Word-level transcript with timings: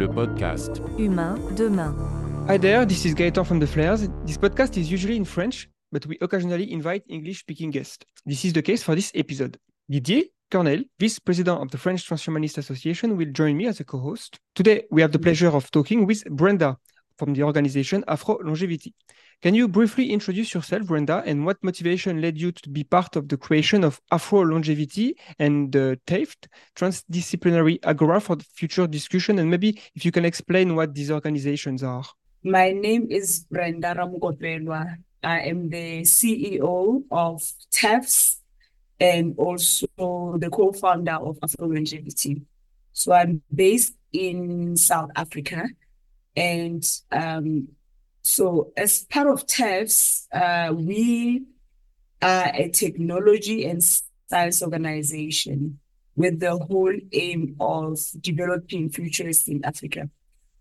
le 0.00 0.08
podcast. 0.08 0.80
Humain 0.96 1.34
demain. 1.56 1.94
Hi 2.48 2.58
there, 2.58 2.86
this 2.86 3.04
is 3.04 3.14
Gaëtan 3.14 3.44
from 3.44 3.60
The 3.60 3.66
Flares. 3.66 4.08
This 4.24 4.38
podcast 4.38 4.78
is 4.78 4.90
usually 4.90 5.16
in 5.16 5.26
French, 5.26 5.68
but 5.92 6.06
we 6.06 6.16
occasionally 6.22 6.72
invite 6.72 7.04
English 7.08 7.40
speaking 7.40 7.70
guests. 7.70 7.98
This 8.24 8.44
is 8.46 8.54
the 8.54 8.62
case 8.62 8.82
for 8.82 8.94
this 8.94 9.12
episode. 9.14 9.58
Didier 9.90 10.24
Coeurnelle, 10.50 10.84
Vice 10.98 11.18
President 11.18 11.60
of 11.60 11.70
the 11.70 11.76
French 11.76 12.08
Transhumanist 12.08 12.56
Association, 12.56 13.14
will 13.14 13.30
join 13.30 13.58
me 13.58 13.66
as 13.66 13.80
a 13.80 13.84
co 13.84 13.98
host. 13.98 14.40
Today, 14.54 14.84
we 14.90 15.02
have 15.02 15.12
the 15.12 15.18
pleasure 15.18 15.54
of 15.54 15.70
talking 15.70 16.06
with 16.06 16.24
Brenda 16.30 16.78
from 17.18 17.34
the 17.34 17.42
organization 17.42 18.02
Afro 18.08 18.38
Longevity. 18.42 18.94
Can 19.42 19.54
you 19.54 19.68
briefly 19.68 20.10
introduce 20.10 20.52
yourself, 20.52 20.86
Brenda, 20.86 21.22
and 21.24 21.46
what 21.46 21.56
motivation 21.64 22.20
led 22.20 22.36
you 22.36 22.52
to 22.52 22.68
be 22.68 22.84
part 22.84 23.16
of 23.16 23.26
the 23.26 23.38
creation 23.38 23.84
of 23.84 23.98
Afro 24.12 24.42
Longevity 24.42 25.16
and 25.38 25.72
the 25.72 25.98
TAFT, 26.06 26.46
Transdisciplinary 26.76 27.78
Agora 27.82 28.20
for 28.20 28.36
the 28.36 28.44
future 28.44 28.86
discussion? 28.86 29.38
And 29.38 29.50
maybe 29.50 29.80
if 29.94 30.04
you 30.04 30.12
can 30.12 30.26
explain 30.26 30.76
what 30.76 30.92
these 30.94 31.10
organizations 31.10 31.82
are. 31.82 32.04
My 32.44 32.72
name 32.72 33.06
is 33.08 33.46
Brenda 33.50 33.94
Ramokopelwa. 33.94 34.96
I 35.24 35.40
am 35.40 35.70
the 35.70 36.02
CEO 36.02 37.02
of 37.10 37.42
TAFS 37.72 38.40
and 39.00 39.34
also 39.38 39.86
the 40.36 40.50
co-founder 40.50 41.14
of 41.14 41.38
Afro 41.42 41.66
Longevity. 41.66 42.42
So 42.92 43.14
I'm 43.14 43.40
based 43.54 43.94
in 44.12 44.76
South 44.76 45.12
Africa 45.16 45.64
and 46.36 46.84
um, 47.10 47.68
so, 48.22 48.72
as 48.76 49.04
part 49.04 49.28
of 49.28 49.46
TAFS, 49.46 50.26
uh, 50.32 50.74
we 50.74 51.42
are 52.20 52.52
a 52.54 52.68
technology 52.68 53.64
and 53.66 53.82
science 53.82 54.62
organization 54.62 55.78
with 56.16 56.38
the 56.38 56.56
whole 56.56 56.94
aim 57.12 57.56
of 57.60 57.98
developing 58.20 58.90
futurists 58.90 59.48
in 59.48 59.64
Africa. 59.64 60.10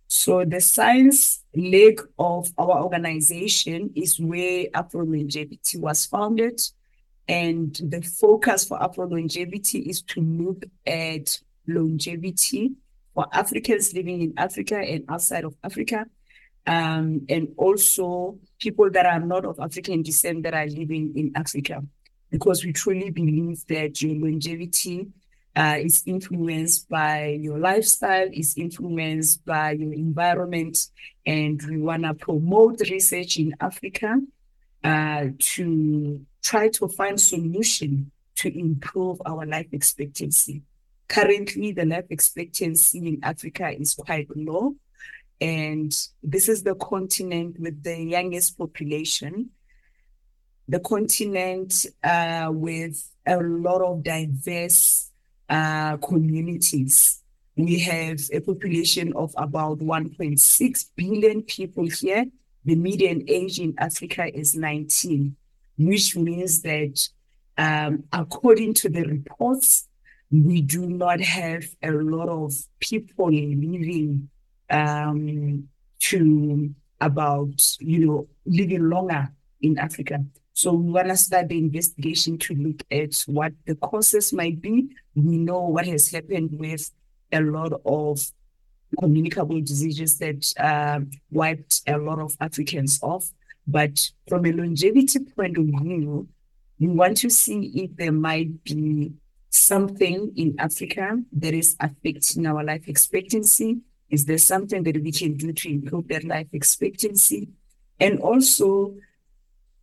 So, 0.07 0.45
the 0.45 0.61
science 0.61 1.43
leg 1.53 2.01
of 2.17 2.49
our 2.57 2.81
organization 2.81 3.91
is 3.95 4.19
where 4.19 4.67
Afro 4.73 5.03
Longevity 5.03 5.77
was 5.77 6.05
founded. 6.05 6.61
And 7.27 7.75
the 7.75 8.01
focus 8.01 8.65
for 8.65 8.81
Afro 8.81 9.07
Longevity 9.07 9.79
is 9.79 10.01
to 10.03 10.21
look 10.21 10.63
at 10.87 11.39
longevity 11.67 12.71
for 13.13 13.27
Africans 13.31 13.93
living 13.93 14.21
in 14.21 14.33
Africa 14.37 14.79
and 14.79 15.03
outside 15.09 15.43
of 15.43 15.55
Africa 15.63 16.07
um, 16.69 17.25
and 17.29 17.47
also 17.57 18.37
people 18.59 18.91
that 18.91 19.07
are 19.07 19.19
not 19.19 19.43
of 19.43 19.59
African 19.59 20.03
descent 20.03 20.43
that 20.43 20.53
are 20.53 20.67
living 20.67 21.11
in 21.15 21.31
Africa, 21.35 21.83
because 22.29 22.63
we 22.63 22.71
truly 22.71 23.09
believe 23.09 23.65
that 23.67 23.99
your 24.03 24.15
longevity 24.15 25.07
uh, 25.55 25.77
is 25.79 26.03
influenced 26.05 26.87
by 26.87 27.39
your 27.41 27.57
lifestyle, 27.57 28.29
is 28.31 28.55
influenced 28.55 29.43
by 29.45 29.71
your 29.71 29.93
environment, 29.93 30.89
and 31.25 31.59
we 31.67 31.79
want 31.79 32.03
to 32.03 32.13
promote 32.13 32.79
research 32.81 33.37
in 33.37 33.55
Africa 33.59 34.19
uh, 34.83 35.25
to 35.39 36.21
try 36.43 36.69
to 36.69 36.87
find 36.87 37.19
solution 37.19 38.11
to 38.35 38.47
improve 38.57 39.19
our 39.25 39.43
life 39.47 39.67
expectancy. 39.71 40.61
Currently, 41.07 41.71
the 41.71 41.85
life 41.85 42.05
expectancy 42.11 42.99
in 42.99 43.19
Africa 43.23 43.71
is 43.71 43.95
quite 43.95 44.27
low 44.35 44.75
and 45.41 45.95
this 46.21 46.49
is 46.49 46.63
the 46.63 46.75
continent 46.75 47.59
with 47.59 47.81
the 47.83 47.97
youngest 47.97 48.57
population, 48.57 49.51
the 50.67 50.79
continent 50.79 51.85
uh, 52.03 52.49
with 52.51 53.09
a 53.25 53.37
lot 53.37 53.81
of 53.81 54.03
diverse 54.03 55.11
uh, 55.49 55.97
communities. 55.97 57.23
We 57.55 57.79
have 57.79 58.19
a 58.33 58.39
population 58.41 59.13
of 59.15 59.33
about 59.37 59.79
1.6 59.79 60.85
billion 60.95 61.41
people 61.43 61.87
here. 61.87 62.25
The 62.65 62.75
median 62.75 63.23
age 63.27 63.59
in 63.59 63.73
Africa 63.77 64.37
is 64.37 64.55
19, 64.55 65.35
which 65.77 66.15
means 66.15 66.61
that 66.61 67.07
um, 67.57 68.03
according 68.11 68.73
to 68.75 68.89
the 68.89 69.03
reports, 69.03 69.87
we 70.31 70.61
do 70.61 70.85
not 70.85 71.19
have 71.21 71.65
a 71.81 71.91
lot 71.91 72.29
of 72.29 72.53
people 72.79 73.27
living 73.31 74.29
um, 74.69 75.67
to 75.99 76.73
about 77.01 77.77
you 77.79 78.05
know 78.05 78.27
living 78.45 78.89
longer 78.89 79.29
in 79.61 79.77
Africa. 79.77 80.23
So 80.53 80.73
we 80.73 80.91
want 80.91 81.07
to 81.07 81.17
start 81.17 81.47
the 81.47 81.57
investigation 81.57 82.37
to 82.39 82.53
look 82.53 82.83
at 82.91 83.15
what 83.27 83.53
the 83.65 83.75
causes 83.75 84.33
might 84.33 84.61
be. 84.61 84.89
We 85.15 85.37
know 85.37 85.61
what 85.61 85.85
has 85.85 86.11
happened 86.11 86.59
with 86.59 86.91
a 87.31 87.39
lot 87.41 87.71
of 87.85 88.19
communicable 88.99 89.61
diseases 89.61 90.17
that 90.17 90.53
uh, 90.59 90.99
wiped 91.31 91.81
a 91.87 91.97
lot 91.97 92.19
of 92.19 92.35
Africans 92.41 92.99
off. 93.01 93.29
But 93.67 94.11
from 94.27 94.45
a 94.45 94.51
longevity 94.51 95.19
point 95.19 95.57
of 95.57 95.65
view, 95.65 96.27
we 96.79 96.87
want 96.87 97.17
to 97.17 97.29
see 97.29 97.71
if 97.75 97.95
there 97.95 98.11
might 98.11 98.63
be 98.63 99.13
something 99.49 100.33
in 100.35 100.55
Africa 100.59 101.19
that 101.33 101.53
is 101.53 101.75
affecting 101.79 102.45
our 102.45 102.63
life 102.63 102.87
expectancy 102.87 103.79
is 104.09 104.25
there 104.25 104.37
something 104.37 104.83
that 104.83 105.01
we 105.01 105.11
can 105.11 105.35
do 105.35 105.53
to 105.53 105.69
improve 105.69 106.07
their 106.07 106.21
life 106.21 106.47
expectancy? 106.53 107.49
And 107.99 108.19
also 108.19 108.95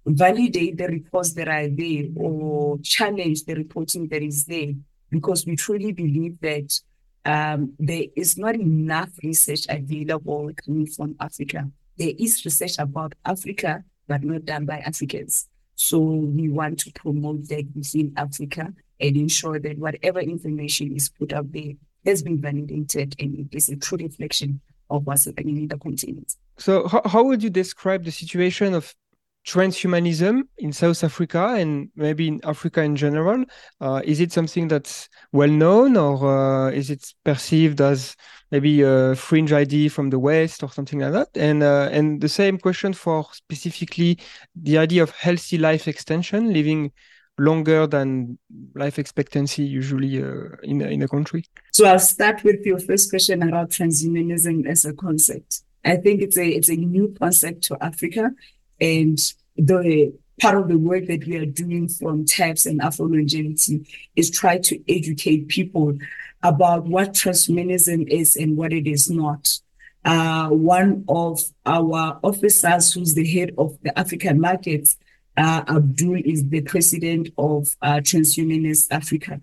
validate 0.06 0.78
the 0.78 0.86
reports 0.86 1.32
that 1.34 1.48
are 1.48 1.68
there 1.68 2.04
or 2.16 2.78
challenge 2.78 3.44
the 3.44 3.54
reporting 3.54 4.08
that 4.08 4.22
is 4.22 4.44
there 4.46 4.72
because 5.10 5.44
we 5.44 5.56
truly 5.56 5.92
believe 5.92 6.40
that 6.40 6.80
um, 7.24 7.72
there 7.78 8.04
is 8.14 8.38
not 8.38 8.54
enough 8.54 9.10
research 9.22 9.66
available 9.68 10.50
coming 10.64 10.86
from 10.86 11.16
Africa. 11.20 11.68
There 11.98 12.12
is 12.18 12.44
research 12.44 12.78
about 12.78 13.14
Africa, 13.24 13.82
but 14.06 14.22
not 14.22 14.44
done 14.44 14.64
by 14.64 14.78
Africans. 14.78 15.48
So 15.74 15.98
we 15.98 16.48
want 16.48 16.78
to 16.80 16.92
promote 16.92 17.48
that 17.48 17.66
within 17.74 18.12
Africa 18.16 18.72
and 19.00 19.16
ensure 19.16 19.58
that 19.58 19.78
whatever 19.78 20.20
information 20.20 20.94
is 20.94 21.08
put 21.08 21.32
out 21.32 21.52
there 21.52 21.72
has 22.06 22.22
been 22.22 22.40
validated 22.40 23.14
and 23.18 23.48
is 23.52 23.68
a 23.68 23.76
true 23.76 23.98
reflection 23.98 24.60
of 24.90 25.06
what's 25.06 25.24
happening 25.24 25.56
in 25.56 25.68
the 25.68 25.78
continent. 25.78 26.36
So, 26.58 26.86
how, 26.88 27.02
how 27.04 27.24
would 27.24 27.42
you 27.42 27.50
describe 27.50 28.04
the 28.04 28.12
situation 28.12 28.74
of 28.74 28.94
transhumanism 29.46 30.42
in 30.58 30.72
South 30.72 31.04
Africa 31.04 31.54
and 31.56 31.88
maybe 31.94 32.26
in 32.28 32.40
Africa 32.44 32.82
in 32.82 32.96
general? 32.96 33.44
Uh, 33.80 34.02
is 34.04 34.20
it 34.20 34.32
something 34.32 34.66
that's 34.68 35.08
well 35.32 35.48
known 35.48 35.96
or 35.96 36.66
uh, 36.66 36.70
is 36.70 36.90
it 36.90 37.14
perceived 37.24 37.80
as 37.80 38.16
maybe 38.50 38.82
a 38.82 39.14
fringe 39.14 39.52
idea 39.52 39.88
from 39.88 40.10
the 40.10 40.18
West 40.18 40.62
or 40.62 40.70
something 40.70 40.98
like 40.98 41.12
that? 41.12 41.28
And, 41.36 41.62
uh, 41.62 41.88
and 41.92 42.20
the 42.20 42.28
same 42.28 42.58
question 42.58 42.92
for 42.92 43.26
specifically 43.32 44.18
the 44.56 44.78
idea 44.78 45.02
of 45.02 45.10
healthy 45.10 45.58
life 45.58 45.86
extension, 45.86 46.52
living 46.52 46.90
longer 47.38 47.86
than 47.86 48.38
life 48.74 48.98
expectancy 48.98 49.62
usually 49.62 50.22
uh, 50.22 50.56
in, 50.62 50.80
in 50.80 51.02
a 51.02 51.08
country? 51.08 51.44
So 51.72 51.86
I'll 51.86 51.98
start 51.98 52.42
with 52.44 52.64
your 52.64 52.78
first 52.78 53.10
question 53.10 53.42
about 53.42 53.70
transhumanism 53.70 54.66
as 54.66 54.84
a 54.84 54.92
concept. 54.92 55.62
I 55.84 55.96
think 55.96 56.22
it's 56.22 56.36
a 56.36 56.46
it's 56.48 56.68
a 56.68 56.76
new 56.76 57.14
concept 57.18 57.62
to 57.64 57.76
Africa, 57.80 58.32
and 58.80 59.18
the 59.56 60.12
part 60.40 60.56
of 60.56 60.68
the 60.68 60.78
work 60.78 61.06
that 61.06 61.26
we 61.26 61.36
are 61.36 61.46
doing 61.46 61.88
from 61.88 62.24
TAFS 62.24 62.66
and 62.66 62.82
Afro 62.82 63.06
Longevity 63.06 63.86
is 64.16 64.30
try 64.30 64.58
to 64.58 64.82
educate 64.92 65.48
people 65.48 65.96
about 66.42 66.84
what 66.84 67.14
transhumanism 67.14 68.06
is 68.08 68.36
and 68.36 68.56
what 68.56 68.72
it 68.72 68.86
is 68.86 69.10
not. 69.10 69.58
Uh, 70.04 70.48
one 70.48 71.04
of 71.08 71.40
our 71.64 72.20
officers, 72.22 72.92
who's 72.92 73.14
the 73.14 73.26
head 73.26 73.52
of 73.58 73.76
the 73.82 73.98
African 73.98 74.40
markets, 74.40 74.96
uh, 75.36 75.64
Abdul 75.68 76.22
is 76.24 76.48
the 76.48 76.62
president 76.62 77.28
of 77.36 77.76
uh, 77.82 77.96
Transhumanist 77.96 78.88
Africa. 78.90 79.40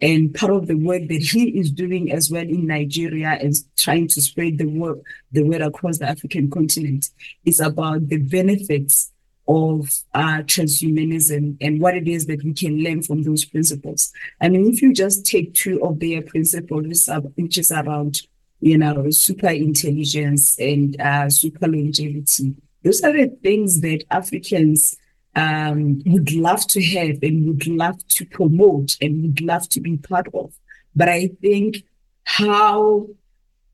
And 0.00 0.34
part 0.34 0.52
of 0.52 0.66
the 0.66 0.74
work 0.74 1.08
that 1.08 1.22
he 1.22 1.58
is 1.58 1.70
doing 1.70 2.12
as 2.12 2.30
well 2.30 2.42
in 2.42 2.66
Nigeria 2.66 3.38
is 3.40 3.66
trying 3.76 4.08
to 4.08 4.20
spread 4.20 4.58
the 4.58 4.66
word, 4.66 5.00
the 5.32 5.42
word 5.42 5.62
across 5.62 5.98
the 5.98 6.08
African 6.08 6.50
continent 6.50 7.10
is 7.44 7.60
about 7.60 8.08
the 8.08 8.18
benefits 8.18 9.12
of 9.48 9.88
uh, 10.12 10.42
transhumanism 10.42 11.56
and 11.60 11.80
what 11.80 11.96
it 11.96 12.08
is 12.08 12.26
that 12.26 12.42
we 12.42 12.52
can 12.52 12.82
learn 12.82 13.02
from 13.02 13.22
those 13.22 13.44
principles. 13.44 14.12
I 14.40 14.48
mean, 14.48 14.66
if 14.72 14.82
you 14.82 14.92
just 14.92 15.24
take 15.24 15.54
two 15.54 15.82
of 15.84 16.00
their 16.00 16.22
principles, 16.22 17.08
which 17.36 17.58
is 17.58 17.70
around, 17.70 18.22
you 18.60 18.76
know, 18.76 19.08
super 19.10 19.50
intelligence 19.50 20.58
and 20.58 21.00
uh, 21.00 21.30
super 21.30 21.68
longevity, 21.68 22.56
those 22.82 23.02
are 23.02 23.12
the 23.12 23.28
things 23.42 23.80
that 23.82 24.04
Africans 24.10 24.96
um, 25.36 26.02
would 26.06 26.32
love 26.32 26.66
to 26.68 26.82
have 26.82 27.18
and 27.22 27.46
would 27.46 27.66
love 27.66 28.06
to 28.08 28.24
promote 28.24 28.96
and 29.00 29.22
would 29.22 29.40
love 29.42 29.68
to 29.68 29.80
be 29.80 29.98
part 29.98 30.26
of. 30.34 30.54
But 30.96 31.10
I 31.10 31.28
think 31.42 31.84
how 32.24 33.06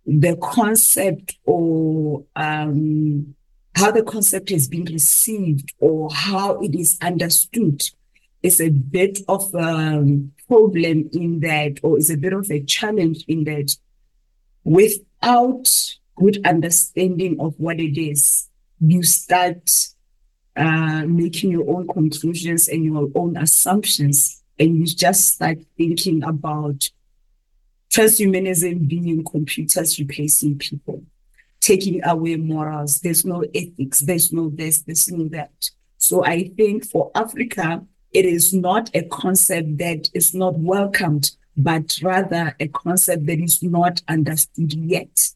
the 0.05 0.37
concept 0.43 1.39
or 1.45 2.25
um, 2.35 3.37
how 3.77 3.93
the 3.93 4.03
concept 4.03 4.51
has 4.51 4.67
been 4.69 4.85
received 4.87 5.73
or 5.79 6.11
how 6.13 6.61
it 6.61 6.75
is 6.75 6.99
understood 7.01 7.83
is 8.43 8.61
a 8.61 8.71
bit 8.71 9.21
of 9.29 9.55
a 9.55 10.05
problem 10.49 11.09
in 11.13 11.41
that, 11.41 11.79
or 11.85 11.97
is 11.97 12.11
a 12.11 12.17
bit 12.17 12.33
of 12.33 12.51
a 12.51 12.61
challenge 12.65 13.25
in 13.29 13.45
that 13.45 13.77
without 14.65 15.69
good 16.17 16.45
understanding 16.45 17.39
of 17.39 17.55
what 17.59 17.79
it 17.81 17.97
is, 18.01 18.49
you 18.81 19.03
start 19.05 19.71
uh, 20.57 21.05
making 21.07 21.51
your 21.51 21.69
own 21.69 21.87
conclusions 21.89 22.69
and 22.69 22.85
your 22.85 23.11
own 23.15 23.37
assumptions, 23.37 24.43
and 24.59 24.77
you 24.77 24.87
just 24.87 25.35
start 25.35 25.59
thinking 25.77 26.23
about 26.23 26.91
transhumanism 27.91 28.89
being 28.89 29.25
computers 29.25 29.99
replacing 29.99 30.59
people, 30.59 31.03
taking 31.61 32.05
away 32.05 32.37
morals. 32.37 33.01
There's 33.01 33.25
no 33.25 33.45
ethics. 33.55 34.01
There's 34.01 34.33
no 34.33 34.51
this. 34.51 34.83
There's 34.83 35.11
no 35.11 35.29
that. 35.29 35.53
So 35.99 36.25
I 36.25 36.49
think 36.57 36.87
for 36.87 37.11
Africa, 37.15 37.85
it 38.13 38.25
is 38.25 38.53
not 38.53 38.91
a 38.95 39.03
concept 39.05 39.79
that 39.79 40.09
is 40.13 40.35
not 40.35 40.59
welcomed, 40.59 41.31
but 41.57 41.99
rather 42.03 42.55
a 42.61 42.69
concept 42.69 43.27
that 43.27 43.39
is 43.39 43.63
not 43.63 44.03
understood 44.09 44.73
yet. 44.73 45.31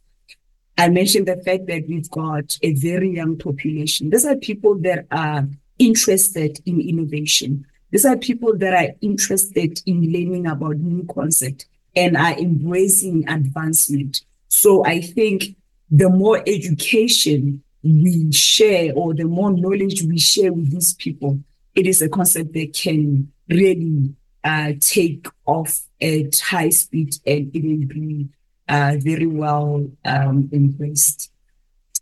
I 0.78 0.88
mentioned 0.88 1.26
the 1.26 1.36
fact 1.36 1.66
that 1.66 1.88
we've 1.88 2.10
got 2.10 2.58
a 2.62 2.74
very 2.74 3.14
young 3.14 3.38
population. 3.38 4.10
These 4.10 4.26
are 4.26 4.36
people 4.36 4.74
that 4.80 5.06
are 5.10 5.48
interested 5.78 6.60
in 6.66 6.80
innovation. 6.80 7.66
These 7.90 8.04
are 8.04 8.16
people 8.16 8.56
that 8.58 8.74
are 8.74 8.94
interested 9.00 9.80
in 9.86 10.12
learning 10.12 10.46
about 10.46 10.76
new 10.76 11.06
concepts 11.12 11.64
and 11.94 12.16
are 12.16 12.38
embracing 12.38 13.26
advancement. 13.28 14.20
So 14.48 14.84
I 14.84 15.00
think 15.00 15.56
the 15.90 16.10
more 16.10 16.42
education 16.46 17.62
we 17.82 18.30
share 18.32 18.92
or 18.94 19.14
the 19.14 19.24
more 19.24 19.50
knowledge 19.50 20.02
we 20.02 20.18
share 20.18 20.52
with 20.52 20.72
these 20.72 20.92
people, 20.94 21.40
it 21.74 21.86
is 21.86 22.02
a 22.02 22.08
concept 22.08 22.52
that 22.52 22.74
can 22.74 23.32
really 23.48 24.14
uh, 24.44 24.72
take 24.80 25.26
off 25.46 25.80
at 26.00 26.38
high 26.38 26.70
speed 26.70 27.16
and 27.26 27.50
it 27.54 27.62
will 27.64 27.86
be 27.86 28.28
uh, 28.68 28.96
very 28.98 29.26
well 29.26 29.88
um, 30.04 30.48
embraced. 30.52 31.30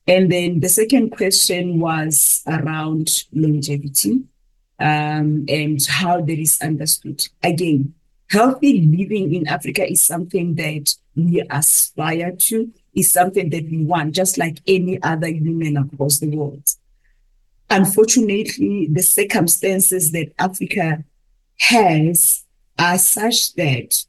And 0.06 0.31
then 0.31 0.61
the 0.61 0.69
second 0.69 1.11
question 1.11 1.81
was 1.81 2.43
around 2.46 3.25
longevity 3.32 4.25
um, 4.78 5.44
and 5.49 5.84
how 5.87 6.20
that 6.20 6.38
is 6.38 6.61
understood. 6.61 7.26
Again, 7.43 7.94
healthy 8.28 8.82
living 8.82 9.34
in 9.34 9.46
Africa 9.46 9.90
is 9.90 10.02
something 10.02 10.55
that 10.56 10.94
we 11.16 11.43
aspire 11.50 12.32
to, 12.32 12.72
is 12.94 13.12
something 13.12 13.49
that 13.50 13.64
we 13.70 13.84
want, 13.84 14.14
just 14.14 14.37
like 14.37 14.61
any 14.66 15.02
other 15.02 15.28
human 15.28 15.76
across 15.76 16.19
the 16.19 16.28
world. 16.28 16.69
Unfortunately, 17.70 18.88
the 18.93 19.02
circumstances 19.02 20.12
that 20.12 20.32
Africa 20.38 21.05
has 21.61 22.44
are 22.78 22.99
such 22.99 23.55
that 23.55 24.05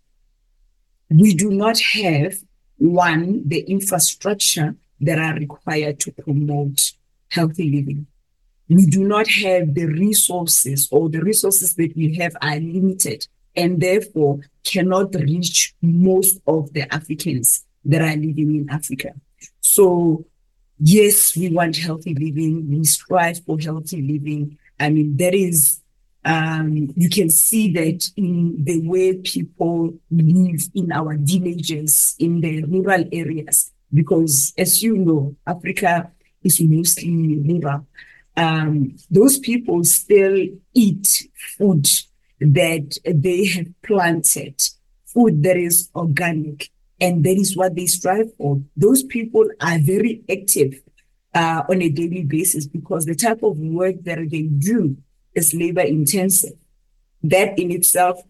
we 1.09 1.33
do 1.33 1.51
not 1.51 1.79
have 1.79 2.35
one, 2.77 3.48
the 3.48 3.60
infrastructure 3.62 4.75
that 5.01 5.19
are 5.19 5.36
required 5.36 6.00
to 6.01 6.12
promote 6.12 6.94
healthy 7.30 7.69
living. 7.69 8.07
We 8.69 8.86
do 8.88 9.04
not 9.04 9.27
have 9.27 9.75
the 9.75 9.86
resources 9.86 10.88
or 10.92 11.10
the 11.10 11.22
resources 11.22 11.75
that 11.75 11.95
we 11.95 12.16
have 12.16 12.36
are 12.42 12.60
limited 12.60 13.27
and 13.56 13.80
therefore 13.80 14.39
cannot 14.63 15.13
reach 15.16 15.75
most 15.81 16.39
of 16.48 16.74
the 16.74 16.92
Africans 16.94 17.63
that 17.86 18.01
are 18.01 18.16
living 18.16 18.56
in 18.56 18.69
Africa. 18.69 19.13
So 19.62 20.25
yes, 20.80 21.36
we 21.38 21.50
want 21.50 21.77
healthy 21.77 22.16
living. 22.16 22.69
We 22.69 22.83
strive 22.86 23.44
for 23.45 23.60
healthy 23.60 24.01
living. 24.01 24.57
I 24.80 24.89
mean, 24.89 25.16
that 25.18 25.33
is 25.33 25.81
um, 26.25 26.92
you 26.95 27.07
can 27.07 27.30
see 27.30 27.72
that 27.74 28.10
in 28.18 28.63
the 28.63 28.81
way 28.81 29.16
people 29.18 29.94
live 30.10 30.62
in 30.74 30.92
our 30.92 31.16
villages, 31.19 32.16
in 32.18 32.42
the 32.42 32.63
rural 32.63 33.06
areas, 33.12 33.72
because 33.94 34.51
as 34.57 34.81
you 34.81 34.98
know, 34.98 35.36
Africa 35.45 36.12
is 36.44 36.60
mostly 36.60 37.38
rural. 37.38 37.86
Um, 38.36 38.95
those 39.10 39.38
people 39.38 39.83
still 39.83 40.48
eat 40.74 41.27
food 41.57 41.88
that 42.42 42.98
they 43.06 43.45
have 43.45 43.68
planted, 43.83 44.62
food 45.06 45.44
that 45.44 45.57
is 45.57 45.89
organic, 45.95 46.69
and 47.00 47.24
that 47.24 47.38
is 47.38 47.56
what 47.56 47.75
they 47.75 47.86
strive 47.86 48.33
for. 48.38 48.62
Those 48.75 49.04
people 49.04 49.48
are 49.62 49.77
very 49.80 50.24
active 50.30 50.81
uh, 51.36 51.63
on 51.69 51.83
a 51.83 51.89
daily 51.89 52.24
basis 52.24 52.66
because 52.66 53.06
the 53.06 53.16
type 53.16 53.44
of 53.44 53.57
work 53.57 53.95
that 54.04 54.18
they 54.31 54.44
do 54.44 54.98
is 55.35 55.53
labor 55.53 55.81
intensive. 55.81 56.53
That 57.23 57.57
in 57.59 57.71
itself, 57.71 58.21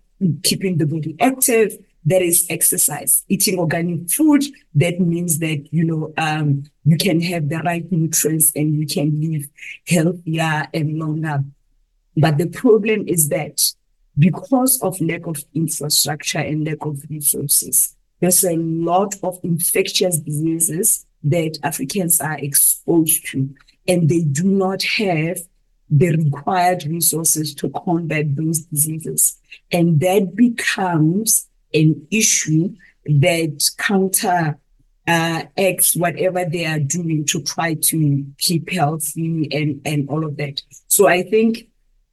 keeping 0.44 0.78
the 0.78 0.86
body 0.86 1.16
active, 1.20 1.78
that 2.06 2.22
is 2.22 2.46
exercise. 2.50 3.26
Eating 3.28 3.60
organic 3.60 4.10
food, 4.10 4.44
that 4.76 5.00
means 5.00 5.40
that, 5.40 5.68
you 5.72 5.84
know, 5.84 6.14
um, 6.18 6.64
you 6.84 6.98
can 6.98 7.20
have 7.22 7.50
the 7.50 7.58
right 7.60 7.90
nutrients 7.92 8.52
and 8.56 8.76
you 8.76 8.86
can 8.86 9.20
live 9.20 9.48
healthier 9.88 10.68
and 10.74 11.00
longer. 11.00 11.44
But 12.16 12.38
the 12.38 12.48
problem 12.48 13.08
is 13.08 13.30
that 13.30 13.62
because 14.18 14.82
of 14.82 15.02
lack 15.02 15.26
of 15.26 15.44
infrastructure 15.54 16.40
and 16.40 16.66
lack 16.66 16.86
of 16.86 17.04
resources, 17.10 17.96
there's 18.22 18.44
a 18.46 18.56
lot 18.56 19.16
of 19.24 19.40
infectious 19.44 20.20
diseases 20.20 21.06
that 21.24 21.58
Africans 21.64 22.22
are 22.22 22.38
exposed 22.38 23.26
to, 23.32 23.50
and 23.88 24.08
they 24.08 24.22
do 24.22 24.44
not 24.44 24.84
have 24.84 25.40
the 25.90 26.16
required 26.16 26.84
resources 26.86 27.54
to 27.56 27.70
combat 27.70 28.36
those 28.36 28.60
diseases. 28.62 29.38
And 29.72 30.00
that 30.00 30.36
becomes 30.36 31.48
an 31.74 32.08
issue 32.12 32.76
that 33.06 33.70
counter 33.78 34.58
uh, 35.08 35.44
acts 35.58 35.96
whatever 35.96 36.46
they 36.46 36.66
are 36.66 36.80
doing 36.80 37.26
to 37.26 37.42
try 37.42 37.76
to 37.76 38.26
keep 38.40 38.72
healthy 38.72 39.48
and, 39.52 39.82
and 39.86 40.10
all 40.10 40.26
of 40.26 40.38
that. 40.38 40.62
So 40.88 41.08
I 41.08 41.22
think 41.22 41.68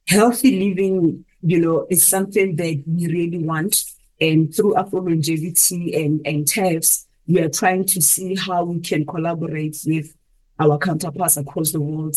healthy 0.07 0.69
living, 0.69 1.25
you 1.41 1.59
know, 1.59 1.87
is 1.89 2.07
something 2.07 2.55
that 2.57 2.83
we 2.85 3.07
really 3.07 3.39
want. 3.39 3.83
And 4.21 4.53
through 4.53 4.77
Afro 4.77 5.01
Longevity 5.01 5.95
and, 5.95 6.21
and 6.25 6.45
TAFS, 6.45 7.05
we 7.27 7.41
are 7.41 7.49
trying 7.49 7.85
to 7.85 8.01
see 8.01 8.35
how 8.35 8.65
we 8.65 8.79
can 8.81 9.05
collaborate 9.05 9.77
with 9.85 10.15
our 10.59 10.77
counterparts 10.77 11.37
across 11.37 11.71
the 11.71 11.81
world 11.81 12.15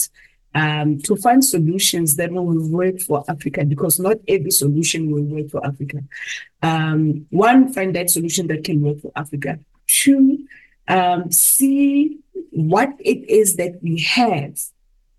um, 0.57 0.99
to 1.03 1.17
find 1.17 1.45
solutions 1.45 2.17
that 2.17 2.33
will 2.33 2.69
work 2.71 2.99
for 3.01 3.23
Africa 3.29 3.63
because 3.63 4.01
not 4.01 4.17
every 4.27 4.51
solution 4.51 5.11
will 5.11 5.23
work 5.23 5.51
for 5.51 5.65
Africa. 5.65 5.99
Um, 6.63 7.27
one, 7.29 7.71
find 7.75 7.95
that 7.95 8.09
solution 8.09 8.47
that 8.47 8.65
can 8.65 8.81
work 8.81 9.01
for 9.03 9.13
Africa. 9.15 9.59
Two, 9.87 10.47
um, 10.89 11.31
see 11.31 12.21
what 12.51 12.89
it 13.01 13.29
is 13.29 13.57
that 13.57 13.83
we 13.83 14.01
have 14.01 14.59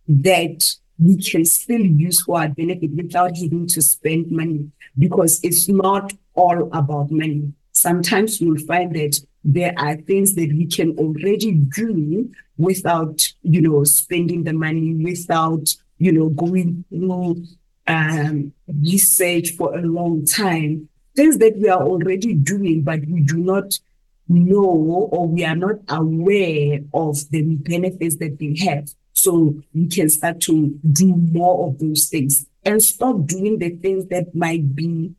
that 0.07 0.75
we 0.97 1.21
can 1.21 1.45
still 1.45 1.85
use 1.85 2.23
for 2.23 2.39
our 2.39 2.49
benefit 2.49 2.89
without 2.95 3.37
having 3.37 3.67
to 3.67 3.81
spend 3.83 4.31
money 4.31 4.71
because 4.97 5.39
it's 5.43 5.69
not 5.69 6.13
all 6.33 6.67
about 6.73 7.11
money. 7.11 7.53
Sometimes 7.73 8.41
you'll 8.41 8.57
find 8.57 8.95
that 8.95 9.19
there 9.47 9.73
are 9.77 9.95
things 9.95 10.35
that 10.35 10.51
we 10.51 10.65
can 10.65 10.91
already 10.97 11.53
do 11.53 12.29
without, 12.57 13.25
you 13.43 13.61
know, 13.61 13.85
spending 13.85 14.43
the 14.43 14.51
money, 14.51 14.93
without, 14.93 15.73
you 15.99 16.11
know, 16.11 16.27
going 16.27 16.83
through 16.89 17.45
um, 17.87 18.51
research 18.67 19.51
for 19.51 19.73
a 19.73 19.81
long 19.81 20.25
time. 20.25 20.89
Things 21.15 21.37
that 21.37 21.55
we 21.55 21.69
are 21.69 21.81
already 21.81 22.33
doing, 22.33 22.81
but 22.81 22.99
we 23.07 23.21
do 23.21 23.37
not 23.37 23.79
know 24.27 24.65
or 24.65 25.29
we 25.29 25.45
are 25.45 25.55
not 25.55 25.77
aware 25.87 26.81
of 26.93 27.17
the 27.29 27.55
benefits 27.55 28.17
that 28.17 28.37
they 28.39 28.53
have. 28.65 28.89
So 29.13 29.63
we 29.73 29.87
can 29.87 30.09
start 30.09 30.41
to 30.41 30.77
do 30.91 31.15
more 31.15 31.69
of 31.69 31.79
those 31.79 32.09
things 32.09 32.45
and 32.65 32.83
stop 32.83 33.25
doing 33.25 33.59
the 33.59 33.69
things 33.69 34.07
that 34.07 34.35
might 34.35 34.75
be 34.75 35.13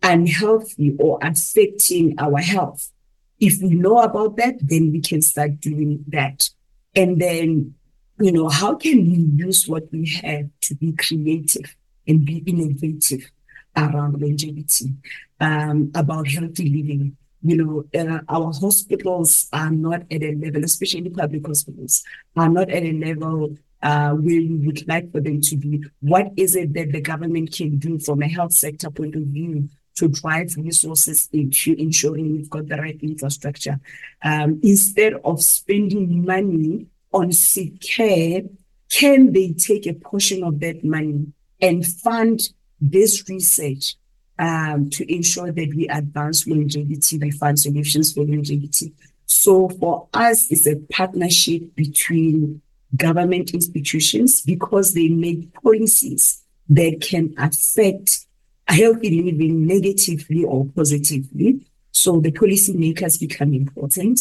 unhealthy 0.00 0.96
or 1.00 1.18
affecting 1.20 2.14
our 2.20 2.38
health. 2.38 2.92
If 3.40 3.62
we 3.62 3.70
know 3.70 3.98
about 3.98 4.36
that, 4.36 4.56
then 4.60 4.90
we 4.92 5.00
can 5.00 5.22
start 5.22 5.60
doing 5.60 6.04
that. 6.08 6.48
And 6.94 7.20
then, 7.20 7.74
you 8.18 8.32
know, 8.32 8.48
how 8.48 8.74
can 8.74 8.98
we 9.06 9.44
use 9.44 9.68
what 9.68 9.84
we 9.92 10.08
have 10.22 10.48
to 10.62 10.74
be 10.74 10.92
creative 10.92 11.76
and 12.06 12.24
be 12.24 12.38
innovative 12.38 13.30
around 13.76 14.20
longevity, 14.20 14.94
um, 15.40 15.92
about 15.94 16.26
healthy 16.28 16.68
living? 16.68 17.16
You 17.42 17.56
know, 17.56 17.84
uh, 17.94 18.20
our 18.28 18.52
hospitals 18.52 19.48
are 19.52 19.70
not 19.70 20.02
at 20.10 20.22
a 20.22 20.34
level, 20.34 20.64
especially 20.64 21.08
public 21.10 21.46
hospitals, 21.46 22.02
are 22.36 22.48
not 22.48 22.68
at 22.70 22.82
a 22.82 22.92
level 22.92 23.56
uh, 23.82 24.10
where 24.10 24.40
we 24.40 24.56
would 24.66 24.88
like 24.88 25.12
for 25.12 25.20
them 25.20 25.40
to 25.42 25.56
be. 25.56 25.84
What 26.00 26.32
is 26.36 26.56
it 26.56 26.74
that 26.74 26.90
the 26.90 27.00
government 27.00 27.52
can 27.52 27.78
do 27.78 28.00
from 28.00 28.22
a 28.22 28.28
health 28.28 28.52
sector 28.52 28.90
point 28.90 29.14
of 29.14 29.22
view 29.22 29.68
to 29.98 30.08
drive 30.08 30.54
resources 30.56 31.28
into 31.32 31.74
ensuring 31.74 32.32
we've 32.32 32.50
got 32.50 32.68
the 32.68 32.76
right 32.76 32.98
infrastructure. 33.02 33.78
Um, 34.22 34.60
instead 34.62 35.14
of 35.24 35.42
spending 35.42 36.24
money 36.24 36.86
on 37.12 37.32
sick 37.32 37.80
care, 37.80 38.42
can 38.90 39.32
they 39.32 39.52
take 39.52 39.86
a 39.86 39.94
portion 39.94 40.42
of 40.44 40.60
that 40.60 40.84
money 40.84 41.26
and 41.60 41.84
fund 41.86 42.40
this 42.80 43.28
research 43.28 43.96
um, 44.38 44.88
to 44.90 45.12
ensure 45.12 45.50
that 45.50 45.74
we 45.74 45.88
advance 45.88 46.46
longevity, 46.46 47.18
we 47.18 47.30
find 47.32 47.58
solutions 47.58 48.12
for 48.12 48.20
longevity? 48.24 48.94
So 49.26 49.68
for 49.68 50.08
us, 50.14 50.50
it's 50.50 50.66
a 50.66 50.76
partnership 50.90 51.74
between 51.74 52.62
government 52.96 53.52
institutions 53.52 54.40
because 54.42 54.94
they 54.94 55.08
make 55.08 55.52
policies 55.54 56.42
that 56.70 57.00
can 57.00 57.34
affect 57.36 58.26
healthy 58.68 59.22
living 59.22 59.66
negatively 59.66 60.44
or 60.44 60.66
positively. 60.76 61.66
So 61.90 62.20
the 62.20 62.32
policymakers 62.32 63.18
become 63.18 63.54
important. 63.54 64.20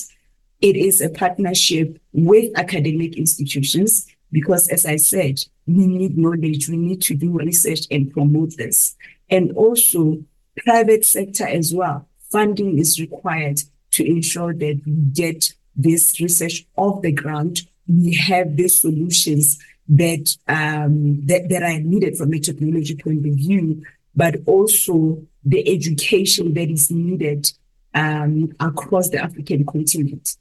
It 0.62 0.75
is 0.75 1.01
a 1.01 1.10
partnership 1.10 2.00
with 2.13 2.58
academic 2.58 3.18
institutions 3.18 4.08
because, 4.32 4.68
as 4.70 4.86
I 4.86 4.96
said, 4.96 5.39
we 5.68 5.86
need 5.86 6.18
knowledge, 6.18 6.70
we 6.70 6.77
need 6.77 7.01
to 7.04 7.16
do 7.16 7.38
research 7.38 7.82
and 7.92 8.12
promote 8.12 8.58
this. 8.58 8.96
And 9.30 9.51
also, 9.51 10.24
private 10.66 11.06
sector 11.06 11.48
as 11.48 11.74
well. 11.74 12.08
Funding 12.32 12.77
is 12.77 13.00
required 13.00 13.62
to 13.92 14.06
ensure 14.06 14.54
that 14.54 14.82
we 14.86 14.94
get 15.13 15.54
this 15.75 16.20
research 16.20 16.66
off 16.75 17.01
the 17.01 17.12
ground. 17.12 17.62
We 17.88 18.16
have 18.16 18.58
the 18.58 18.68
solutions 18.68 19.60
that, 19.89 20.36
um, 20.48 21.25
that 21.27 21.48
that 21.50 21.63
are 21.63 21.80
needed 21.80 22.18
from 22.18 22.34
a 22.34 22.39
technology 22.39 22.96
point 22.96 23.25
of 23.25 23.34
view, 23.36 23.84
but 24.17 24.36
also 24.47 25.21
the 25.45 25.65
education 25.74 26.53
that 26.55 26.69
is 26.69 26.89
needed 26.89 27.50
um, 27.93 28.51
across 28.59 29.09
the 29.09 29.19
African 29.19 29.63
continent. 29.65 30.36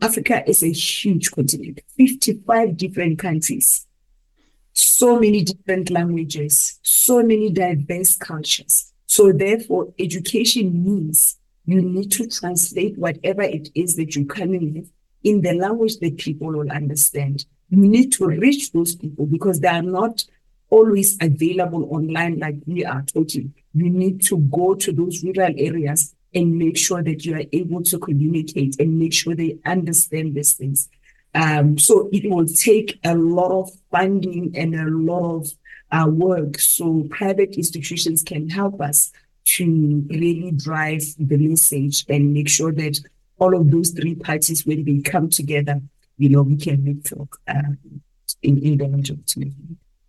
Africa 0.00 0.48
is 0.48 0.62
a 0.62 0.70
huge 0.70 1.30
continent, 1.30 1.80
55 1.96 2.76
different 2.76 3.18
countries, 3.18 3.86
so 4.72 5.18
many 5.18 5.42
different 5.42 5.90
languages, 5.90 6.78
so 6.82 7.22
many 7.22 7.50
diverse 7.50 8.16
cultures. 8.16 8.92
So, 9.06 9.32
therefore, 9.32 9.92
education 9.98 10.84
means 10.84 11.38
you 11.64 11.80
need 11.80 12.12
to 12.12 12.28
translate 12.28 12.96
whatever 12.98 13.42
it 13.42 13.70
is 13.74 13.96
that 13.96 14.14
you're 14.14 14.26
coming 14.26 14.74
with 14.74 14.90
in 15.24 15.40
the 15.40 15.54
language 15.54 15.98
that 15.98 16.18
people 16.18 16.48
will 16.48 16.70
understand. 16.70 17.46
You 17.70 17.78
need 17.78 18.12
to 18.12 18.26
reach 18.26 18.72
those 18.72 18.94
people 18.94 19.26
because 19.26 19.60
they 19.60 19.68
are 19.68 19.82
not 19.82 20.24
always 20.70 21.16
available 21.20 21.88
online 21.94 22.38
like 22.38 22.56
we 22.66 22.84
are 22.84 23.02
talking. 23.02 23.54
You 23.74 23.90
need 23.90 24.22
to 24.26 24.38
go 24.38 24.74
to 24.74 24.92
those 24.92 25.22
rural 25.22 25.54
areas 25.56 26.14
and 26.34 26.58
make 26.58 26.76
sure 26.76 27.02
that 27.02 27.24
you 27.24 27.34
are 27.34 27.44
able 27.52 27.82
to 27.82 27.98
communicate 27.98 28.78
and 28.78 28.98
make 28.98 29.14
sure 29.14 29.34
they 29.34 29.58
understand 29.64 30.34
these 30.34 30.52
things. 30.52 30.88
Um, 31.34 31.78
so 31.78 32.08
it 32.12 32.28
will 32.30 32.46
take 32.46 32.98
a 33.04 33.14
lot 33.14 33.52
of 33.52 33.70
funding 33.90 34.52
and 34.56 34.74
a 34.74 34.84
lot 34.86 35.36
of 35.36 35.48
uh, 35.90 36.08
work. 36.10 36.58
So 36.58 37.06
private 37.10 37.56
institutions 37.56 38.22
can 38.22 38.48
help 38.50 38.80
us 38.80 39.12
to 39.44 40.06
really 40.10 40.50
drive 40.52 41.02
the 41.18 41.36
message 41.38 42.04
and 42.08 42.34
make 42.34 42.48
sure 42.48 42.72
that 42.72 43.00
all 43.38 43.56
of 43.56 43.70
those 43.70 43.90
three 43.90 44.14
parties, 44.14 44.66
when 44.66 44.84
they 44.84 44.98
come 44.98 45.30
together, 45.30 45.80
you 46.18 46.28
know, 46.28 46.42
we 46.42 46.56
can 46.56 46.84
make 46.84 47.04
talk 47.04 47.40
uh, 47.48 47.72
in, 48.42 48.58
in 48.58 48.76
the 48.76 48.88
majority. 48.88 49.52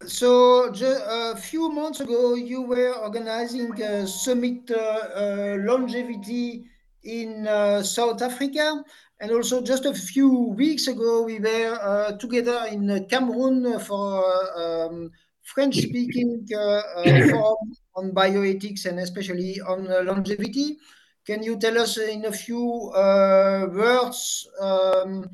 So 0.06 0.72
a 0.72 1.36
few 1.36 1.70
months 1.70 2.00
ago, 2.00 2.36
you 2.36 2.62
were 2.62 2.94
organizing 2.94 3.80
a 3.82 4.08
summit 4.08 4.72
uh, 4.72 4.76
uh, 4.76 5.58
longevity 5.60 6.70
in 7.04 7.46
uh, 7.46 7.84
South 7.84 8.22
Africa. 8.22 8.82
And 9.20 9.32
also 9.32 9.62
just 9.62 9.86
a 9.86 9.94
few 9.94 10.56
weeks 10.56 10.88
ago, 10.88 11.24
we 11.24 11.40
were 11.40 11.78
uh, 11.82 12.18
together 12.18 12.66
in 12.72 13.08
Cameroon 13.10 13.78
for 13.80 14.24
um, 14.58 15.12
French-speaking 15.44 16.48
uh, 16.56 16.60
uh, 16.60 17.28
forum 17.30 17.76
on 17.96 18.12
bioethics 18.12 18.86
and 18.86 19.00
especially 19.00 19.60
on 19.68 19.84
longevity. 20.06 20.78
Can 21.26 21.44
you 21.44 21.60
tell 21.60 21.78
us 21.78 21.98
in 21.98 22.24
a 22.24 22.32
few 22.32 22.90
words 22.96 24.48
um, 24.62 25.30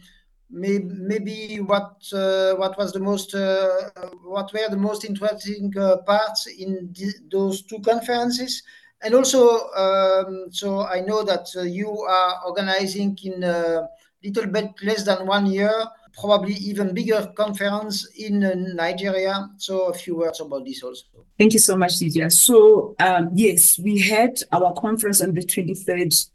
maybe 0.56 1.58
what 1.58 2.02
uh, 2.14 2.54
what 2.56 2.78
was 2.78 2.94
the 2.94 3.00
most 3.00 3.36
uh, 3.36 3.90
what 4.24 4.52
were 4.54 4.70
the 4.70 4.78
most 4.78 5.04
interesting 5.04 5.74
uh, 5.78 5.98
parts 5.98 6.48
in 6.48 6.94
those 7.30 7.64
two 7.64 7.80
conferences? 7.80 8.64
And 9.02 9.14
also 9.14 9.70
um, 9.76 10.48
so 10.52 10.82
i 10.88 11.02
know 11.02 11.22
that 11.24 11.48
you 11.66 11.90
are 11.90 12.42
organizing 12.46 13.18
in 13.24 13.44
a 13.44 13.88
little 14.24 14.48
bit 14.48 14.72
less 14.82 15.04
than 15.04 15.28
one 15.28 15.46
year 15.46 15.74
probably 16.20 16.54
even 16.54 16.94
bigger 16.94 17.30
conference 17.36 18.08
in 18.16 18.40
nigeria. 18.76 19.50
So 19.58 19.90
a 19.90 19.94
few 19.94 20.16
words 20.16 20.40
about 20.40 20.64
this 20.66 20.82
also. 20.82 21.04
Thank 21.38 21.52
you 21.54 21.60
so 21.60 21.76
much 21.76 22.00
Didier. 22.00 22.30
so 22.30 22.96
um, 23.00 23.30
yes 23.34 23.78
we 23.78 24.00
had 24.00 24.40
our 24.54 24.74
conference 24.74 25.22
on 25.22 25.34
the 25.34 25.42
23rd 25.42 26.30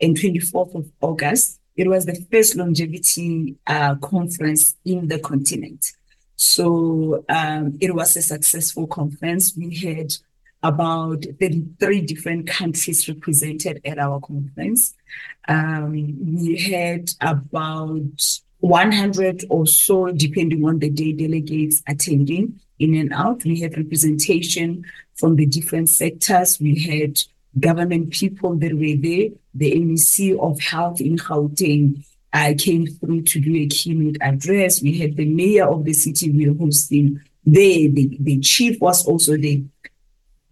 and 0.00 0.16
24th 0.16 0.74
of 0.76 0.90
august 1.00 1.60
it 1.76 1.88
was 1.88 2.06
the 2.06 2.14
first 2.30 2.56
longevity 2.56 3.56
uh, 3.66 3.96
conference 3.96 4.76
in 4.84 5.08
the 5.08 5.18
continent. 5.18 5.84
So 6.36 7.24
um, 7.28 7.78
it 7.80 7.94
was 7.94 8.16
a 8.16 8.22
successful 8.22 8.86
conference. 8.86 9.56
We 9.56 9.74
had 9.76 10.12
about 10.62 11.24
33 11.40 12.00
different 12.02 12.46
countries 12.48 13.08
represented 13.08 13.80
at 13.84 13.98
our 13.98 14.20
conference. 14.20 14.94
Um, 15.46 15.92
we 16.34 16.56
had 16.56 17.10
about 17.20 18.22
100 18.60 19.44
or 19.50 19.66
so, 19.66 20.10
depending 20.10 20.64
on 20.64 20.78
the 20.78 20.88
day, 20.88 21.12
delegates 21.12 21.82
attending 21.86 22.60
in 22.78 22.94
and 22.94 23.12
out. 23.12 23.44
We 23.44 23.60
had 23.60 23.76
representation 23.76 24.84
from 25.14 25.36
the 25.36 25.46
different 25.46 25.90
sectors. 25.90 26.58
We 26.58 26.78
had 26.80 27.20
government 27.58 28.12
people 28.12 28.56
that 28.56 28.72
were 28.72 28.96
there. 29.00 29.30
The 29.54 29.72
MEC 29.72 30.38
of 30.38 30.60
Health 30.60 31.00
in 31.00 31.16
Gauteng 31.16 32.04
uh, 32.32 32.54
came 32.58 32.86
through 32.86 33.22
to 33.22 33.40
do 33.40 33.54
a 33.56 33.66
keynote 33.66 34.16
address. 34.20 34.82
We 34.82 34.98
had 34.98 35.16
the 35.16 35.26
mayor 35.26 35.68
of 35.68 35.84
the 35.84 35.92
city 35.92 36.30
we 36.30 36.48
were 36.48 36.58
hosting 36.58 37.20
there. 37.44 37.88
The, 37.88 38.16
the 38.20 38.40
chief 38.40 38.80
was 38.80 39.06
also 39.06 39.36
there. 39.36 39.58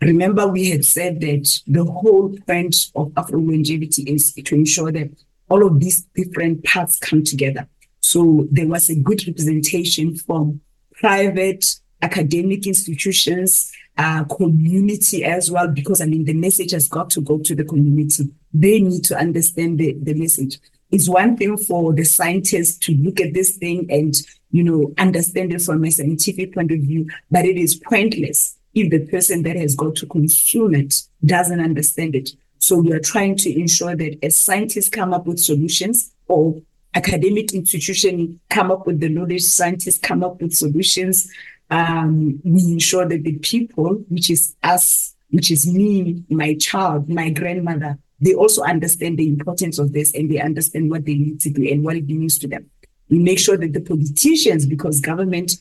Remember, 0.00 0.46
we 0.48 0.70
had 0.70 0.84
said 0.84 1.20
that 1.20 1.60
the 1.66 1.84
whole 1.84 2.36
point 2.46 2.90
of 2.94 3.12
Afro 3.16 3.38
longevity 3.38 4.02
is 4.02 4.32
to 4.32 4.54
ensure 4.54 4.90
that 4.90 5.10
all 5.48 5.66
of 5.66 5.78
these 5.80 6.02
different 6.14 6.64
parts 6.64 6.98
come 6.98 7.22
together. 7.22 7.68
So 8.00 8.48
there 8.50 8.66
was 8.66 8.88
a 8.90 8.96
good 8.96 9.26
representation 9.26 10.16
from 10.16 10.60
private 10.94 11.76
academic 12.02 12.66
institutions, 12.66 13.72
uh, 13.96 14.24
community 14.24 15.24
as 15.24 15.50
well, 15.50 15.68
because 15.68 16.00
I 16.00 16.06
mean, 16.06 16.24
the 16.24 16.34
message 16.34 16.72
has 16.72 16.88
got 16.88 17.10
to 17.10 17.20
go 17.20 17.38
to 17.38 17.54
the 17.54 17.64
community. 17.64 18.30
They 18.52 18.80
need 18.80 19.04
to 19.04 19.16
understand 19.16 19.78
the, 19.78 19.96
the 20.02 20.14
message. 20.14 20.58
It's 20.90 21.08
one 21.08 21.36
thing 21.36 21.56
for 21.56 21.94
the 21.94 22.04
scientists 22.04 22.76
to 22.80 22.94
look 22.94 23.20
at 23.20 23.32
this 23.32 23.56
thing 23.56 23.86
and, 23.90 24.14
you 24.50 24.62
know, 24.62 24.92
understand 24.98 25.52
it 25.52 25.62
from 25.62 25.84
a 25.84 25.90
scientific 25.90 26.54
point 26.54 26.70
of 26.70 26.80
view, 26.80 27.08
but 27.30 27.46
it 27.46 27.56
is 27.56 27.76
pointless 27.76 28.58
if 28.74 28.90
the 28.90 29.06
person 29.06 29.42
that 29.44 29.56
has 29.56 29.74
got 29.74 29.94
to 29.96 30.06
consume 30.06 30.74
it 30.74 31.02
doesn't 31.24 31.60
understand 31.60 32.14
it. 32.14 32.30
So 32.58 32.76
we 32.76 32.92
are 32.92 33.00
trying 33.00 33.36
to 33.38 33.58
ensure 33.58 33.96
that 33.96 34.18
as 34.22 34.38
scientists 34.38 34.88
come 34.88 35.12
up 35.12 35.26
with 35.26 35.38
solutions 35.38 36.12
or 36.28 36.60
academic 36.94 37.54
institution 37.54 38.38
come 38.50 38.70
up 38.70 38.86
with 38.86 39.00
the 39.00 39.08
knowledge, 39.08 39.42
scientists 39.42 39.98
come 39.98 40.22
up 40.22 40.40
with 40.40 40.52
solutions, 40.52 41.28
um, 41.72 42.38
we 42.44 42.60
ensure 42.70 43.08
that 43.08 43.24
the 43.24 43.38
people, 43.38 44.04
which 44.10 44.28
is 44.28 44.54
us, 44.62 45.16
which 45.30 45.50
is 45.50 45.66
me, 45.66 46.22
my 46.28 46.54
child, 46.56 47.08
my 47.08 47.30
grandmother, 47.30 47.98
they 48.20 48.34
also 48.34 48.62
understand 48.62 49.18
the 49.18 49.26
importance 49.26 49.78
of 49.78 49.94
this 49.94 50.14
and 50.14 50.30
they 50.30 50.38
understand 50.38 50.90
what 50.90 51.06
they 51.06 51.14
need 51.14 51.40
to 51.40 51.50
do 51.50 51.66
and 51.66 51.82
what 51.82 51.96
it 51.96 52.06
means 52.06 52.38
to 52.40 52.46
them. 52.46 52.70
We 53.08 53.18
make 53.18 53.38
sure 53.38 53.56
that 53.56 53.72
the 53.72 53.80
politicians, 53.80 54.66
because 54.66 55.00
government, 55.00 55.56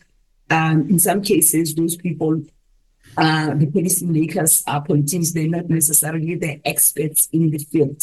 um, 0.50 0.90
in 0.90 1.00
some 1.00 1.22
cases, 1.22 1.76
those 1.76 1.96
people 1.96 2.42
uh, 3.18 3.54
the 3.56 3.68
policymakers 3.68 4.64
are 4.68 4.82
politicians, 4.82 5.34
they're 5.34 5.48
not 5.48 5.70
necessarily 5.70 6.36
the 6.36 6.62
experts 6.66 7.28
in 7.32 7.52
the 7.52 7.58
field. 7.58 8.02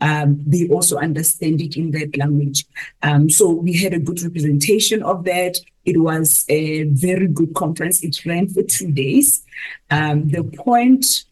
Um, 0.00 0.40
they 0.44 0.68
also 0.68 0.98
understand 0.98 1.60
it 1.60 1.76
in 1.76 1.92
that 1.92 2.16
language. 2.16 2.64
Um, 3.02 3.30
so 3.30 3.50
we 3.50 3.76
had 3.76 3.94
a 3.94 4.00
good 4.00 4.20
representation 4.22 5.02
of 5.02 5.24
that. 5.24 5.58
It 5.88 5.96
was 5.96 6.44
a 6.50 6.84
very 6.84 7.28
good 7.28 7.54
conference. 7.54 8.02
It 8.02 8.26
ran 8.26 8.46
for 8.50 8.62
two 8.62 8.92
days. 8.92 9.42
Um, 9.90 10.28
the 10.28 10.44
point 10.44 11.24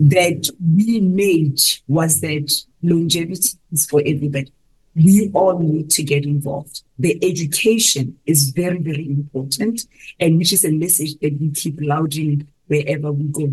that 0.00 0.50
we 0.76 0.98
made 0.98 1.60
was 1.86 2.20
that 2.20 2.52
longevity 2.82 3.50
is 3.70 3.86
for 3.86 4.02
everybody. 4.04 4.52
We 4.96 5.30
all 5.32 5.60
need 5.60 5.90
to 5.92 6.02
get 6.02 6.24
involved. 6.24 6.82
The 6.98 7.16
education 7.24 8.18
is 8.26 8.50
very, 8.50 8.78
very 8.78 9.06
important, 9.08 9.86
and 10.18 10.38
which 10.38 10.52
is 10.52 10.64
a 10.64 10.72
message 10.72 11.16
that 11.20 11.38
we 11.40 11.50
keep 11.50 11.76
lauding 11.80 12.48
wherever 12.66 13.12
we 13.12 13.24
go. 13.28 13.48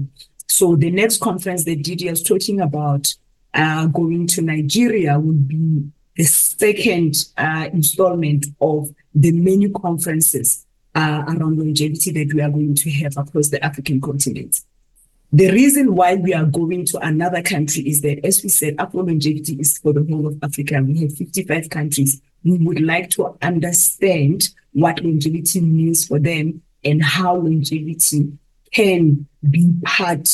So 0.47 0.75
the 0.75 0.89
next 0.89 1.19
conference 1.21 1.65
that 1.65 1.83
Didier 1.83 2.13
is 2.13 2.23
talking 2.23 2.61
about 2.61 3.13
uh, 3.53 3.85
going 3.87 4.25
to 4.27 4.41
Nigeria 4.41 5.19
will 5.19 5.33
be 5.33 5.83
the 6.15 6.23
second 6.23 7.25
uh, 7.37 7.69
installment 7.71 8.47
of 8.59 8.89
the 9.13 9.31
many 9.31 9.69
conferences 9.69 10.65
uh, 10.95 11.23
around 11.27 11.57
longevity 11.57 12.11
that 12.11 12.33
we 12.33 12.41
are 12.41 12.49
going 12.49 12.75
to 12.75 12.91
have 12.91 13.17
across 13.17 13.49
the 13.49 13.63
African 13.63 14.01
continent. 14.01 14.61
The 15.33 15.49
reason 15.51 15.95
why 15.95 16.15
we 16.15 16.33
are 16.33 16.45
going 16.45 16.85
to 16.87 16.99
another 16.99 17.41
country 17.41 17.87
is 17.87 18.01
that, 18.01 18.25
as 18.25 18.43
we 18.43 18.49
said, 18.49 18.75
Afro 18.77 19.03
longevity 19.03 19.53
is 19.53 19.77
for 19.77 19.93
the 19.93 20.05
whole 20.09 20.27
of 20.27 20.37
Africa. 20.43 20.83
We 20.85 20.99
have 21.01 21.15
55 21.15 21.69
countries. 21.69 22.21
We 22.43 22.57
would 22.57 22.81
like 22.81 23.09
to 23.11 23.37
understand 23.41 24.49
what 24.73 25.01
longevity 25.01 25.61
means 25.61 26.05
for 26.05 26.19
them 26.19 26.61
and 26.83 27.01
how 27.01 27.35
longevity 27.35 28.33
can 28.73 29.27
be 29.49 29.73
part 29.85 30.27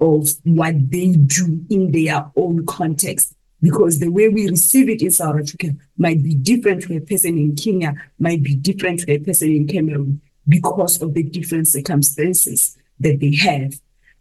of 0.00 0.28
what 0.44 0.90
they 0.90 1.12
do 1.12 1.64
in 1.70 1.90
their 1.90 2.24
own 2.36 2.64
context. 2.66 3.34
Because 3.64 3.98
the 3.98 4.10
way 4.10 4.28
we 4.28 4.50
receive 4.50 4.90
it 4.90 5.00
in 5.00 5.10
South 5.10 5.36
Africa 5.40 5.68
might 5.96 6.22
be 6.22 6.34
different 6.34 6.82
to 6.82 6.98
a 6.98 7.00
person 7.00 7.38
in 7.38 7.56
Kenya, 7.56 7.94
might 8.18 8.42
be 8.42 8.54
different 8.54 9.00
to 9.00 9.12
a 9.12 9.18
person 9.18 9.48
in 9.48 9.66
Cameroon 9.66 10.20
because 10.46 11.00
of 11.00 11.14
the 11.14 11.22
different 11.22 11.66
circumstances 11.66 12.76
that 13.00 13.20
they 13.20 13.34
have. 13.36 13.72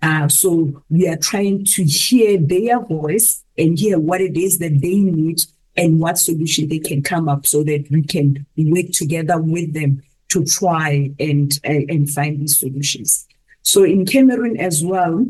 Uh, 0.02 0.30
so 0.30 0.82
we 0.90 1.10
are 1.10 1.18
trying 1.18 1.66
to 1.66 1.84
hear 1.84 2.40
their 2.40 2.80
voice 2.80 3.44
and 3.58 3.78
hear 3.78 4.00
what 4.00 4.22
it 4.22 4.38
is 4.38 4.60
that 4.60 4.80
they 4.80 5.00
need 5.00 5.42
and 5.76 6.00
what 6.00 6.18
solution 6.18 6.70
they 6.70 6.80
can 6.80 7.04
come 7.04 7.28
up 7.28 7.46
so 7.46 7.66
that 7.66 7.86
we 7.92 8.02
can 8.02 8.46
work 8.56 8.92
together 8.94 9.42
with 9.42 9.74
them 9.74 10.02
to 10.30 10.46
try 10.46 11.12
and 11.20 11.60
uh, 11.66 11.84
and 11.90 12.10
find 12.10 12.40
these 12.40 12.58
solutions. 12.58 13.28
So 13.62 13.84
in 13.84 14.06
Cameroon 14.06 14.56
as 14.58 14.86
well, 14.86 15.26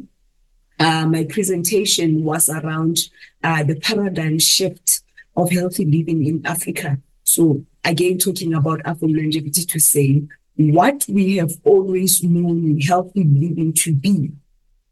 uh, 0.83 1.05
my 1.07 1.23
presentation 1.23 2.23
was 2.25 2.49
around 2.49 2.97
uh, 3.43 3.63
the 3.63 3.75
paradigm 3.75 4.37
shift 4.37 5.01
of 5.37 5.49
healthy 5.49 5.85
living 5.85 6.25
in 6.25 6.45
Africa. 6.45 6.97
So 7.23 7.65
again, 7.85 8.17
talking 8.17 8.53
about 8.53 8.81
Afro 8.83 9.07
longevity 9.07 9.63
to 9.63 9.79
say 9.79 10.23
what 10.57 11.05
we 11.07 11.37
have 11.37 11.53
always 11.63 12.21
known 12.21 12.79
healthy 12.81 13.23
living 13.23 13.71
to 13.73 13.95
be 13.95 14.31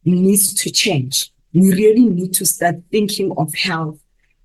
needs 0.06 0.54
to 0.54 0.72
change. 0.72 1.32
We 1.54 1.74
really 1.74 2.06
need 2.06 2.34
to 2.36 2.46
start 2.46 2.76
thinking 2.90 3.34
of 3.38 3.54
health 3.54 4.00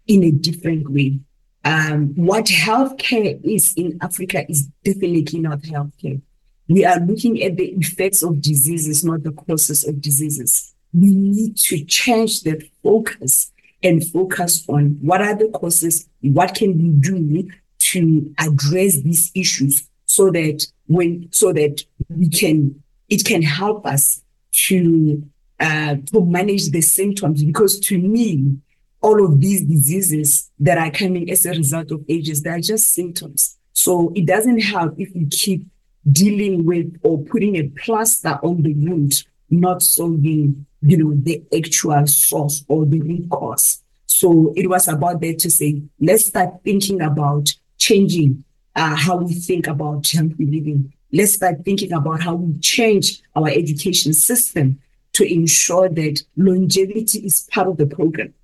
in 0.08 0.24
a 0.24 0.32
different 0.32 0.90
way. 0.90 1.20
Um, 1.64 2.08
what 2.16 2.46
healthcare 2.46 3.40
is 3.44 3.72
in 3.76 3.98
Africa 4.02 4.44
is 4.50 4.66
definitely 4.84 5.40
not 5.40 5.60
healthcare. 5.60 6.20
We 6.68 6.84
are 6.84 6.98
looking 6.98 7.40
at 7.44 7.56
the 7.56 7.68
effects 7.70 8.24
of 8.24 8.40
diseases, 8.40 9.04
not 9.04 9.22
the 9.22 9.32
causes 9.32 9.86
of 9.86 10.00
diseases. 10.00 10.74
We 10.98 11.14
need 11.14 11.56
to 11.58 11.84
change 11.84 12.42
the 12.42 12.66
focus 12.82 13.52
and 13.82 14.06
focus 14.06 14.64
on 14.68 14.98
what 15.02 15.20
are 15.20 15.36
the 15.36 15.48
causes, 15.48 16.08
what 16.20 16.54
can 16.54 16.76
we 16.78 16.88
do 16.88 17.48
to 17.78 18.34
address 18.38 19.02
these 19.02 19.30
issues 19.34 19.88
so 20.06 20.30
that 20.30 20.66
when 20.86 21.28
so 21.32 21.52
that 21.52 21.84
we 22.08 22.28
can 22.28 22.82
it 23.08 23.24
can 23.24 23.42
help 23.42 23.86
us 23.86 24.22
to 24.52 25.22
uh, 25.60 25.96
to 26.12 26.24
manage 26.24 26.70
the 26.70 26.80
symptoms. 26.80 27.44
Because 27.44 27.78
to 27.80 27.98
me 27.98 28.56
all 29.02 29.24
of 29.24 29.40
these 29.40 29.62
diseases 29.62 30.50
that 30.58 30.78
are 30.78 30.90
coming 30.90 31.30
as 31.30 31.46
a 31.46 31.50
result 31.50 31.90
of 31.90 32.04
ages 32.08 32.42
they 32.42 32.50
are 32.50 32.60
just 32.60 32.92
symptoms. 32.92 33.58
So 33.72 34.12
it 34.16 34.26
doesn't 34.26 34.60
help 34.60 34.94
if 34.98 35.10
we 35.14 35.26
keep 35.26 35.66
dealing 36.10 36.64
with 36.64 36.98
or 37.02 37.22
putting 37.24 37.56
a 37.56 37.68
plaster 37.68 38.38
on 38.42 38.62
the 38.62 38.74
wound 38.74 39.24
not 39.50 39.82
solving 39.82 40.66
you 40.86 40.96
know 40.96 41.12
the 41.22 41.42
actual 41.56 42.06
source 42.06 42.64
or 42.68 42.86
the 42.86 43.00
root 43.00 43.28
cause 43.30 43.82
so 44.06 44.52
it 44.56 44.68
was 44.68 44.88
about 44.88 45.20
that 45.20 45.38
to 45.38 45.50
say 45.50 45.82
let's 46.00 46.26
start 46.26 46.50
thinking 46.64 47.00
about 47.00 47.54
changing 47.78 48.42
uh, 48.74 48.94
how 48.94 49.16
we 49.16 49.34
think 49.34 49.66
about 49.66 50.06
healthy 50.08 50.46
living 50.46 50.92
let's 51.12 51.34
start 51.34 51.64
thinking 51.64 51.92
about 51.92 52.22
how 52.22 52.34
we 52.34 52.58
change 52.60 53.22
our 53.34 53.48
education 53.48 54.12
system 54.12 54.78
to 55.16 55.24
ensure 55.32 55.88
that 55.88 56.22
longevity 56.36 57.20
is 57.20 57.48
part 57.50 57.66
of 57.66 57.78
the 57.78 57.86
program. 57.86 58.34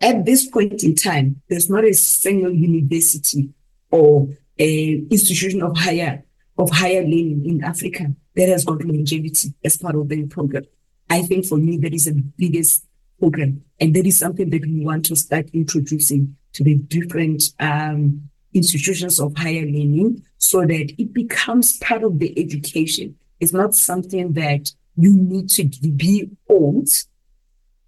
At 0.00 0.24
this 0.24 0.46
point 0.46 0.84
in 0.84 0.94
time, 0.94 1.42
there's 1.48 1.68
not 1.68 1.84
a 1.84 1.92
single 1.92 2.52
university 2.52 3.50
or 3.90 4.28
a 4.60 4.94
institution 5.10 5.60
of 5.60 5.76
higher 5.76 6.22
of 6.56 6.70
higher 6.70 7.02
learning 7.02 7.44
in 7.46 7.64
Africa 7.64 8.14
that 8.36 8.48
has 8.48 8.64
got 8.64 8.84
longevity 8.84 9.54
as 9.64 9.76
part 9.76 9.96
of 9.96 10.08
the 10.08 10.24
program. 10.26 10.64
I 11.10 11.22
think 11.22 11.46
for 11.46 11.58
me 11.58 11.78
that 11.78 11.94
is 11.94 12.04
the 12.04 12.22
biggest 12.36 12.84
program, 13.18 13.62
and 13.80 13.94
that 13.94 14.06
is 14.06 14.18
something 14.18 14.50
that 14.50 14.62
we 14.62 14.84
want 14.84 15.06
to 15.06 15.16
start 15.16 15.48
introducing 15.52 16.36
to 16.52 16.64
the 16.64 16.76
different 16.76 17.42
um, 17.60 18.28
institutions 18.54 19.20
of 19.20 19.36
higher 19.36 19.62
learning 19.62 20.22
so 20.38 20.60
that 20.62 20.92
it 20.98 21.12
becomes 21.12 21.78
part 21.78 22.02
of 22.02 22.18
the 22.18 22.38
education. 22.38 23.16
It's 23.40 23.52
not 23.52 23.74
something 23.74 24.32
that 24.34 24.72
you 24.96 25.16
need 25.16 25.48
to 25.50 25.64
be 25.64 26.30
old 26.48 26.88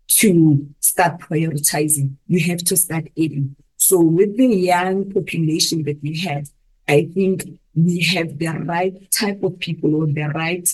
to 0.09 0.69
start 0.81 1.21
prioritizing. 1.21 2.15
You 2.27 2.41
have 2.51 2.63
to 2.65 2.77
start 2.77 3.09
aiding. 3.17 3.57
So 3.77 4.01
with 4.01 4.37
the 4.37 4.47
young 4.47 5.11
population 5.11 5.83
that 5.85 5.99
we 6.03 6.19
have, 6.21 6.49
I 6.87 7.09
think 7.15 7.45
we 7.75 8.03
have 8.15 8.39
the 8.39 8.49
right 8.49 9.11
type 9.11 9.43
of 9.43 9.59
people 9.59 9.95
or 9.95 10.07
the 10.07 10.29
right 10.35 10.69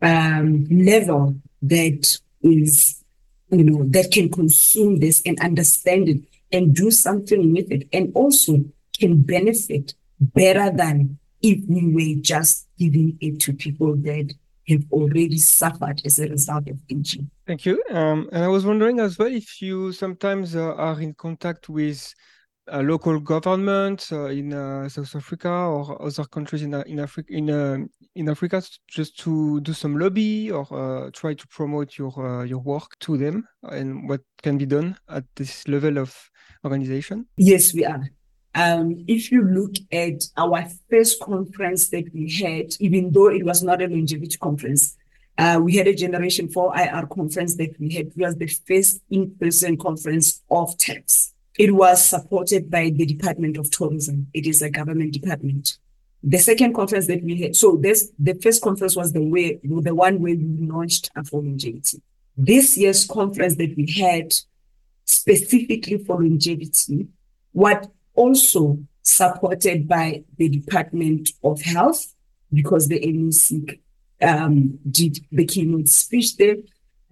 um, 0.00 0.66
level 0.70 1.36
that 1.68 2.18
is, 2.42 3.04
you 3.50 3.64
know, 3.64 3.84
that 3.90 4.10
can 4.12 4.30
consume 4.30 5.00
this 5.00 5.22
and 5.26 5.38
understand 5.40 6.08
it 6.08 6.20
and 6.52 6.74
do 6.74 6.90
something 6.90 7.52
with 7.52 7.70
it. 7.70 7.88
And 7.92 8.12
also 8.14 8.64
can 8.98 9.22
benefit 9.22 9.94
better 10.20 10.70
than 10.70 11.18
if 11.42 11.58
we 11.68 11.92
were 11.94 12.20
just 12.20 12.66
giving 12.78 13.16
it 13.20 13.40
to 13.40 13.52
people 13.52 13.94
that 13.96 14.32
have 14.68 14.82
already 14.90 15.38
suffered 15.38 16.02
as 16.04 16.18
a 16.18 16.28
result 16.28 16.68
of 16.68 16.78
aging. 16.90 17.30
Thank 17.46 17.66
you. 17.66 17.82
Um, 17.90 18.28
and 18.32 18.42
I 18.44 18.48
was 18.48 18.66
wondering 18.66 18.98
as 19.00 19.18
well 19.18 19.32
if 19.32 19.62
you 19.62 19.92
sometimes 19.92 20.56
uh, 20.56 20.74
are 20.74 21.00
in 21.00 21.14
contact 21.14 21.68
with 21.68 22.12
a 22.68 22.82
local 22.82 23.20
government 23.20 24.08
uh, 24.12 24.26
in 24.26 24.52
uh, 24.52 24.88
South 24.88 25.14
Africa 25.14 25.48
or 25.48 26.00
other 26.02 26.24
countries 26.24 26.62
in 26.62 26.74
uh, 26.74 26.82
in 26.86 27.00
Africa 27.00 27.32
in 27.32 27.50
uh, 27.50 27.78
in 28.14 28.28
Africa 28.28 28.62
just 28.88 29.18
to 29.18 29.60
do 29.60 29.72
some 29.72 29.98
lobby 29.98 30.50
or 30.50 30.66
uh, 30.72 31.10
try 31.12 31.34
to 31.34 31.46
promote 31.48 31.98
your 31.98 32.44
your 32.46 32.58
work 32.58 32.98
to 33.00 33.16
them 33.16 33.46
and 33.64 34.08
what 34.08 34.20
can 34.42 34.58
be 34.58 34.66
done 34.66 34.96
at 35.08 35.24
this 35.36 35.66
level 35.68 35.98
of 35.98 36.14
organization. 36.64 37.26
Yes, 37.36 37.72
we 37.72 37.84
are. 37.84 38.10
Um, 38.54 39.04
if 39.06 39.30
you 39.30 39.42
look 39.42 39.74
at 39.92 40.24
our 40.36 40.66
first 40.90 41.20
conference 41.20 41.90
that 41.90 42.06
we 42.14 42.32
had, 42.32 42.74
even 42.80 43.12
though 43.12 43.28
it 43.28 43.44
was 43.44 43.62
not 43.62 43.82
a 43.82 43.86
longevity 43.86 44.38
conference, 44.38 44.96
uh, 45.36 45.60
we 45.62 45.76
had 45.76 45.86
a 45.86 45.94
Generation 45.94 46.48
4 46.48 46.74
IR 46.74 47.06
conference 47.06 47.56
that 47.56 47.78
we 47.78 47.92
had. 47.92 48.06
It 48.06 48.16
was 48.16 48.36
the 48.36 48.46
first 48.46 49.02
in-person 49.10 49.76
conference 49.76 50.42
of 50.50 50.74
TAFS. 50.78 51.34
It 51.58 51.74
was 51.74 52.06
supported 52.06 52.70
by 52.70 52.90
the 52.90 53.06
Department 53.06 53.56
of 53.56 53.70
Tourism. 53.70 54.28
It 54.34 54.46
is 54.46 54.62
a 54.62 54.70
government 54.70 55.12
department. 55.12 55.78
The 56.22 56.38
second 56.38 56.74
conference 56.74 57.06
that 57.06 57.22
we 57.22 57.40
had, 57.40 57.56
so 57.56 57.76
this 57.76 58.10
the 58.18 58.34
first 58.34 58.62
conference 58.62 58.96
was 58.96 59.12
the 59.12 59.22
way 59.22 59.60
the 59.62 59.94
one 59.94 60.20
where 60.20 60.34
we 60.34 60.66
launched 60.66 61.10
Afro 61.16 61.40
longevity. 61.40 62.02
This 62.36 62.76
year's 62.76 63.06
conference 63.06 63.56
that 63.56 63.74
we 63.76 63.90
had 63.92 64.34
specifically 65.04 65.98
for 65.98 66.20
longevity, 66.20 67.06
what 67.52 67.90
also 68.14 68.78
supported 69.02 69.86
by 69.86 70.24
the 70.36 70.48
Department 70.48 71.30
of 71.44 71.62
Health 71.62 72.12
because 72.52 72.88
the 72.88 73.00
MEC 73.00 73.78
um, 74.22 74.78
did 74.90 75.18
the 75.30 75.44
keynote 75.44 75.88
speech 75.88 76.36
there. 76.36 76.56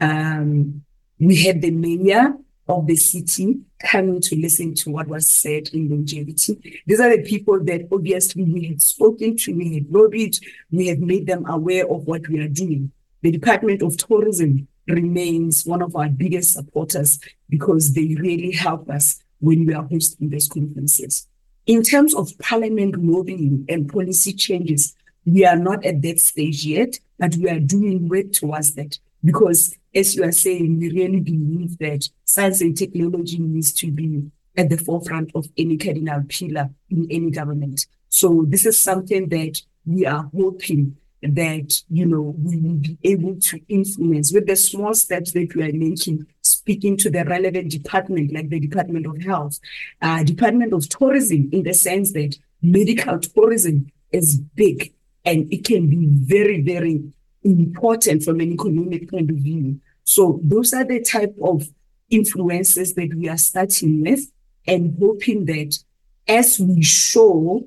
Um, 0.00 0.82
we 1.18 1.36
had 1.44 1.62
the 1.62 1.70
mayor 1.70 2.34
of 2.68 2.86
the 2.86 2.96
city 2.96 3.60
coming 3.82 4.20
to 4.20 4.36
listen 4.36 4.74
to 4.74 4.90
what 4.90 5.06
was 5.06 5.30
said 5.30 5.68
in 5.72 5.90
longevity. 5.90 6.82
These 6.86 7.00
are 7.00 7.14
the 7.14 7.22
people 7.22 7.62
that 7.64 7.88
obviously 7.92 8.44
we 8.44 8.68
had 8.68 8.82
spoken 8.82 9.36
to, 9.36 9.54
we 9.54 9.74
had 9.74 9.90
lobbied, 9.90 10.38
we 10.70 10.86
have 10.88 11.00
made 11.00 11.26
them 11.26 11.44
aware 11.46 11.84
of 11.84 12.04
what 12.04 12.26
we 12.28 12.40
are 12.40 12.48
doing. 12.48 12.90
The 13.22 13.32
Department 13.32 13.82
of 13.82 13.96
Tourism 13.96 14.68
remains 14.86 15.64
one 15.64 15.82
of 15.82 15.96
our 15.96 16.08
biggest 16.08 16.52
supporters 16.54 17.18
because 17.48 17.92
they 17.94 18.16
really 18.18 18.52
help 18.52 18.88
us 18.90 19.22
when 19.40 19.66
we 19.66 19.74
are 19.74 19.84
hosting 19.84 20.30
these 20.30 20.48
conferences. 20.48 21.26
In 21.66 21.82
terms 21.82 22.14
of 22.14 22.30
parliament 22.38 22.96
lobbying 22.96 23.64
and 23.68 23.90
policy 23.90 24.32
changes, 24.32 24.94
we 25.24 25.44
are 25.46 25.56
not 25.56 25.84
at 25.84 26.02
that 26.02 26.20
stage 26.20 26.64
yet, 26.64 26.98
but 27.18 27.34
we 27.36 27.48
are 27.48 27.60
doing 27.60 28.08
work 28.08 28.32
towards 28.32 28.74
that. 28.74 28.98
Because 29.24 29.74
as 29.94 30.16
you 30.16 30.24
are 30.24 30.32
saying, 30.32 30.78
we 30.78 30.90
really 30.90 31.20
believe 31.20 31.78
that 31.78 32.08
science 32.24 32.60
and 32.60 32.76
technology 32.76 33.38
needs 33.38 33.72
to 33.74 33.90
be 33.90 34.30
at 34.56 34.70
the 34.70 34.78
forefront 34.78 35.30
of 35.34 35.46
any 35.56 35.76
cardinal 35.76 36.22
pillar 36.28 36.70
in 36.90 37.06
any 37.10 37.30
government. 37.30 37.86
So 38.08 38.44
this 38.46 38.66
is 38.66 38.80
something 38.80 39.28
that 39.28 39.60
we 39.84 40.06
are 40.06 40.30
hoping 40.34 40.96
that, 41.22 41.82
you 41.90 42.06
know, 42.06 42.34
we 42.38 42.56
will 42.56 42.76
be 42.76 42.98
able 43.02 43.40
to 43.40 43.60
influence 43.68 44.32
with 44.32 44.46
the 44.46 44.56
small 44.56 44.94
steps 44.94 45.32
that 45.32 45.54
we 45.54 45.62
are 45.62 45.72
making, 45.72 46.26
speaking 46.42 46.96
to 46.98 47.10
the 47.10 47.24
relevant 47.24 47.70
department, 47.70 48.32
like 48.32 48.50
the 48.50 48.60
Department 48.60 49.06
of 49.06 49.22
Health, 49.22 49.58
uh, 50.02 50.22
Department 50.22 50.72
of 50.72 50.88
Tourism, 50.88 51.48
in 51.52 51.62
the 51.62 51.74
sense 51.74 52.12
that 52.12 52.36
medical 52.60 53.18
tourism 53.18 53.90
is 54.12 54.38
big 54.38 54.92
and 55.24 55.52
it 55.52 55.64
can 55.64 55.88
be 55.88 56.06
very, 56.06 56.60
very 56.60 57.02
important 57.42 58.22
from 58.22 58.40
an 58.40 58.52
economic 58.52 59.10
point 59.10 59.30
of 59.30 59.36
view. 59.36 59.80
So 60.04 60.40
those 60.42 60.72
are 60.72 60.84
the 60.84 61.00
type 61.00 61.34
of 61.42 61.68
influences 62.10 62.94
that 62.94 63.12
we 63.14 63.28
are 63.28 63.38
starting 63.38 64.02
with 64.02 64.30
and 64.66 64.96
hoping 65.00 65.46
that 65.46 65.78
as 66.28 66.58
we 66.58 66.82
show 66.82 67.66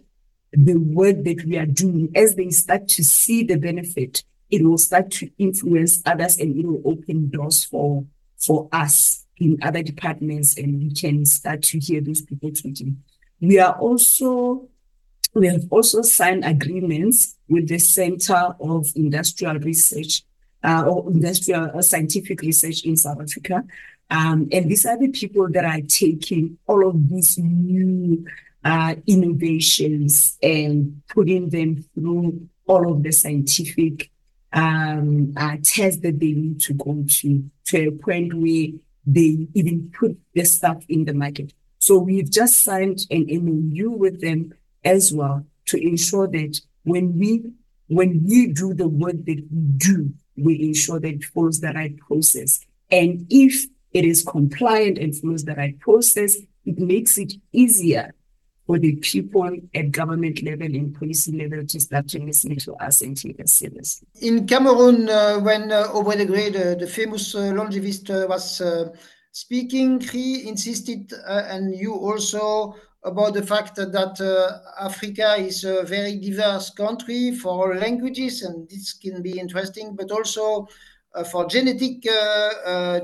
the 0.51 0.75
work 0.75 1.23
that 1.23 1.43
we 1.45 1.57
are 1.57 1.65
doing, 1.65 2.11
as 2.15 2.35
they 2.35 2.49
start 2.49 2.87
to 2.89 3.03
see 3.03 3.43
the 3.43 3.57
benefit, 3.57 4.23
it 4.49 4.63
will 4.63 4.77
start 4.77 5.11
to 5.11 5.29
influence 5.37 6.01
others 6.05 6.37
and 6.39 6.57
it 6.57 6.65
will 6.65 6.81
open 6.85 7.29
doors 7.29 7.63
for 7.63 8.05
for 8.37 8.69
us 8.71 9.25
in 9.39 9.57
other 9.61 9.81
departments 9.81 10.57
and 10.57 10.79
we 10.79 10.91
can 10.91 11.25
start 11.25 11.63
to 11.63 11.79
hear 11.79 12.01
those 12.01 12.21
people 12.21 12.53
speaking. 12.53 13.03
We 13.41 13.59
are 13.59 13.73
also 13.73 14.69
we 15.33 15.47
have 15.47 15.65
also 15.69 16.01
signed 16.01 16.45
agreements 16.45 17.35
with 17.47 17.67
the 17.67 17.77
Center 17.77 18.55
of 18.59 18.87
Industrial 18.95 19.59
Research 19.59 20.23
or 20.63 21.09
Industrial 21.09 21.71
uh, 21.73 21.81
Scientific 21.81 22.41
Research 22.41 22.83
in 22.83 22.97
South 22.97 23.21
Africa. 23.21 23.63
Um, 24.09 24.47
and 24.51 24.69
these 24.69 24.85
are 24.85 24.97
the 24.97 25.09
people 25.09 25.49
that 25.51 25.65
are 25.65 25.81
taking 25.81 26.57
all 26.65 26.87
of 26.87 27.09
these 27.09 27.37
new 27.37 28.25
uh, 28.63 28.95
innovations 29.05 30.37
and 30.41 31.01
putting 31.09 31.49
them 31.49 31.83
through 31.93 32.47
all 32.65 32.91
of 32.91 33.03
the 33.03 33.11
scientific 33.11 34.09
um, 34.53 35.33
uh, 35.37 35.57
tests 35.63 36.01
that 36.01 36.19
they 36.19 36.31
need 36.31 36.59
to 36.61 36.73
go 36.73 37.03
to, 37.07 37.49
to 37.65 37.87
a 37.87 37.91
point 37.91 38.33
where 38.33 38.67
they 39.05 39.47
even 39.53 39.91
put 39.97 40.17
the 40.33 40.43
stuff 40.43 40.83
in 40.89 41.05
the 41.05 41.13
market. 41.13 41.53
So 41.79 41.97
we've 41.97 42.29
just 42.29 42.63
signed 42.63 43.05
an 43.09 43.27
MOU 43.29 43.91
with 43.91 44.19
them 44.21 44.53
as 44.83 45.13
well 45.13 45.45
to 45.67 45.77
ensure 45.77 46.27
that 46.27 46.59
when 46.83 47.17
we 47.17 47.43
when 47.89 48.25
we 48.25 48.47
do 48.47 48.73
the 48.73 48.87
work 48.87 49.15
that 49.25 49.45
we 49.49 49.61
do, 49.77 50.11
we 50.37 50.61
ensure 50.61 50.99
that 50.99 51.13
it 51.13 51.23
follows 51.23 51.59
the 51.59 51.73
right 51.73 51.97
process. 51.97 52.59
And 52.91 53.25
if 53.29 53.67
it 53.91 54.05
is 54.05 54.23
compliant 54.23 54.97
and 54.97 55.15
follows 55.15 55.43
the 55.43 55.55
right 55.55 55.77
process, 55.79 56.37
it 56.65 56.77
makes 56.77 57.17
it 57.17 57.33
easier 57.51 58.13
for 58.65 58.77
the 58.77 58.95
people 58.97 59.49
at 59.73 59.91
government 59.91 60.43
level 60.43 60.65
and 60.65 60.93
policy 60.93 61.31
level 61.31 61.65
to 61.65 61.79
start 61.79 62.07
to 62.09 62.19
listen 62.19 62.57
to 62.57 62.73
us 62.75 63.01
and 63.01 63.15
take 63.15 63.39
us 63.39 63.53
seriously. 63.53 64.07
In 64.21 64.45
Cameroon, 64.45 65.09
uh, 65.09 65.39
when 65.39 65.71
uh, 65.71 65.87
de 66.03 66.25
Grey, 66.25 66.49
the, 66.49 66.75
the 66.77 66.85
famous 66.85 67.33
uh, 67.33 67.53
longevist, 67.53 68.09
uh, 68.09 68.27
was 68.27 68.59
uh, 68.59 68.89
speaking, 69.31 70.01
he 70.01 70.47
insisted, 70.47 71.13
uh, 71.25 71.43
and 71.47 71.73
you 71.73 71.93
also, 71.93 72.75
about 73.03 73.33
the 73.33 73.45
fact 73.45 73.75
that 73.75 74.21
uh, 74.21 74.83
Africa 74.83 75.35
is 75.35 75.63
a 75.63 75.83
very 75.83 76.17
diverse 76.17 76.71
country 76.71 77.31
for 77.31 77.75
languages, 77.75 78.41
and 78.41 78.67
this 78.69 78.93
can 78.93 79.21
be 79.21 79.39
interesting, 79.39 79.95
but 79.95 80.11
also 80.11 80.67
for 81.31 81.47
genetic 81.47 82.01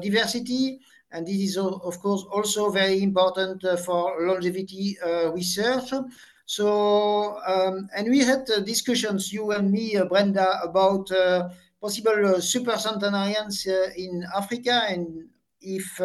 diversity 0.02 0.80
and 1.14 1.28
this 1.28 1.38
is 1.38 1.58
of 1.58 2.00
course 2.00 2.26
also 2.32 2.70
very 2.70 3.02
important 3.02 3.64
uh, 3.64 3.78
for 3.78 4.28
longevity 4.28 4.98
uh, 5.06 5.32
research. 5.32 5.94
So, 6.46 7.38
um, 7.48 7.88
and 7.96 8.10
we 8.10 8.20
had 8.20 8.50
uh, 8.50 8.60
discussions, 8.60 9.32
you 9.32 9.52
and 9.52 9.72
me, 9.72 9.96
Brenda, 10.10 10.60
about 10.62 11.10
possible 11.80 12.42
super 12.42 12.78
centenarians 12.78 13.66
in 13.96 14.26
Africa 14.36 14.84
and 14.90 15.30
if 15.62 16.00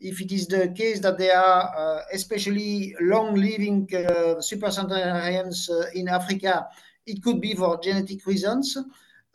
if 0.00 0.20
it 0.20 0.32
is 0.32 0.46
the 0.46 0.68
case 0.76 1.00
that 1.00 1.18
there 1.18 1.38
are 1.38 1.72
uh, 1.76 2.02
especially 2.12 2.94
long-living 3.00 3.88
uh, 3.94 4.36
supercentenarians 4.40 5.70
uh, 5.70 5.88
in 5.94 6.08
Africa, 6.08 6.66
it 7.06 7.22
could 7.22 7.40
be 7.40 7.54
for 7.54 7.80
genetic 7.80 8.26
reasons. 8.26 8.76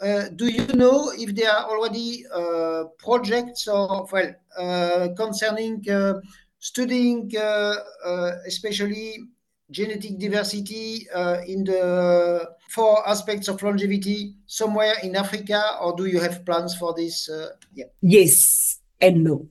Uh, 0.02 0.30
do 0.36 0.48
you 0.48 0.66
know 0.74 1.12
if 1.16 1.36
there 1.36 1.52
are 1.52 1.70
already 1.70 2.26
uh, 2.34 2.86
projects 2.98 3.68
or 3.68 4.08
well 4.12 4.34
uh, 4.58 5.10
concerning 5.16 5.84
studying 6.58 7.32
especially 8.48 9.18
genetic 9.70 10.18
diversity 10.18 11.08
in 11.48 11.64
the 11.64 12.50
four 12.70 13.08
aspects 13.08 13.48
of 13.48 13.62
longevity 13.62 14.36
somewhere 14.48 14.96
in 15.04 15.16
Africa, 15.16 15.78
or 15.82 15.96
do 15.96 16.06
you 16.06 16.20
have 16.20 16.44
plans 16.46 16.76
for 16.76 16.94
this? 16.94 17.30
yeah. 17.74 17.86
Yes 18.02 18.80
and 19.00 19.24
no. 19.24 19.51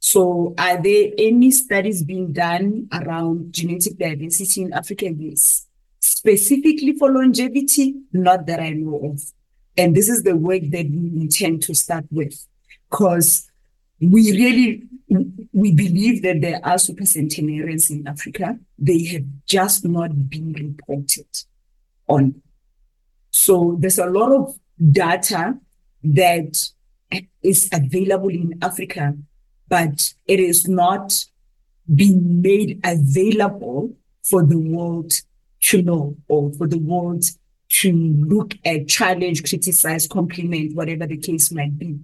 So, 0.00 0.54
are 0.56 0.82
there 0.82 1.10
any 1.18 1.50
studies 1.50 2.02
being 2.02 2.32
done 2.32 2.88
around 2.90 3.52
genetic 3.52 3.98
diversity 3.98 4.62
in 4.62 4.72
Africa? 4.72 5.10
Yes. 5.10 5.66
Specifically 6.00 6.94
for 6.98 7.12
longevity, 7.12 7.94
not 8.12 8.46
that 8.46 8.60
I 8.60 8.70
know 8.70 9.12
of. 9.12 9.22
And 9.76 9.94
this 9.94 10.08
is 10.08 10.22
the 10.22 10.34
work 10.34 10.62
that 10.70 10.86
we 10.90 11.20
intend 11.20 11.62
to 11.64 11.74
start 11.74 12.06
with 12.10 12.46
because 12.90 13.50
we 14.00 14.32
really 14.32 14.84
we 15.52 15.72
believe 15.72 16.22
that 16.22 16.40
there 16.40 16.60
are 16.64 16.76
supercentenarians 16.76 17.90
in 17.90 18.06
Africa. 18.06 18.58
They 18.78 19.04
have 19.06 19.24
just 19.46 19.84
not 19.84 20.30
been 20.30 20.52
reported 20.52 21.26
on. 22.08 22.40
So 23.30 23.76
there's 23.78 23.98
a 23.98 24.06
lot 24.06 24.32
of 24.32 24.58
data 24.90 25.58
that 26.02 26.70
is 27.42 27.68
available 27.72 28.30
in 28.30 28.58
Africa, 28.62 29.14
but 29.70 30.12
it 30.26 30.40
is 30.40 30.68
not 30.68 31.24
being 31.94 32.42
made 32.42 32.80
available 32.84 33.96
for 34.22 34.44
the 34.44 34.58
world 34.58 35.12
to 35.60 35.80
know 35.80 36.16
or 36.28 36.52
for 36.52 36.66
the 36.66 36.78
world 36.78 37.24
to 37.68 37.92
look 37.92 38.54
at, 38.64 38.88
challenge, 38.88 39.48
criticize, 39.48 40.06
compliment, 40.06 40.74
whatever 40.74 41.06
the 41.06 41.16
case 41.16 41.50
might 41.52 41.78
be. 41.78 41.98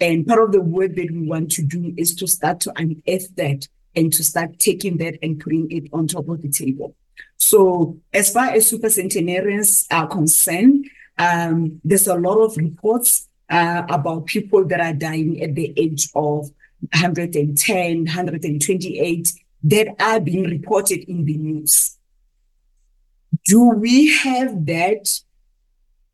And 0.00 0.26
part 0.26 0.42
of 0.42 0.52
the 0.52 0.60
work 0.60 0.96
that 0.96 1.10
we 1.12 1.28
want 1.28 1.52
to 1.52 1.62
do 1.62 1.94
is 1.96 2.14
to 2.16 2.26
start 2.26 2.60
to 2.60 2.72
unearth 2.76 3.34
that 3.36 3.68
and 3.94 4.12
to 4.12 4.24
start 4.24 4.58
taking 4.58 4.96
that 4.98 5.18
and 5.22 5.38
putting 5.38 5.70
it 5.70 5.84
on 5.92 6.08
top 6.08 6.28
of 6.28 6.42
the 6.42 6.48
table. 6.48 6.96
So 7.36 7.98
as 8.12 8.32
far 8.32 8.46
as 8.50 8.70
supercentenarians 8.70 9.86
are 9.92 10.08
concerned, 10.08 10.86
um, 11.18 11.80
there's 11.84 12.08
a 12.08 12.14
lot 12.14 12.38
of 12.38 12.56
reports 12.56 13.28
uh, 13.48 13.82
about 13.88 14.26
people 14.26 14.64
that 14.64 14.80
are 14.80 14.94
dying 14.94 15.40
at 15.42 15.54
the 15.54 15.72
age 15.76 16.08
of 16.16 16.50
110, 16.90 18.04
128 18.04 19.32
that 19.64 19.94
are 20.00 20.20
being 20.20 20.44
reported 20.44 21.08
in 21.08 21.24
the 21.24 21.36
news 21.36 21.98
do 23.44 23.70
we 23.70 24.14
have 24.18 24.66
that 24.66 25.08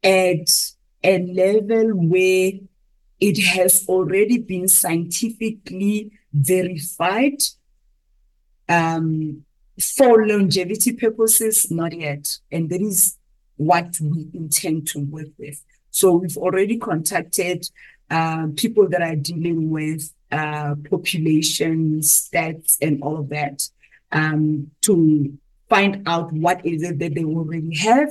at 0.02 0.50
a 1.02 1.18
level 1.33 1.90
where 2.09 2.52
it 3.20 3.38
has 3.44 3.85
already 3.88 4.38
been 4.38 4.68
scientifically 4.68 6.12
verified 6.33 7.42
um, 8.68 9.44
for 9.96 10.26
longevity 10.26 10.92
purposes? 10.92 11.70
Not 11.70 11.92
yet. 11.92 12.38
And 12.52 12.70
that 12.70 12.81
is 12.81 13.18
what 13.57 13.98
we 14.00 14.28
intend 14.35 14.87
to 14.88 15.00
work 15.00 15.28
with. 15.37 15.62
So 15.90 16.12
we've 16.12 16.37
already 16.37 16.78
contacted 16.78 17.68
uh, 18.11 18.46
people 18.57 18.88
that 18.88 19.02
are 19.02 19.16
dealing 19.16 19.70
with 19.70 20.12
uh, 20.32 20.74
population 20.90 22.00
stats 22.00 22.76
and 22.80 23.02
all 23.02 23.18
of 23.18 23.28
that 23.30 23.62
um, 24.12 24.70
to 24.82 25.32
find 25.68 26.02
out 26.06 26.32
what 26.32 26.64
is 26.64 26.82
it 26.82 26.98
that 26.98 27.14
they 27.14 27.24
already 27.24 27.76
have 27.76 28.10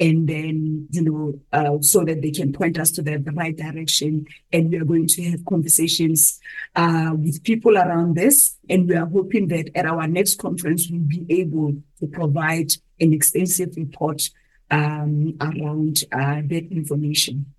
and 0.00 0.28
then 0.28 0.88
you 0.90 1.02
know 1.02 1.40
uh, 1.52 1.80
so 1.80 2.04
that 2.04 2.20
they 2.20 2.30
can 2.30 2.52
point 2.52 2.78
us 2.78 2.90
to 2.90 3.02
the, 3.02 3.16
the, 3.18 3.30
right 3.32 3.56
direction. 3.56 4.26
And 4.52 4.70
we 4.70 4.78
are 4.78 4.84
going 4.84 5.06
to 5.06 5.22
have 5.30 5.44
conversations 5.44 6.40
uh, 6.74 7.12
with 7.16 7.44
people 7.44 7.76
around 7.78 8.16
this. 8.16 8.56
And 8.68 8.88
we 8.88 8.96
are 8.96 9.06
hoping 9.06 9.48
that 9.48 9.70
at 9.76 9.86
our 9.86 10.06
next 10.08 10.38
conference 10.38 10.88
we'll 10.90 11.00
be 11.00 11.24
able 11.28 11.74
to 12.00 12.06
provide 12.08 12.72
an 13.00 13.12
extensive 13.12 13.76
report 13.76 14.28
um, 14.70 15.36
around 15.40 16.02
uh, 16.10 16.42
that 16.44 16.68
information 16.70 17.53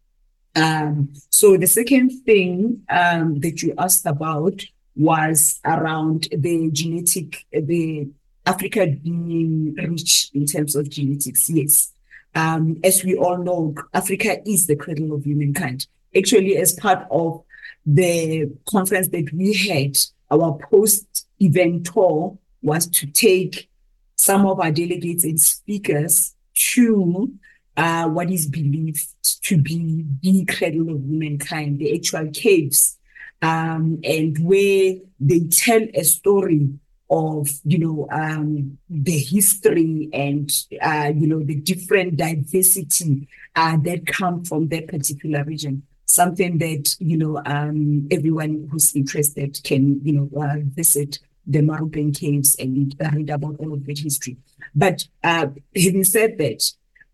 um, 0.56 1.14
so 1.30 1.58
the 1.58 1.68
second 1.68 2.12
thing 2.26 2.84
um, 2.90 3.40
that 3.42 3.62
you 3.62 3.74
asked 3.78 4.06
about 4.06 4.62
was 4.96 5.60
around 5.66 6.30
the 6.32 6.70
genetic 6.72 7.46
the 7.52 8.08
Africa 8.46 8.88
being 8.88 9.74
rich 9.76 10.30
in 10.34 10.46
terms 10.46 10.76
of 10.76 10.90
genetics, 10.90 11.50
yes. 11.50 11.92
Um, 12.36 12.80
as 12.84 13.04
we 13.04 13.16
all 13.16 13.38
know, 13.38 13.74
Africa 13.94 14.38
is 14.48 14.68
the 14.68 14.76
cradle 14.76 15.14
of 15.14 15.24
humankind. 15.24 15.88
Actually, 16.16 16.58
as 16.58 16.74
part 16.74 17.08
of 17.10 17.44
the 17.86 18.52
conference 18.70 19.10
that 19.10 19.32
we 19.34 19.54
had, 19.54 19.98
our 20.32 20.58
post 20.70 21.28
event 21.40 21.88
tour 21.88 22.38
was 22.62 22.88
to 22.88 23.08
take 23.08 23.70
some 24.16 24.46
of 24.46 24.60
our 24.60 24.72
delegates 24.72 25.24
and 25.24 25.40
speakers 25.40 26.36
to 26.54 27.32
uh, 27.78 28.08
what 28.08 28.30
is 28.30 28.48
believed 28.48 29.06
to 29.44 29.58
be 29.58 30.06
the 30.22 30.46
cradle 30.46 30.90
of 30.90 31.02
humankind, 31.04 31.80
the 31.80 31.96
actual 31.96 32.30
caves, 32.32 32.98
um, 33.42 34.00
and 34.04 34.38
where 34.40 34.96
they 35.20 35.40
tell 35.52 35.82
a 35.94 36.04
story 36.04 36.70
of 37.10 37.50
you 37.64 37.78
know 37.78 38.08
um, 38.12 38.78
the 38.90 39.20
history 39.20 40.10
and 40.12 40.52
uh, 40.82 41.12
you 41.16 41.28
know 41.28 41.44
the 41.44 41.56
different 41.56 42.18
diversity 42.18 43.28
uh, 43.56 43.78
that 43.78 44.08
come 44.08 44.44
from 44.44 44.68
that 44.70 44.88
particular 44.88 45.44
region. 45.44 45.84
something 46.06 46.58
that, 46.60 46.96
you 47.00 47.18
know, 47.18 47.42
um, 47.46 48.08
everyone 48.12 48.68
who's 48.72 48.96
interested 48.96 49.60
can, 49.64 50.00
you 50.04 50.14
know, 50.14 50.42
uh, 50.42 50.58
visit 50.74 51.20
the 51.46 51.60
Maropeng 51.60 52.18
caves 52.18 52.56
and 52.56 52.96
read 53.14 53.30
about 53.30 53.56
all 53.60 53.74
of 53.74 53.86
that 53.86 54.00
history. 54.00 54.38
But 54.74 55.08
uh, 55.24 55.48
having 55.76 56.04
said 56.04 56.38
that, 56.40 56.64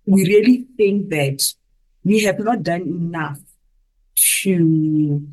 we 0.06 0.26
really 0.26 0.68
think 0.78 1.10
that 1.10 1.54
we 2.04 2.22
have 2.24 2.40
not 2.40 2.64
done 2.64 2.82
enough 2.82 3.40
to 4.16 5.28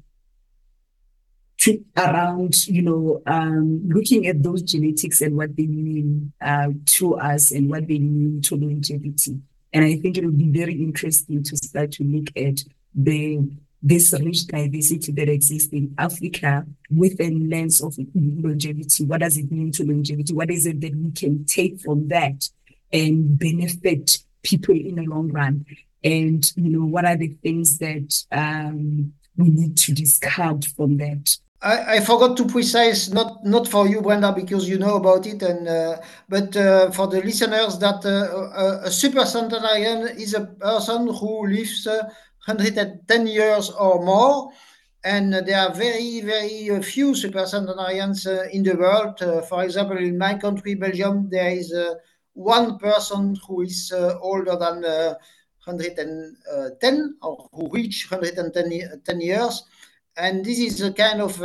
to 1.58 1.84
around 1.96 2.66
you 2.68 2.82
know 2.82 3.20
um, 3.26 3.82
looking 3.88 4.26
at 4.26 4.42
those 4.42 4.62
genetics 4.62 5.20
and 5.20 5.36
what 5.36 5.56
they 5.56 5.66
mean 5.66 6.32
uh, 6.40 6.68
to 6.86 7.16
us 7.16 7.50
and 7.50 7.68
what 7.68 7.88
they 7.88 7.98
mean 7.98 8.40
to 8.42 8.54
longevity 8.54 9.40
and 9.72 9.84
i 9.84 9.96
think 9.96 10.16
it 10.16 10.24
would 10.24 10.38
be 10.38 10.50
very 10.50 10.74
interesting 10.74 11.42
to 11.42 11.56
start 11.56 11.90
to 11.92 12.04
look 12.04 12.28
at 12.36 12.62
the 12.94 13.40
this 13.82 14.12
rich 14.12 14.46
diversity 14.46 15.12
that 15.12 15.28
exists 15.28 15.72
in 15.72 15.94
Africa 15.98 16.66
with 16.90 17.20
a 17.20 17.30
lens 17.30 17.80
of 17.80 17.96
longevity. 18.12 19.04
What 19.04 19.20
does 19.20 19.36
it 19.36 19.50
mean 19.52 19.70
to 19.72 19.84
longevity? 19.84 20.34
What 20.34 20.50
is 20.50 20.66
it 20.66 20.80
that 20.80 20.96
we 20.96 21.12
can 21.12 21.44
take 21.44 21.80
from 21.80 22.08
that 22.08 22.48
and 22.92 23.38
benefit 23.38 24.18
people 24.48 24.74
in 24.74 24.96
the 24.96 25.06
long 25.06 25.30
run? 25.30 25.66
And 26.02 26.50
you 26.56 26.70
know, 26.70 26.86
what 26.86 27.04
are 27.04 27.16
the 27.16 27.34
things 27.42 27.78
that 27.78 28.24
um, 28.32 29.12
we 29.36 29.50
need 29.50 29.76
to 29.78 29.92
discard 29.92 30.64
from 30.64 30.96
that? 30.98 31.36
I, 31.60 31.96
I, 31.96 32.00
forgot 32.00 32.36
to 32.36 32.46
precise, 32.46 33.08
not 33.08 33.44
not 33.44 33.66
for 33.66 33.88
you, 33.88 34.00
Brenda, 34.00 34.32
because 34.32 34.68
you 34.68 34.78
know 34.78 34.94
about 34.94 35.26
it, 35.26 35.42
and 35.42 35.66
uh, 35.66 35.96
but 36.28 36.56
uh, 36.56 36.92
for 36.92 37.08
the 37.08 37.20
listeners, 37.20 37.78
that 37.80 38.04
uh, 38.06 38.54
a, 38.64 38.80
a 38.84 38.90
super 38.90 39.26
centenarian 39.26 40.06
is 40.16 40.34
a 40.34 40.46
person 40.46 41.08
who 41.08 41.48
lives 41.48 41.84
110 42.48 43.26
years 43.26 43.70
or 43.70 44.04
more. 44.04 44.50
And 45.04 45.32
there 45.32 45.60
are 45.60 45.72
very, 45.72 46.20
very 46.20 46.82
few 46.82 47.12
supercentenarians 47.12 48.26
uh, 48.26 48.48
in 48.50 48.62
the 48.62 48.74
world. 48.74 49.22
Uh, 49.22 49.42
for 49.42 49.62
example, 49.62 49.96
in 49.96 50.18
my 50.18 50.34
country, 50.34 50.74
Belgium, 50.74 51.28
there 51.30 51.50
is 51.50 51.72
uh, 51.72 51.94
one 52.38 52.78
person 52.78 53.36
who 53.46 53.60
is 53.62 53.92
older 54.20 54.56
than 54.56 54.82
110 54.82 57.16
or 57.22 57.48
who 57.52 57.70
reached 57.70 58.10
110 58.10 59.20
years. 59.20 59.64
And 60.16 60.44
this 60.44 60.58
is 60.58 60.82
a 60.82 60.92
kind 60.92 61.20
of 61.20 61.38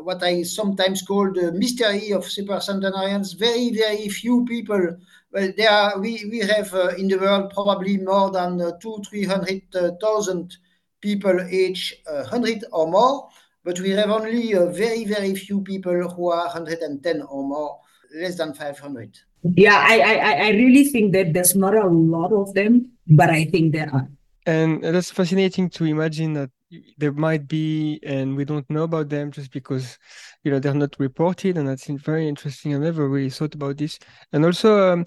what 0.00 0.22
I 0.22 0.42
sometimes 0.42 1.02
call 1.02 1.32
the 1.32 1.52
mystery 1.52 2.12
of 2.12 2.24
supercentenarians. 2.24 3.38
Very, 3.38 3.70
very 3.70 4.08
few 4.08 4.44
people 4.44 4.96
well, 5.30 5.52
there 5.56 5.70
are, 5.70 5.98
we, 5.98 6.24
we 6.30 6.38
have 6.38 6.72
uh, 6.72 6.88
in 6.96 7.08
the 7.08 7.18
world 7.18 7.52
probably 7.52 7.98
more 7.98 8.30
than 8.30 8.60
uh, 8.60 8.72
two, 8.80 9.02
300,000 9.08 10.56
people 11.02 11.40
age 11.50 11.94
100 12.06 12.64
uh, 12.64 12.66
or 12.72 12.90
more, 12.90 13.28
but 13.62 13.78
we 13.80 13.90
have 13.90 14.10
only 14.10 14.54
very, 14.54 15.04
very 15.04 15.34
few 15.34 15.60
people 15.60 16.08
who 16.08 16.30
are 16.30 16.46
110 16.46 17.22
or 17.22 17.44
more, 17.44 17.78
less 18.14 18.36
than 18.36 18.54
500. 18.54 19.18
Yeah, 19.42 19.76
I, 19.76 20.00
I, 20.00 20.32
I 20.46 20.50
really 20.50 20.84
think 20.84 21.12
that 21.12 21.32
there's 21.32 21.54
not 21.54 21.74
a 21.74 21.86
lot 21.86 22.32
of 22.32 22.54
them, 22.54 22.92
but 23.06 23.30
I 23.30 23.44
think 23.44 23.72
there 23.72 23.90
are. 23.92 24.08
And 24.46 24.82
that's 24.82 25.10
fascinating 25.10 25.68
to 25.70 25.84
imagine 25.84 26.32
that 26.34 26.50
there 26.96 27.12
might 27.12 27.46
be, 27.46 28.00
and 28.02 28.36
we 28.36 28.44
don't 28.44 28.68
know 28.70 28.82
about 28.82 29.08
them 29.08 29.30
just 29.30 29.52
because 29.52 29.98
you 30.42 30.50
know 30.50 30.58
they're 30.58 30.74
not 30.74 30.96
reported, 30.98 31.56
and 31.56 31.68
that's 31.68 31.86
very 31.86 32.28
interesting. 32.28 32.74
I 32.74 32.78
never 32.78 33.08
really 33.08 33.30
thought 33.30 33.54
about 33.54 33.76
this. 33.76 33.98
And 34.32 34.44
also, 34.44 34.92
um, 34.92 35.04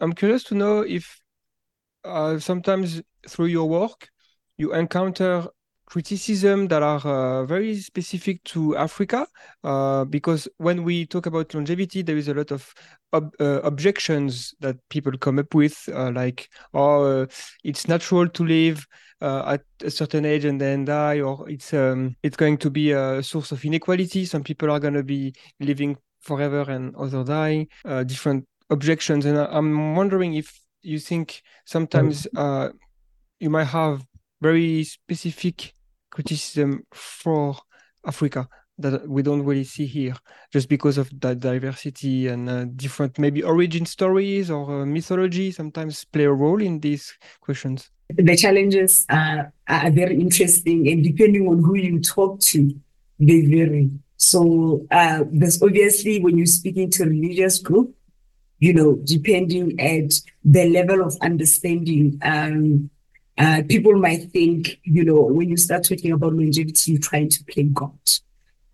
I'm 0.00 0.12
curious 0.12 0.44
to 0.44 0.54
know 0.54 0.80
if 0.80 1.20
uh, 2.04 2.38
sometimes 2.38 3.02
through 3.28 3.46
your 3.46 3.68
work 3.68 4.08
you 4.56 4.74
encounter 4.74 5.46
criticism 5.86 6.68
that 6.68 6.82
are 6.82 7.00
uh, 7.04 7.44
very 7.44 7.76
specific 7.76 8.42
to 8.44 8.76
Africa, 8.76 9.26
uh, 9.62 10.04
because 10.04 10.48
when 10.58 10.82
we 10.84 11.06
talk 11.06 11.26
about 11.26 11.54
longevity, 11.54 12.02
there 12.02 12.16
is 12.16 12.28
a 12.28 12.34
lot 12.34 12.50
of 12.50 12.72
ob 13.12 13.34
uh, 13.40 13.60
objections 13.62 14.54
that 14.60 14.76
people 14.88 15.12
come 15.18 15.38
up 15.38 15.54
with, 15.54 15.88
uh, 15.92 16.10
like, 16.10 16.48
oh, 16.72 17.22
uh, 17.22 17.26
it's 17.62 17.86
natural 17.88 18.28
to 18.28 18.44
live 18.44 18.86
uh, 19.20 19.54
at 19.54 19.62
a 19.82 19.90
certain 19.90 20.24
age 20.24 20.44
and 20.44 20.60
then 20.60 20.84
die, 20.84 21.20
or 21.20 21.48
it's 21.48 21.72
um, 21.74 22.16
it's 22.22 22.36
going 22.36 22.58
to 22.58 22.70
be 22.70 22.92
a 22.92 23.22
source 23.22 23.52
of 23.52 23.64
inequality. 23.64 24.24
Some 24.24 24.42
people 24.42 24.70
are 24.70 24.80
going 24.80 24.94
to 24.94 25.04
be 25.04 25.34
living 25.60 25.96
forever 26.20 26.62
and 26.62 26.94
others 26.96 27.26
die. 27.26 27.66
different 28.04 28.46
objections, 28.70 29.26
and 29.26 29.38
I'm 29.38 29.94
wondering 29.94 30.34
if 30.34 30.58
you 30.82 30.98
think 30.98 31.42
sometimes 31.64 32.26
you 33.40 33.50
might 33.50 33.64
have 33.64 34.02
very 34.44 34.84
specific 34.84 35.72
criticism 36.10 36.84
for 36.92 37.56
Africa 38.06 38.46
that 38.78 39.08
we 39.08 39.22
don't 39.22 39.44
really 39.44 39.64
see 39.64 39.86
here 39.86 40.16
just 40.52 40.68
because 40.68 40.98
of 40.98 41.08
that 41.20 41.38
diversity 41.40 42.28
and 42.28 42.50
uh, 42.50 42.64
different 42.76 43.18
maybe 43.18 43.42
origin 43.42 43.86
stories 43.86 44.50
or 44.50 44.82
uh, 44.82 44.86
mythology 44.86 45.50
sometimes 45.50 46.04
play 46.04 46.24
a 46.24 46.32
role 46.32 46.60
in 46.60 46.80
these 46.80 47.16
questions. 47.40 47.90
The 48.10 48.36
challenges 48.36 49.06
are, 49.08 49.52
are 49.68 49.90
very 49.90 50.20
interesting 50.20 50.88
and 50.88 51.02
depending 51.02 51.48
on 51.48 51.58
who 51.64 51.76
you 51.76 52.00
talk 52.00 52.40
to 52.50 52.58
they 53.20 53.42
vary. 53.46 53.90
So 54.16 54.86
uh, 54.90 55.24
there's 55.30 55.62
obviously 55.62 56.20
when 56.20 56.36
you're 56.36 56.58
speaking 56.60 56.90
to 56.90 57.04
a 57.04 57.06
religious 57.06 57.58
group 57.60 57.94
you 58.58 58.72
know 58.72 58.96
depending 59.04 59.78
at 59.80 60.10
the 60.44 60.64
level 60.78 61.02
of 61.02 61.16
understanding 61.22 62.18
um, 62.22 62.90
uh, 63.36 63.62
people 63.68 63.94
might 63.94 64.30
think, 64.30 64.78
you 64.84 65.04
know, 65.04 65.22
when 65.22 65.48
you 65.48 65.56
start 65.56 65.84
talking 65.84 66.12
about 66.12 66.34
longevity, 66.34 66.92
you're 66.92 67.00
trying 67.00 67.28
to 67.28 67.44
play 67.44 67.64
God. 67.64 67.98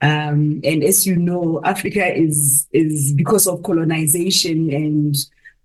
Um, 0.02 0.60
and 0.64 0.82
as 0.82 1.06
you 1.06 1.16
know, 1.16 1.60
Africa 1.64 2.14
is 2.14 2.66
is 2.72 3.12
because 3.12 3.46
of 3.46 3.62
colonization 3.62 4.72
and 4.72 5.14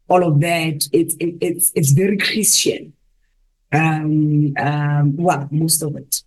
all 0.08 0.24
of 0.26 0.40
that. 0.42 0.88
It's 0.92 1.16
it, 1.16 1.36
it's 1.42 1.72
it's 1.76 1.92
very 1.92 2.18
Christian. 2.18 2.94
Um, 3.72 4.54
um, 4.58 5.16
well, 5.18 5.48
most 5.52 5.82
of 5.82 5.96
it. 5.96 6.22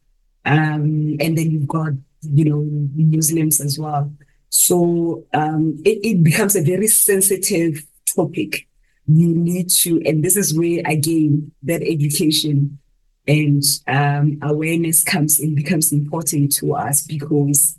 Um, 0.45 1.17
and 1.21 1.37
then 1.37 1.51
you've 1.51 1.69
got 1.69 1.93
you 2.23 2.45
know 2.45 2.65
Muslims 2.97 3.61
as 3.61 3.79
well. 3.79 4.13
So 4.51 5.25
um, 5.35 5.81
it, 5.85 5.99
it 6.03 6.23
becomes 6.23 6.57
a 6.57 6.63
very 6.63 6.87
sensitive 6.87 7.87
topic 8.15 8.68
you 9.09 9.29
need 9.29 9.71
to, 9.71 10.03
and 10.05 10.23
this 10.23 10.37
is 10.37 10.57
where 10.57 10.83
again 10.85 11.51
that 11.63 11.83
education 11.83 12.79
and 13.27 13.63
um, 13.87 14.39
awareness 14.43 15.03
comes 15.03 15.41
in, 15.41 15.55
becomes 15.55 15.93
important 15.93 16.55
to 16.57 16.75
us 16.75 17.07
because 17.07 17.79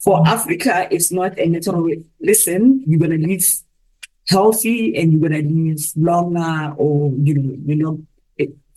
for 0.00 0.26
Africa, 0.26 0.88
it's 0.90 1.12
not 1.12 1.38
a 1.38 1.46
natural 1.46 1.90
listen, 2.20 2.82
you're 2.86 3.00
gonna 3.00 3.18
live 3.18 3.44
healthy 4.28 4.96
and 4.96 5.12
you're 5.12 5.28
gonna 5.28 5.42
live 5.42 5.80
longer, 5.96 6.74
or 6.76 7.12
you 7.18 7.34
know, 7.34 7.56
you 7.64 7.76
know, 7.76 8.00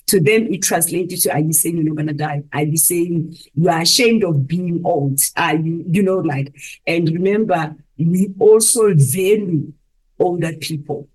to 0.08 0.20
them 0.20 0.48
it 0.52 0.62
translates 0.62 1.24
to 1.24 1.32
are 1.32 1.40
you 1.40 1.54
saying 1.54 1.78
you're 1.78 1.86
not 1.86 1.98
gonna 1.98 2.14
die? 2.14 2.44
Are 2.54 2.64
you 2.64 2.78
saying 2.78 3.36
you 3.54 3.70
are 3.70 3.82
ashamed 3.82 4.24
of 4.24 4.48
being 4.48 4.82
old? 4.86 5.20
Are 5.36 5.56
you, 5.56 5.84
you 5.90 6.04
know, 6.04 6.18
like, 6.18 6.56
and 6.86 7.10
remember, 7.10 7.76
we 7.98 8.34
also 8.40 8.94
value 8.96 9.72
older 10.20 10.54
people 10.54 11.08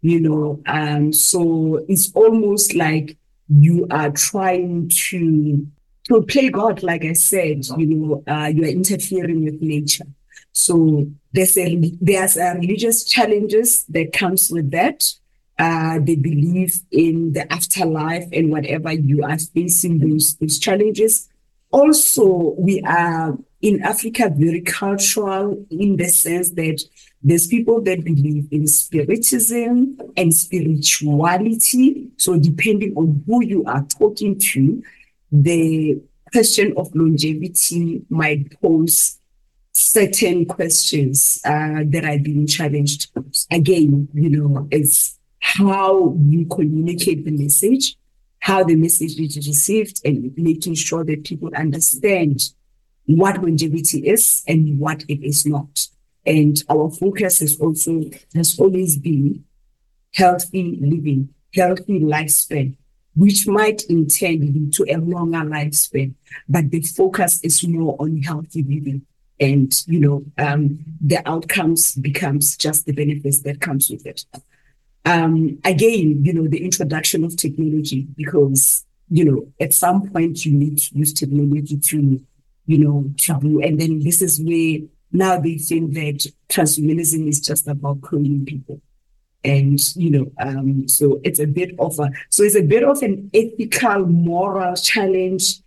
you 0.00 0.20
know. 0.20 0.62
Um, 0.66 1.12
so 1.12 1.84
it's 1.88 2.12
almost 2.14 2.74
like 2.74 3.16
you 3.48 3.86
are 3.90 4.10
trying 4.10 4.88
to 4.88 5.66
to 6.04 6.22
play 6.22 6.50
God, 6.50 6.82
like 6.84 7.04
I 7.04 7.14
said, 7.14 7.66
you 7.76 7.86
know, 7.86 8.22
uh, 8.28 8.46
you 8.46 8.62
are 8.62 8.68
interfering 8.68 9.44
with 9.44 9.60
nature. 9.60 10.06
So 10.52 11.06
there's 11.32 11.58
a 11.58 11.92
there's 12.00 12.36
a 12.36 12.54
religious 12.54 13.04
challenges 13.04 13.84
that 13.86 14.12
comes 14.12 14.50
with 14.50 14.70
that. 14.70 15.04
Uh, 15.58 15.98
they 16.02 16.16
believe 16.16 16.80
in 16.90 17.32
the 17.32 17.50
afterlife 17.52 18.24
and 18.32 18.50
whatever 18.50 18.92
you 18.92 19.22
are 19.22 19.38
facing 19.38 19.98
those 19.98 20.36
those 20.36 20.58
challenges. 20.58 21.28
Also, 21.72 22.54
we 22.56 22.80
are 22.82 23.36
in 23.60 23.82
Africa 23.82 24.32
very 24.34 24.60
cultural 24.60 25.66
in 25.70 25.96
the 25.96 26.08
sense 26.08 26.50
that 26.50 26.82
there's 27.22 27.46
people 27.46 27.80
that 27.82 28.04
believe 28.04 28.46
in 28.52 28.66
spiritism 28.66 29.98
and 30.16 30.34
spirituality. 30.34 32.08
So, 32.16 32.38
depending 32.38 32.94
on 32.96 33.22
who 33.26 33.44
you 33.44 33.64
are 33.64 33.84
talking 33.84 34.38
to, 34.38 34.82
the 35.32 36.00
question 36.32 36.74
of 36.76 36.94
longevity 36.94 38.02
might 38.10 38.60
pose 38.60 39.18
certain 39.72 40.46
questions 40.46 41.40
uh, 41.44 41.82
that 41.86 42.04
are 42.04 42.18
being 42.18 42.46
challenged. 42.46 43.10
Again, 43.50 44.08
you 44.14 44.30
know, 44.30 44.68
it's 44.70 45.18
how 45.40 46.16
you 46.18 46.46
communicate 46.46 47.24
the 47.24 47.30
message, 47.30 47.96
how 48.38 48.64
the 48.64 48.74
message 48.74 49.18
is 49.20 49.36
received, 49.36 50.00
and 50.04 50.32
making 50.36 50.74
sure 50.74 51.04
that 51.04 51.24
people 51.24 51.50
understand 51.54 52.40
what 53.06 53.42
longevity 53.42 54.08
is 54.08 54.42
and 54.48 54.78
what 54.78 55.04
it 55.08 55.22
is 55.22 55.46
not. 55.46 55.88
And 56.26 56.60
our 56.68 56.90
focus 56.90 57.40
is 57.40 57.58
also 57.60 58.02
has 58.34 58.58
always 58.58 58.98
been 58.98 59.44
healthy 60.12 60.78
living, 60.80 61.28
healthy 61.54 62.00
lifespan, 62.00 62.76
which 63.14 63.46
might 63.46 63.82
in 63.84 64.08
turn 64.08 64.40
lead 64.40 64.72
to 64.74 64.86
a 64.88 64.96
longer 64.96 65.38
lifespan. 65.38 66.14
But 66.48 66.70
the 66.70 66.80
focus 66.80 67.40
is 67.42 67.66
more 67.66 67.96
on 68.00 68.22
healthy 68.22 68.62
living. 68.62 69.06
And, 69.38 69.72
you 69.86 70.00
know, 70.00 70.24
um, 70.38 70.78
the 71.00 71.26
outcomes 71.28 71.94
becomes 71.94 72.56
just 72.56 72.86
the 72.86 72.92
benefits 72.92 73.42
that 73.42 73.60
comes 73.60 73.90
with 73.90 74.06
it. 74.06 74.24
Um, 75.04 75.58
again, 75.64 76.24
you 76.24 76.32
know, 76.32 76.48
the 76.48 76.64
introduction 76.64 77.22
of 77.22 77.36
technology, 77.36 78.08
because, 78.16 78.84
you 79.08 79.24
know, 79.24 79.46
at 79.60 79.74
some 79.74 80.10
point 80.10 80.44
you 80.44 80.52
need 80.52 80.78
to 80.78 80.98
use 80.98 81.12
technology 81.12 81.76
to, 81.76 82.20
you 82.66 82.78
know, 82.78 83.10
to 83.18 83.38
do, 83.40 83.60
and 83.62 83.78
then 83.80 84.00
this 84.00 84.20
is 84.22 84.40
where 84.40 84.80
now 85.12 85.38
they 85.38 85.58
think 85.58 85.94
that 85.94 86.26
transhumanism 86.48 87.28
is 87.28 87.40
just 87.40 87.68
about 87.68 88.00
cloning 88.00 88.46
people. 88.46 88.80
And 89.44 89.78
you 89.96 90.10
know 90.10 90.32
um 90.40 90.88
so 90.88 91.20
it's 91.22 91.38
a 91.38 91.46
bit 91.46 91.70
of 91.78 91.98
a 92.00 92.10
so 92.30 92.42
it's 92.42 92.56
a 92.56 92.62
bit 92.62 92.82
of 92.82 93.00
an 93.02 93.30
ethical 93.32 94.04
moral 94.06 94.74
challenge 94.74 95.60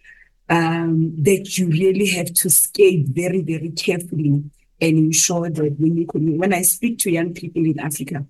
um 0.49 1.13
that 1.23 1.57
you 1.57 1.69
really 1.69 2.07
have 2.07 2.33
to 2.33 2.49
scale 2.49 3.03
very 3.07 3.41
very 3.41 3.69
carefully 3.69 4.43
and 4.81 4.97
ensure 4.97 5.49
that 5.49 5.79
when 5.79 5.95
you 5.95 6.05
when 6.13 6.53
i 6.53 6.61
speak 6.61 6.97
to 6.99 7.11
young 7.11 7.33
people 7.33 7.63
in 7.63 7.79
africa 7.79 8.25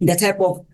the 0.00 0.14
type 0.14 0.40
of 0.40 0.64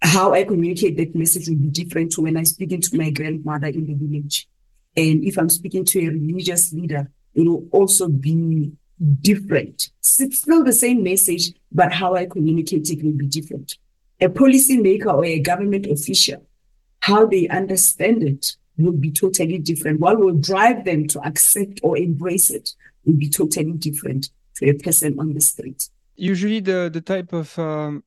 how 0.00 0.32
i 0.32 0.44
communicate 0.44 0.96
that 0.96 1.14
message 1.14 1.48
will 1.48 1.56
be 1.56 1.68
different 1.68 2.12
to 2.12 2.22
when 2.22 2.36
i 2.36 2.44
speak 2.44 2.70
to 2.80 2.96
my 2.96 3.10
grandmother 3.10 3.66
in 3.66 3.86
the 3.86 3.94
village. 3.94 4.48
And 4.96 5.24
if 5.24 5.36
i'm 5.36 5.50
speaking 5.50 5.84
to 5.86 6.06
a 6.06 6.10
religious 6.10 6.72
leader 6.72 7.10
it 7.36 7.46
will 7.46 7.68
also 7.70 8.08
be 8.08 8.72
different. 9.20 9.90
It's 10.18 10.38
still 10.38 10.64
the 10.64 10.72
same 10.72 11.04
message, 11.04 11.52
but 11.70 11.92
how 11.92 12.14
I 12.14 12.26
communicate 12.26 12.90
it 12.90 13.04
will 13.04 13.12
be 13.12 13.26
different. 13.26 13.76
A 14.20 14.28
policymaker 14.28 15.12
or 15.12 15.24
a 15.24 15.38
government 15.38 15.86
official, 15.86 16.44
how 17.00 17.26
they 17.26 17.46
understand 17.48 18.22
it 18.22 18.56
will 18.78 18.92
be 18.92 19.10
totally 19.10 19.58
different. 19.58 20.00
What 20.00 20.18
will 20.18 20.34
drive 20.34 20.84
them 20.86 21.06
to 21.08 21.20
accept 21.20 21.80
or 21.82 21.98
embrace 21.98 22.50
it 22.50 22.70
will 23.04 23.14
be 23.14 23.28
totally 23.28 23.72
different 23.72 24.30
to 24.56 24.70
a 24.70 24.74
person 24.74 25.20
on 25.20 25.34
the 25.34 25.40
street. 25.40 25.90
Usually, 26.16 26.60
the 26.60 26.90
the 26.90 27.02
type 27.02 27.34
of 27.34 27.58
um, 27.58 28.02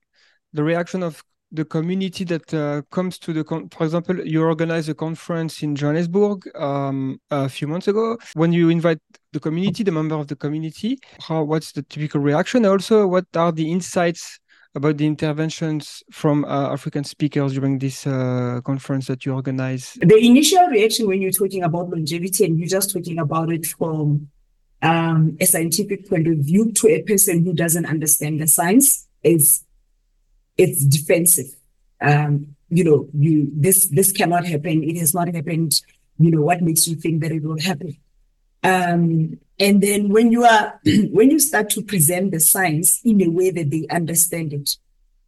the 0.53 0.63
reaction 0.63 1.03
of 1.03 1.23
the 1.51 1.65
community 1.65 2.23
that 2.25 2.53
uh, 2.53 2.81
comes 2.91 3.17
to 3.19 3.33
the 3.33 3.43
con- 3.43 3.69
for 3.69 3.83
example 3.83 4.25
you 4.25 4.43
organized 4.43 4.89
a 4.89 4.93
conference 4.93 5.63
in 5.63 5.75
johannesburg 5.75 6.47
um, 6.55 7.19
a 7.31 7.49
few 7.49 7.67
months 7.67 7.87
ago. 7.87 8.17
When 8.33 8.53
you 8.53 8.69
invite 8.69 8.99
the 9.33 9.39
community 9.39 9.83
the 9.83 9.91
member 9.91 10.15
of 10.15 10.27
the 10.27 10.35
community 10.35 10.99
how 11.21 11.43
what's 11.43 11.71
the 11.71 11.81
typical 11.83 12.21
reaction? 12.21 12.65
Also 12.65 13.07
what 13.07 13.25
are 13.35 13.51
the 13.51 13.71
insights 13.71 14.39
about 14.75 14.97
the 14.97 15.05
interventions 15.05 16.03
from 16.11 16.45
uh, 16.45 16.71
african 16.71 17.03
speakers 17.03 17.53
during 17.53 17.79
this 17.79 18.05
uh, 18.05 18.61
conference 18.63 19.07
that 19.07 19.25
you 19.25 19.33
organize? 19.33 19.97
The 20.01 20.17
initial 20.17 20.67
reaction 20.67 21.07
when 21.07 21.21
you're 21.21 21.31
talking 21.31 21.63
about 21.63 21.89
longevity 21.89 22.45
and 22.45 22.59
you're 22.59 22.67
just 22.67 22.93
talking 22.93 23.17
about 23.17 23.51
it 23.51 23.65
from 23.65 24.29
um, 24.81 25.35
a 25.39 25.45
scientific 25.45 26.07
point 26.07 26.27
of 26.27 26.37
view 26.37 26.71
to 26.73 26.87
a 26.87 27.01
person 27.01 27.43
who 27.43 27.53
doesn't 27.53 27.85
understand 27.85 28.39
the 28.39 28.47
science 28.47 29.07
is 29.23 29.65
it's 30.59 30.83
defensive. 30.83 31.55
Um, 32.01 32.55
you 32.69 32.83
know, 32.83 33.07
you 33.13 33.49
this 33.53 33.87
this 33.87 34.11
cannot 34.11 34.45
happen. 34.45 34.83
It 34.83 34.97
has 34.97 35.13
not 35.13 35.33
happened. 35.33 35.81
You 36.19 36.31
know, 36.31 36.41
what 36.41 36.61
makes 36.61 36.87
you 36.87 36.95
think 36.95 37.21
that 37.21 37.31
it 37.31 37.43
will 37.43 37.59
happen? 37.59 37.97
Um, 38.61 39.39
and 39.57 39.81
then 39.81 40.09
when 40.09 40.31
you 40.31 40.43
are 40.43 40.79
when 40.85 41.31
you 41.31 41.39
start 41.39 41.69
to 41.71 41.81
present 41.81 42.31
the 42.31 42.39
science 42.39 42.99
in 43.03 43.21
a 43.21 43.29
way 43.29 43.51
that 43.51 43.71
they 43.71 43.87
understand 43.89 44.53
it, 44.53 44.75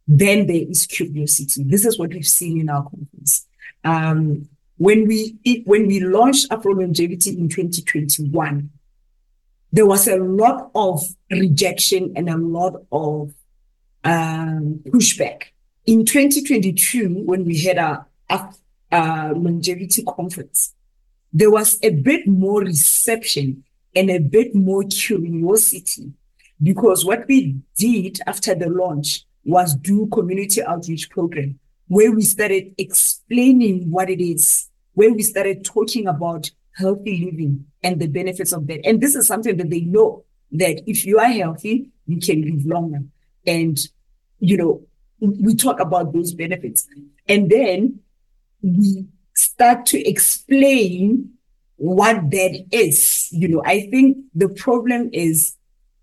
then 0.06 0.46
there 0.46 0.64
is 0.68 0.86
curiosity. 0.86 1.64
This 1.64 1.86
is 1.86 1.98
what 1.98 2.10
we've 2.10 2.26
seen 2.26 2.60
in 2.60 2.68
our 2.68 2.82
conference. 2.82 3.46
Um, 3.84 4.48
when 4.76 5.08
we 5.08 5.38
when 5.64 5.86
we 5.86 6.00
launched 6.00 6.52
Afro 6.52 6.74
Longevity 6.74 7.30
in 7.30 7.48
2021, 7.48 8.70
there 9.72 9.86
was 9.86 10.06
a 10.06 10.16
lot 10.16 10.70
of 10.74 11.02
rejection 11.30 12.12
and 12.16 12.28
a 12.28 12.36
lot 12.36 12.74
of 12.92 13.32
um, 14.04 14.80
pushback. 14.86 15.44
In 15.86 16.04
2022, 16.04 17.22
when 17.24 17.44
we 17.44 17.58
had 17.60 17.78
a, 17.78 18.06
a 18.90 19.32
longevity 19.34 20.04
conference, 20.04 20.74
there 21.32 21.50
was 21.50 21.78
a 21.82 21.90
bit 21.90 22.26
more 22.26 22.60
reception 22.60 23.64
and 23.94 24.10
a 24.10 24.18
bit 24.18 24.54
more 24.54 24.84
curiosity 24.84 26.12
because 26.62 27.04
what 27.04 27.26
we 27.26 27.56
did 27.76 28.20
after 28.26 28.54
the 28.54 28.68
launch 28.68 29.24
was 29.44 29.74
do 29.74 30.06
community 30.06 30.62
outreach 30.62 31.10
program 31.10 31.58
where 31.88 32.12
we 32.12 32.22
started 32.22 32.74
explaining 32.78 33.90
what 33.90 34.08
it 34.08 34.22
is, 34.22 34.70
where 34.94 35.12
we 35.12 35.22
started 35.22 35.64
talking 35.64 36.06
about 36.06 36.50
healthy 36.76 37.24
living 37.24 37.66
and 37.82 38.00
the 38.00 38.06
benefits 38.06 38.52
of 38.52 38.66
that. 38.66 38.80
And 38.86 39.00
this 39.00 39.14
is 39.14 39.26
something 39.26 39.56
that 39.56 39.68
they 39.68 39.80
know 39.80 40.24
that 40.52 40.82
if 40.86 41.04
you 41.04 41.18
are 41.18 41.30
healthy, 41.30 41.90
you 42.06 42.18
can 42.18 42.42
live 42.42 42.64
longer. 42.64 43.00
And, 43.46 43.78
you 44.38 44.56
know, 44.56 44.82
we 45.20 45.54
talk 45.54 45.80
about 45.80 46.12
those 46.12 46.34
benefits. 46.34 46.86
And 47.28 47.50
then 47.50 48.00
we 48.62 49.06
start 49.34 49.86
to 49.86 50.08
explain 50.08 51.30
what 51.76 52.30
that 52.30 52.64
is. 52.70 53.28
You 53.32 53.48
know, 53.48 53.62
I 53.64 53.88
think 53.90 54.18
the 54.34 54.48
problem 54.48 55.10
is 55.12 55.56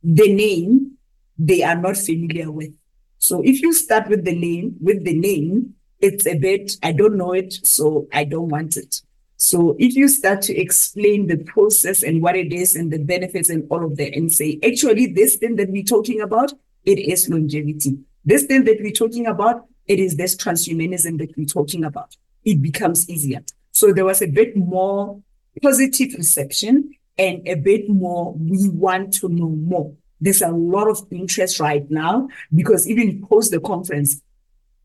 the 0.04 0.34
name 0.34 0.98
they 1.38 1.64
are 1.64 1.76
not 1.76 1.98
familiar 1.98 2.52
with. 2.52 2.72
So 3.18 3.42
if 3.44 3.62
you 3.62 3.74
start 3.74 4.10
with 4.10 4.26
the 4.26 4.36
name, 4.36 4.76
with 4.82 5.04
the 5.04 5.18
name, 5.18 5.76
it's 6.00 6.26
a 6.26 6.38
bit, 6.38 6.78
I 6.84 6.94
don't 6.94 7.18
know 7.18 7.34
it, 7.34 7.54
so 7.66 8.08
I 8.14 8.24
don't 8.24 8.50
want 8.50 8.78
it. 8.78 9.02
So 9.36 9.76
if 9.80 9.96
you 9.96 10.08
start 10.10 10.42
to 10.44 10.58
explain 10.58 11.28
the 11.28 11.38
process 11.38 12.04
and 12.04 12.22
what 12.22 12.36
it 12.36 12.52
is 12.52 12.76
and 12.76 12.92
the 12.92 13.00
benefits 13.00 13.50
and 13.50 13.66
all 13.70 13.86
of 13.86 13.96
that 13.98 14.14
and 14.14 14.32
say, 14.32 14.60
actually, 14.66 15.08
this 15.08 15.38
thing 15.38 15.56
that 15.56 15.70
we're 15.70 15.84
talking 15.84 16.20
about, 16.20 16.54
it 16.90 16.98
is 16.98 17.30
longevity. 17.30 18.00
This 18.26 18.46
thing 18.46 18.64
that 18.64 18.78
we're 18.82 18.92
talking 18.92 19.28
about, 19.28 19.66
it 19.86 20.00
is 20.00 20.18
this 20.18 20.36
transhumanism 20.36 21.20
that 21.20 21.38
we're 21.38 21.46
talking 21.46 21.84
about. 21.84 22.18
It 22.44 22.64
becomes 22.64 23.08
easier. 23.08 23.42
So 23.72 23.94
there 23.94 24.06
was 24.06 24.24
a 24.24 24.28
bit 24.28 24.58
more 24.58 25.22
positive 25.62 26.16
reception 26.16 26.96
and 27.20 27.48
a 27.48 27.54
bit 27.54 27.88
more, 27.90 28.34
we 28.34 28.70
want 28.70 29.14
to 29.16 29.30
know 29.30 29.50
more. 29.50 29.94
There's 30.20 30.42
a 30.42 30.50
lot 30.50 30.90
of 30.90 31.06
interest 31.12 31.60
right 31.60 31.90
now 31.92 32.28
because 32.56 32.90
even 32.90 33.22
post 33.28 33.52
the 33.52 33.60
conference, 33.60 34.22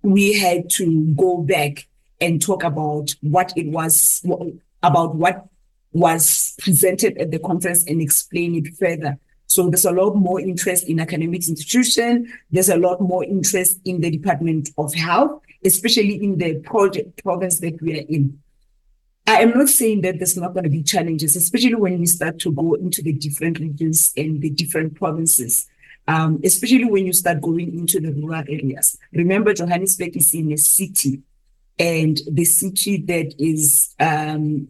we 0.02 0.34
had 0.34 0.68
to 0.70 1.06
go 1.14 1.38
back 1.38 1.88
and 2.20 2.40
talk 2.40 2.64
about 2.64 3.14
what 3.22 3.56
it 3.56 3.68
was, 3.68 4.22
about 4.82 5.14
what 5.14 5.46
was 5.92 6.54
presented 6.58 7.16
at 7.16 7.30
the 7.30 7.38
conference 7.38 7.86
and 7.86 8.02
explain 8.02 8.56
it 8.56 8.74
further. 8.74 9.18
So 9.54 9.70
there's 9.70 9.84
a 9.84 9.92
lot 9.92 10.16
more 10.16 10.40
interest 10.40 10.88
in 10.88 10.98
academic 10.98 11.46
institution. 11.48 12.26
There's 12.50 12.70
a 12.70 12.76
lot 12.76 13.00
more 13.00 13.22
interest 13.22 13.78
in 13.84 14.00
the 14.00 14.10
Department 14.10 14.70
of 14.76 14.92
Health, 14.92 15.42
especially 15.64 16.16
in 16.24 16.38
the 16.38 16.56
project 16.58 17.22
province 17.22 17.60
that 17.60 17.80
we 17.80 18.00
are 18.00 18.04
in. 18.08 18.40
I 19.28 19.42
am 19.42 19.50
not 19.50 19.68
saying 19.68 20.00
that 20.00 20.18
there's 20.18 20.36
not 20.36 20.54
going 20.54 20.64
to 20.64 20.70
be 20.70 20.82
challenges, 20.82 21.36
especially 21.36 21.76
when 21.76 22.00
we 22.00 22.06
start 22.06 22.40
to 22.40 22.50
go 22.50 22.74
into 22.74 23.00
the 23.00 23.12
different 23.12 23.60
regions 23.60 24.12
and 24.16 24.42
the 24.42 24.50
different 24.50 24.96
provinces. 24.96 25.68
Um, 26.08 26.40
especially 26.42 26.86
when 26.86 27.06
you 27.06 27.12
start 27.12 27.40
going 27.40 27.78
into 27.78 28.00
the 28.00 28.12
rural 28.12 28.42
areas. 28.48 28.98
Remember, 29.12 29.54
Johannesburg 29.54 30.16
is 30.16 30.34
in 30.34 30.50
a 30.50 30.58
city, 30.58 31.22
and 31.78 32.20
the 32.28 32.44
city 32.44 32.96
that 33.02 33.34
is 33.38 33.94
um, 34.00 34.66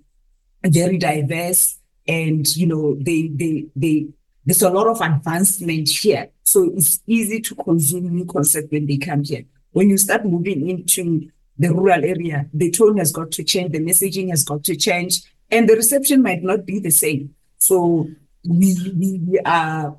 very 0.63 0.99
diverse, 0.99 1.79
and 2.07 2.47
you 2.55 2.67
know 2.67 2.97
they 3.01 3.29
they 3.29 3.67
they 3.75 4.09
there's 4.45 4.63
a 4.63 4.71
lot 4.71 4.87
of 4.87 5.01
advancement 5.01 5.89
here. 5.89 6.29
So 6.43 6.71
it's 6.77 7.01
easy 7.07 7.41
to 7.41 7.55
consume 7.55 8.15
new 8.15 8.25
concepts 8.27 8.71
when 8.71 8.87
they 8.87 8.99
come 8.99 9.25
here. 9.25 9.45
When 9.73 9.91
you 9.91 9.97
start 9.97 10.25
moving 10.25 10.69
into 10.69 11.29
the 11.59 11.73
rural 11.73 12.05
area, 12.05 12.47
the 12.53 12.71
tone 12.71 12.99
has 12.99 13.13
got 13.13 13.31
to 13.33 13.45
change, 13.45 13.73
the 13.73 13.81
messaging 13.81 14.31
has 14.31 14.45
got 14.45 14.65
to 14.65 14.77
change, 14.77 15.23
and 15.51 15.69
the 15.69 15.77
reception 15.77 16.23
might 16.23 16.43
not 16.43 16.67
be 16.67 16.79
the 16.79 16.91
same. 16.91 17.35
So 17.59 18.09
we, 18.49 18.77
we, 18.97 19.21
we 19.27 19.39
are 19.41 19.97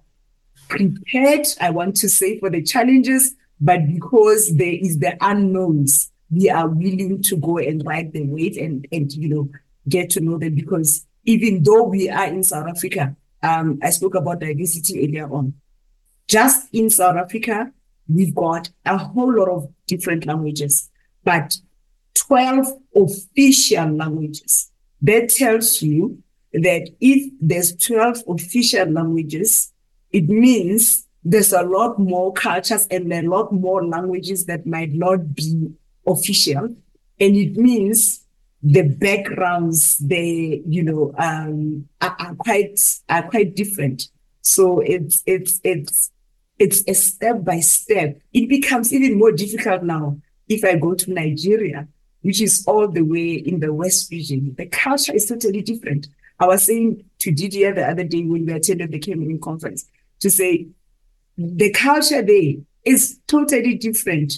prepared, 0.67 1.47
I 1.59 1.69
want 1.71 1.95
to 1.97 2.09
say, 2.09 2.39
for 2.39 2.49
the 2.49 2.61
challenges, 2.61 3.35
but 3.59 3.87
because 3.87 4.55
there 4.55 4.73
is 4.73 4.99
the 4.99 5.17
unknowns, 5.21 6.11
we 6.29 6.49
are 6.49 6.67
willing 6.67 7.21
to 7.23 7.37
go 7.37 7.57
and 7.57 7.85
ride 7.85 8.13
the 8.13 8.23
wave 8.23 8.57
and, 8.57 8.87
and 8.91 9.11
you 9.13 9.29
know, 9.29 9.49
get 9.87 10.09
to 10.11 10.21
know 10.21 10.37
them 10.37 10.55
because 10.55 11.05
even 11.23 11.63
though 11.63 11.83
we 11.83 12.09
are 12.09 12.25
in 12.25 12.43
South 12.43 12.67
Africa, 12.67 13.15
um, 13.45 13.79
I 13.81 13.91
spoke 13.91 14.15
about 14.15 14.39
diversity 14.39 15.05
earlier 15.05 15.31
on. 15.31 15.53
Just 16.27 16.67
in 16.73 16.89
South 16.89 17.15
Africa, 17.15 17.71
we've 18.07 18.33
got 18.33 18.69
a 18.85 18.97
whole 18.97 19.33
lot 19.33 19.49
of 19.49 19.71
different 19.87 20.25
languages, 20.25 20.89
but 21.23 21.55
12 22.15 22.67
official 22.95 23.91
languages. 23.91 24.71
That 25.01 25.29
tells 25.29 25.81
you 25.81 26.23
that 26.53 26.89
if 26.99 27.31
there's 27.39 27.75
12 27.75 28.23
official 28.27 28.89
languages, 28.89 29.71
it 30.11 30.27
means 30.27 31.07
there's 31.23 31.53
a 31.53 31.61
lot 31.61 31.99
more 31.99 32.33
cultures 32.33 32.87
and 32.89 33.11
a 33.13 33.21
lot 33.21 33.51
more 33.51 33.85
languages 33.85 34.45
that 34.45 34.65
might 34.65 34.93
not 34.93 35.35
be 35.35 35.71
official 36.07 36.69
And 37.19 37.35
it 37.35 37.55
means 37.55 38.24
the 38.65 38.81
backgrounds, 38.81 39.99
they, 39.99 40.63
you 40.67 40.81
know, 40.81 41.13
um, 41.19 41.87
are, 42.01 42.15
are 42.17 42.35
quite, 42.35 42.79
are 43.07 43.21
quite 43.29 43.55
different. 43.55 44.09
So 44.41 44.79
it's, 44.79 45.21
it's, 45.27 45.61
it's, 45.63 46.11
it's 46.57 46.83
a 46.87 46.95
step 46.95 47.43
by 47.43 47.59
step. 47.59 48.19
It 48.33 48.49
becomes 48.49 48.91
even 48.91 49.19
more 49.19 49.31
difficult 49.31 49.83
now 49.83 50.17
if 50.49 50.65
I 50.65 50.77
go 50.77 50.95
to 50.95 51.13
Nigeria, 51.13 51.87
which 52.23 52.41
is 52.41 52.65
all 52.67 52.87
the 52.87 53.03
way 53.03 53.33
in 53.33 53.59
the 53.59 53.71
West 53.71 54.11
region. 54.11 54.55
The 54.57 54.65
culture 54.65 55.13
is 55.13 55.27
totally 55.27 55.61
different. 55.61 56.07
I 56.39 56.47
was 56.47 56.65
saying 56.65 57.05
to 57.19 57.31
Didier 57.31 57.71
the 57.71 57.87
other 57.87 58.03
day 58.03 58.23
when 58.23 58.47
we 58.47 58.53
attended 58.53 58.91
the 58.91 58.99
Cameroon 58.99 59.39
conference 59.39 59.85
to 60.21 60.31
say 60.31 60.69
the 61.37 61.69
culture 61.69 62.23
there 62.23 62.53
is 62.83 63.19
totally 63.27 63.75
different 63.75 64.33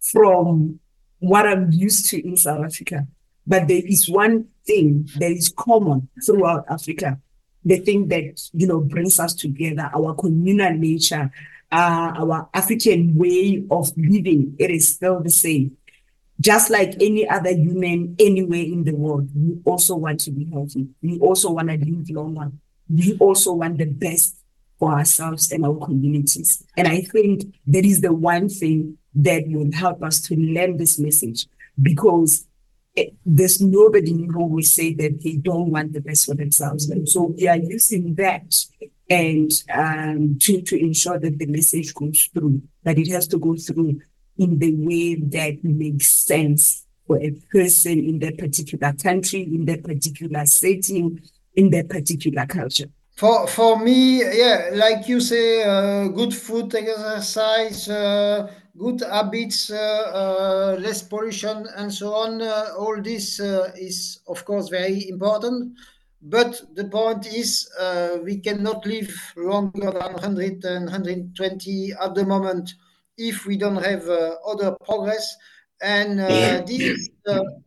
from 0.00 0.80
what 1.20 1.46
I'm 1.46 1.72
used 1.72 2.10
to 2.10 2.26
in 2.26 2.36
South 2.36 2.62
Africa. 2.62 3.06
But 3.46 3.68
there 3.68 3.82
is 3.84 4.08
one 4.08 4.46
thing 4.66 5.08
that 5.18 5.30
is 5.30 5.52
common 5.56 6.08
throughout 6.24 6.64
Africa. 6.68 7.18
The 7.64 7.78
thing 7.78 8.08
that, 8.08 8.40
you 8.52 8.66
know, 8.66 8.80
brings 8.80 9.18
us 9.18 9.34
together, 9.34 9.90
our 9.94 10.14
communal 10.14 10.72
nature, 10.72 11.30
uh, 11.72 12.12
our 12.16 12.48
African 12.54 13.14
way 13.16 13.64
of 13.70 13.90
living, 13.96 14.56
it 14.58 14.70
is 14.70 14.94
still 14.94 15.20
the 15.20 15.30
same. 15.30 15.76
Just 16.40 16.70
like 16.70 16.94
any 17.00 17.28
other 17.28 17.50
human 17.50 18.16
anywhere 18.18 18.62
in 18.62 18.84
the 18.84 18.94
world, 18.94 19.28
we 19.34 19.60
also 19.64 19.96
want 19.96 20.20
to 20.20 20.30
be 20.30 20.48
healthy. 20.50 20.88
We 21.02 21.18
also 21.18 21.50
want 21.50 21.68
to 21.68 21.76
live 21.76 22.08
longer. 22.10 22.50
We 22.88 23.16
also 23.18 23.52
want 23.52 23.78
the 23.78 23.84
best 23.84 24.36
for 24.78 24.92
ourselves 24.92 25.52
and 25.52 25.66
our 25.66 25.76
communities. 25.76 26.64
And 26.76 26.88
I 26.88 27.02
think 27.02 27.54
that 27.66 27.84
is 27.84 28.00
the 28.00 28.12
one 28.12 28.48
thing 28.48 28.96
that 29.14 29.44
will 29.46 29.70
help 29.72 30.02
us 30.02 30.20
to 30.22 30.34
learn 30.34 30.78
this 30.78 30.98
message 30.98 31.46
because 31.80 32.46
it, 32.94 33.14
there's 33.24 33.60
nobody 33.60 34.12
who 34.26 34.46
will 34.46 34.62
say 34.62 34.94
that 34.94 35.22
they 35.22 35.36
don't 35.36 35.70
want 35.70 35.92
the 35.92 36.00
best 36.00 36.26
for 36.26 36.34
themselves. 36.34 36.88
And 36.90 37.08
so 37.08 37.34
we 37.36 37.48
are 37.48 37.56
using 37.56 38.14
that 38.16 38.54
and 39.08 39.50
um, 39.72 40.38
to, 40.40 40.62
to 40.62 40.80
ensure 40.80 41.18
that 41.18 41.38
the 41.38 41.46
message 41.46 41.92
goes 41.94 42.28
through, 42.32 42.62
that 42.84 42.98
it 42.98 43.08
has 43.08 43.26
to 43.28 43.38
go 43.38 43.56
through 43.56 44.00
in 44.38 44.58
the 44.58 44.74
way 44.76 45.16
that 45.16 45.64
makes 45.64 46.08
sense 46.08 46.86
for 47.06 47.18
a 47.20 47.32
person 47.52 47.98
in 47.98 48.18
that 48.20 48.38
particular 48.38 48.92
country, 48.92 49.42
in 49.42 49.64
that 49.66 49.82
particular 49.82 50.46
setting, 50.46 51.20
in 51.54 51.70
that 51.70 51.88
particular 51.88 52.46
culture. 52.46 52.86
For 53.16 53.46
for 53.48 53.78
me, 53.78 54.22
yeah, 54.22 54.70
like 54.72 55.08
you 55.08 55.20
say, 55.20 55.62
uh, 55.62 56.08
good 56.08 56.34
food, 56.34 56.74
exercise, 56.74 57.88
uh, 57.88 58.50
good 58.78 59.00
habits, 59.00 59.70
uh, 59.70 59.76
uh 59.76 60.80
less 60.80 61.02
pollution, 61.02 61.66
and 61.76 61.92
so 61.92 62.14
on. 62.14 62.42
Uh, 62.42 62.68
all 62.78 63.00
this 63.00 63.40
uh, 63.40 63.70
is, 63.76 64.20
of 64.28 64.44
course, 64.44 64.68
very 64.68 65.08
important. 65.08 65.78
But 66.22 66.62
the 66.74 66.84
point 66.84 67.26
is, 67.26 67.68
we 68.24 68.36
cannot 68.36 68.84
live 68.84 69.10
longer 69.36 69.90
than 69.90 70.12
100 70.12 70.64
and 70.64 70.84
120 70.84 71.92
at 71.98 72.14
the 72.14 72.26
moment 72.26 72.74
if 73.16 73.46
we 73.46 73.56
don't 73.56 73.82
have 73.82 74.06
other 74.46 74.76
progress. 74.84 75.34
And 75.80 76.18
this 76.68 76.80
is 76.80 77.10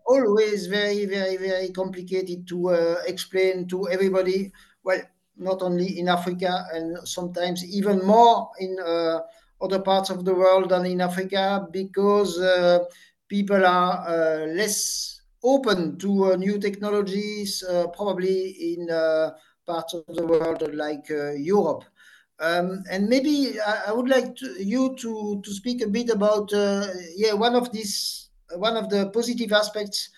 always 0.05 0.67
very, 0.67 1.05
very, 1.07 1.37
very 1.37 1.69
complicated 1.69 2.47
to 2.49 2.69
explain 3.07 3.67
to 3.69 3.89
everybody. 3.89 4.51
Well, 4.83 5.01
not 5.37 5.61
only 5.61 5.99
in 5.99 6.07
Africa 6.07 6.65
and 6.73 7.07
sometimes 7.07 7.65
even 7.65 8.05
more 8.05 8.49
in 8.59 8.77
uh, 8.79 9.21
other 9.61 9.79
parts 9.79 10.09
of 10.09 10.25
the 10.25 10.33
world 10.33 10.69
than 10.69 10.85
in 10.85 11.01
Africa 11.01 11.67
because 11.71 12.39
uh, 12.39 12.79
people 13.27 13.65
are 13.65 14.07
uh, 14.07 14.45
less 14.47 15.21
open 15.43 15.97
to 15.97 16.33
uh, 16.33 16.35
new 16.35 16.57
technologies, 16.59 17.63
probably 17.95 18.49
in 18.73 18.87
parts 19.65 19.93
of 19.93 20.03
the 20.15 20.25
world 20.25 20.63
like 20.73 21.07
Europe. 21.09 21.83
Um, 22.39 22.83
and 22.89 23.07
maybe 23.07 23.59
I, 23.61 23.83
I 23.87 23.91
would 23.91 24.09
like 24.09 24.35
to, 24.35 24.63
you 24.63 24.95
to, 24.99 25.41
to 25.43 25.53
speak 25.53 25.81
a 25.81 25.87
bit 25.87 26.09
about 26.09 26.49
yeah 27.15 27.33
one 27.33 27.55
of 27.55 27.71
these 27.71 28.29
one 28.55 28.75
of 28.75 28.89
the 28.89 29.09
positive 29.09 29.51
aspects 29.53 30.09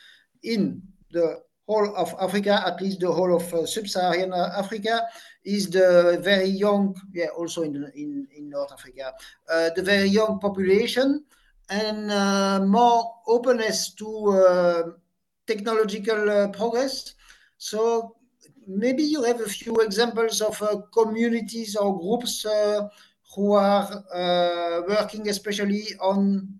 in 0.44 0.82
the 1.12 1.42
whole 1.68 1.96
of 1.96 2.14
Africa, 2.20 2.62
at 2.66 2.82
least 2.82 3.00
the 3.00 3.12
whole 3.12 3.36
of 3.36 3.54
uh, 3.54 3.66
sub-Saharan 3.66 4.34
Africa, 4.34 5.02
is 5.46 5.70
the 5.70 6.20
very 6.22 6.50
young, 6.50 6.96
yeah, 7.14 7.28
also 7.38 7.62
in 7.62 7.76
in, 7.96 8.28
in 8.36 8.50
North 8.50 8.74
Africa, 8.74 9.14
uh, 9.50 9.70
the 9.76 9.84
very 9.84 10.10
young 10.10 10.39
population 10.39 11.24
and 11.70 12.12
uh, 12.12 12.60
more 12.66 13.16
openness 13.28 13.93
to 13.93 14.30
uh, 14.30 14.84
technological 15.48 16.30
uh, 16.30 16.48
progress. 16.50 17.16
So 17.58 18.16
maybe 18.68 19.04
you 19.04 19.24
have 19.24 19.41
a 19.41 19.50
few 19.50 19.76
examples 19.78 20.41
of 20.41 20.62
uh, 20.62 20.82
communities 20.93 21.76
or 21.76 21.98
groups 21.98 22.46
who 23.36 23.54
are 23.54 24.04
working 24.88 25.28
especially 25.30 25.88
on 26.00 26.60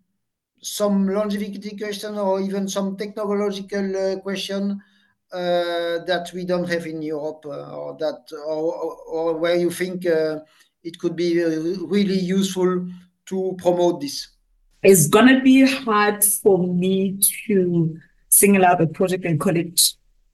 some 0.61 1.07
longevity 1.07 1.77
question 1.77 2.17
or 2.17 2.41
even 2.41 2.67
some 2.67 2.97
technological 2.97 4.19
question 4.21 4.71
uh, 4.71 4.75
that 5.36 6.31
we 6.33 6.45
don't 6.45 6.69
have 6.69 6.86
in 6.86 7.01
Europe, 7.01 7.45
uh, 7.45 7.75
or 7.75 7.97
that, 7.99 8.25
or, 8.47 8.95
or 9.07 9.38
where 9.38 9.55
you 9.55 9.71
think 9.71 10.05
uh, 10.05 10.39
it 10.83 10.99
could 10.99 11.15
be 11.15 11.43
really 11.86 12.19
useful 12.19 12.88
to 13.25 13.55
promote 13.57 14.01
this? 14.01 14.29
It's 14.83 15.07
gonna 15.07 15.41
be 15.41 15.65
hard 15.65 16.23
for 16.23 16.59
me 16.59 17.17
to 17.47 17.97
single 18.29 18.65
out 18.65 18.81
a 18.81 18.88
project 18.88 19.25
and 19.25 19.39
call 19.39 19.55
it 19.55 19.81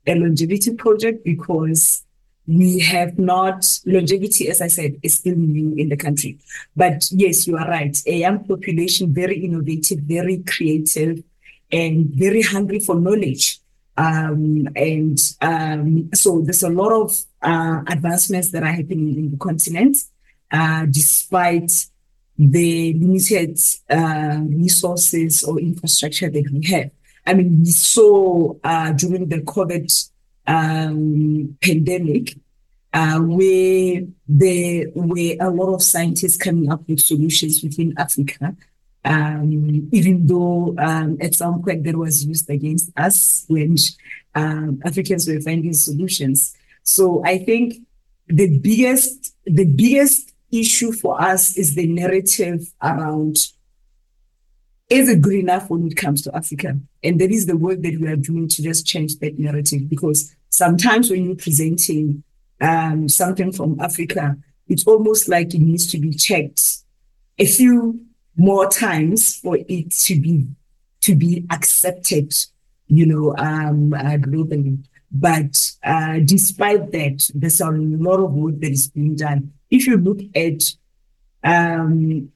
a 0.08 0.16
longevity 0.16 0.74
project 0.74 1.24
because 1.24 2.04
we 2.47 2.80
have 2.80 3.18
not 3.18 3.66
longevity, 3.86 4.49
as 4.49 4.62
I 4.62 4.68
said, 4.68 4.95
is 5.04 5.16
still 5.16 5.36
new 5.36 5.74
in 5.76 5.89
the 5.89 5.95
country. 5.95 6.39
But 6.76 7.08
yes, 7.12 7.47
you 7.47 7.56
are 7.56 7.68
right. 7.68 7.95
A 8.08 8.18
young 8.18 8.43
population, 8.43 9.14
very 9.14 9.39
innovative, 9.45 9.99
very 9.99 10.39
creative, 10.39 11.24
and 11.72 12.08
very 12.08 12.41
hungry 12.41 12.80
for 12.80 12.95
knowledge. 12.95 13.61
Um, 14.02 14.68
and 14.76 15.20
um, 15.41 16.10
so 16.16 16.41
there's 16.41 16.64
a 16.64 16.70
lot 16.70 16.91
of 16.91 17.16
uh, 17.43 17.84
advancements 17.88 18.49
that 18.52 18.64
are 18.64 18.72
happening 18.72 19.16
in 19.16 19.32
the 19.32 19.38
continent, 19.38 19.95
uh, 20.52 20.88
despite 20.89 21.72
the 22.36 22.93
limited 22.93 23.60
uh, 23.91 24.39
resources 24.41 25.43
or 25.43 25.60
infrastructure 25.60 26.32
that 26.32 26.49
we 26.52 26.66
have. 26.72 26.89
I 27.28 27.36
mean, 27.36 27.60
we 27.60 27.72
saw 27.72 28.56
uh, 28.64 28.91
during 28.93 29.30
the 29.30 29.41
COVID 29.41 30.10
um, 30.47 31.56
pandemic 31.62 32.38
uh, 32.93 33.20
where 33.20 34.02
there 34.28 34.88
were 34.95 35.36
a 35.39 35.52
lot 35.52 35.76
of 35.76 35.84
scientists 35.84 36.38
coming 36.38 36.72
up 36.72 36.89
with 36.89 37.02
solutions 37.02 37.62
within 37.62 37.93
Africa 37.97 38.56
um, 39.04 39.89
even 39.91 40.28
though 40.28 40.76
um, 40.78 41.18
at 41.22 41.36
some 41.36 41.62
point 41.64 41.84
that 41.84 41.95
was 41.95 42.26
used 42.26 42.49
against 42.49 42.91
us 42.97 43.45
when 43.47 43.76
um, 44.36 44.80
Africans 44.86 45.28
were 45.28 45.41
finding 45.41 45.74
solutions. 45.74 46.56
So 46.84 47.24
I 47.26 47.39
think 47.39 47.76
the 48.28 48.60
biggest 48.60 49.36
the 49.45 49.66
biggest 49.66 50.34
issue 50.52 50.91
for 50.91 51.22
us 51.22 51.58
is 51.58 51.76
the 51.76 51.88
narrative 51.88 52.72
around 52.82 53.38
is 54.89 55.08
it 55.08 55.22
good 55.22 55.36
enough 55.36 55.70
when 55.70 55.88
it 55.88 55.95
comes 55.95 56.22
to 56.24 56.36
Africa? 56.36 56.78
And 57.02 57.20
that 57.22 57.32
is 57.32 57.45
the 57.45 57.56
work 57.56 57.82
that 57.82 57.97
we 57.99 58.08
are 58.10 58.18
doing 58.18 58.49
to 58.49 58.62
just 58.62 58.86
change 58.86 59.18
that 59.20 59.39
narrative 59.39 59.88
because 59.88 60.36
sometimes 60.49 61.10
when 61.10 61.26
you're 61.26 61.36
presenting 61.36 62.24
um, 62.60 63.08
something 63.08 63.54
from 63.54 63.80
Africa, 63.80 64.36
it's 64.68 64.86
almost 64.86 65.30
like 65.30 65.54
it 65.54 65.62
needs 65.62 65.88
to 65.91 65.97
be 65.97 66.14
checked 66.14 66.62
a 67.39 67.45
few 67.45 68.06
more 68.42 68.68
times 68.68 69.36
for 69.36 69.56
it 69.56 69.92
to 69.92 70.20
be 70.20 70.48
to 71.02 71.16
be 71.16 71.46
accepted, 71.52 72.34
you 72.88 73.06
know, 73.06 73.36
um, 73.38 73.94
uh, 73.94 74.18
globally. 74.18 74.84
But 75.12 75.56
uh, 75.84 76.20
despite 76.26 76.92
that, 76.92 77.30
there's 77.36 77.62
a 77.62 77.70
lot 77.70 78.20
of 78.20 78.34
work 78.34 78.60
that 78.62 78.72
is 78.72 78.88
being 78.88 79.16
done. 79.16 79.54
If 79.70 79.86
you 79.86 79.98
look 79.98 80.22
at 80.36 80.62
um, 81.44 82.32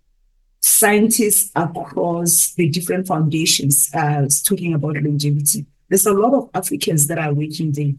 scientists 0.60 1.51
across 1.56 2.53
the 2.53 2.70
different 2.70 3.08
foundations 3.08 3.89
uh, 3.93 4.28
talking 4.43 4.74
about 4.74 4.95
longevity, 4.95 5.66
there's 5.89 6.06
a 6.06 6.14
lot 6.14 6.34
of 6.34 6.49
Africans 6.53 7.08
that 7.08 7.18
are 7.18 7.34
working 7.34 7.72
there. 7.72 7.93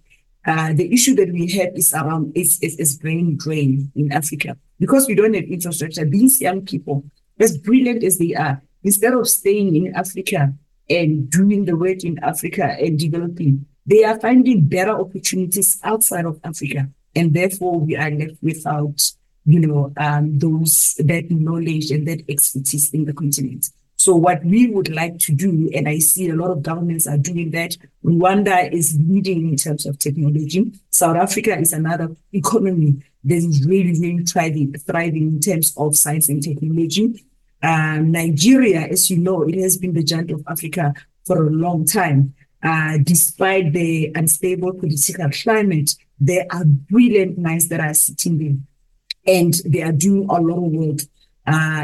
Uh, 0.46 0.72
the 0.74 0.92
issue 0.92 1.14
that 1.16 1.32
we 1.32 1.50
have 1.52 1.74
is 1.74 1.92
around 1.92 2.32
is, 2.36 2.60
is, 2.62 2.76
is 2.76 2.98
brain 2.98 3.36
drain 3.36 3.90
in 3.96 4.12
Africa 4.12 4.56
because 4.78 5.08
we 5.08 5.14
don't 5.16 5.34
have 5.34 5.44
infrastructure. 5.44 6.04
These 6.04 6.40
young 6.40 6.64
people, 6.64 7.04
as 7.38 7.58
brilliant 7.58 8.02
as 8.02 8.18
they 8.18 8.34
are, 8.34 8.62
instead 8.82 9.12
of 9.12 9.28
staying 9.28 9.76
in 9.76 9.94
Africa 9.94 10.54
and 10.88 11.30
doing 11.30 11.64
the 11.64 11.76
work 11.76 12.04
in 12.04 12.18
Africa 12.22 12.76
and 12.78 12.98
developing, 12.98 13.66
they 13.84 14.04
are 14.04 14.18
finding 14.18 14.66
better 14.66 14.92
opportunities 14.92 15.78
outside 15.82 16.24
of 16.24 16.40
Africa. 16.44 16.88
And 17.14 17.32
therefore, 17.32 17.80
we 17.80 17.96
are 17.96 18.10
left 18.10 18.42
without, 18.42 19.00
you 19.44 19.60
know, 19.60 19.92
um, 19.96 20.38
those 20.38 20.94
that 20.98 21.30
knowledge 21.30 21.90
and 21.90 22.06
that 22.08 22.22
expertise 22.28 22.92
in 22.92 23.04
the 23.04 23.12
continent. 23.12 23.70
So 24.06 24.14
what 24.14 24.44
we 24.44 24.68
would 24.68 24.94
like 24.94 25.18
to 25.18 25.32
do, 25.32 25.68
and 25.74 25.88
I 25.88 25.98
see 25.98 26.28
a 26.28 26.36
lot 26.36 26.52
of 26.52 26.62
governments 26.62 27.08
are 27.08 27.18
doing 27.18 27.50
that. 27.50 27.76
Rwanda 28.04 28.72
is 28.72 28.96
leading 29.00 29.48
in 29.48 29.56
terms 29.56 29.84
of 29.84 29.98
technology. 29.98 30.70
South 30.90 31.16
Africa 31.16 31.58
is 31.58 31.72
another 31.72 32.14
economy 32.32 33.02
that 33.24 33.34
is 33.34 33.66
really, 33.66 33.98
really 33.98 34.22
thriving, 34.22 34.72
thriving 34.74 35.22
in 35.22 35.40
terms 35.40 35.74
of 35.76 35.96
science 35.96 36.28
and 36.28 36.40
technology. 36.40 37.26
Um, 37.64 38.12
Nigeria, 38.12 38.82
as 38.82 39.10
you 39.10 39.18
know, 39.18 39.42
it 39.42 39.60
has 39.60 39.76
been 39.76 39.92
the 39.92 40.04
giant 40.04 40.30
of 40.30 40.44
Africa 40.46 40.94
for 41.24 41.44
a 41.44 41.50
long 41.50 41.84
time. 41.84 42.32
Uh, 42.62 42.98
despite 43.02 43.72
the 43.72 44.12
unstable 44.14 44.72
political 44.72 45.28
climate, 45.30 45.96
there 46.20 46.46
are 46.52 46.64
brilliant 46.64 47.38
minds 47.38 47.66
that 47.70 47.80
are 47.80 47.92
sitting 47.92 48.38
there 48.38 49.34
and 49.34 49.54
they 49.66 49.82
are 49.82 49.90
doing 49.90 50.28
a 50.30 50.40
lot 50.40 50.58
of 50.58 50.70
work 50.70 51.00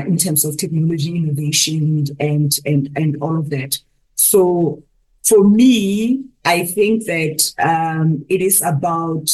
in 0.07 0.17
terms 0.17 0.45
of 0.45 0.57
technology 0.57 1.17
innovation 1.17 2.07
and 2.19 2.53
and 2.65 2.91
and 2.97 3.17
all 3.23 3.39
of 3.39 3.51
that. 3.51 3.79
So 4.15 4.83
for 5.25 5.45
me, 5.45 6.25
I 6.45 6.65
think 6.67 7.05
that 7.05 7.53
um, 7.59 8.25
it 8.29 8.41
is 8.43 8.61
about 8.63 9.31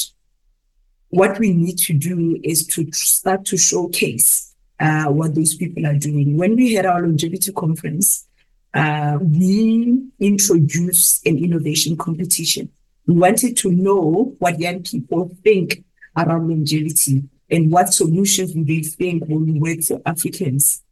what 1.10 1.38
we 1.38 1.54
need 1.54 1.78
to 1.78 1.94
do 1.94 2.38
is 2.44 2.66
to 2.66 2.90
start 2.92 3.46
to 3.46 3.56
showcase 3.56 4.54
uh, 4.78 5.06
what 5.06 5.34
those 5.34 5.54
people 5.54 5.86
are 5.86 5.96
doing. 5.96 6.36
When 6.36 6.56
we 6.56 6.74
had 6.74 6.86
our 6.86 7.00
longevity 7.00 7.52
conference, 7.52 8.26
uh, 8.74 9.18
we 9.20 10.02
introduced 10.20 11.26
an 11.26 11.38
innovation 11.38 11.96
competition. 11.96 12.70
We 13.06 13.14
wanted 13.14 13.56
to 13.58 13.72
know 13.72 14.36
what 14.38 14.60
young 14.60 14.82
people 14.82 15.34
think 15.42 15.84
around 16.16 16.48
longevity 16.48 17.24
and 17.50 17.70
what 17.72 17.92
solutions 17.92 18.52
do 18.52 18.64
they 18.64 18.82
think 18.82 19.26
will 19.26 19.60
work 19.60 19.82
for 19.82 20.00
Africans. 20.04 20.82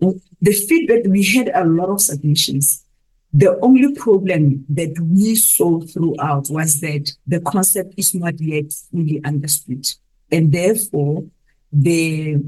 The 0.00 0.52
feedback, 0.52 1.02
we 1.06 1.24
had 1.24 1.50
a 1.54 1.64
lot 1.64 1.90
of 1.90 2.00
submissions. 2.00 2.84
The 3.32 3.58
only 3.60 3.94
problem 3.94 4.66
that 4.68 4.98
we 5.00 5.36
saw 5.36 5.80
throughout 5.80 6.50
was 6.50 6.80
that 6.80 7.10
the 7.26 7.40
concept 7.40 7.94
is 7.96 8.14
not 8.14 8.38
yet 8.40 8.72
fully 8.90 9.20
understood. 9.24 9.86
And 10.30 10.52
therefore, 10.52 11.24
the, 11.72 12.42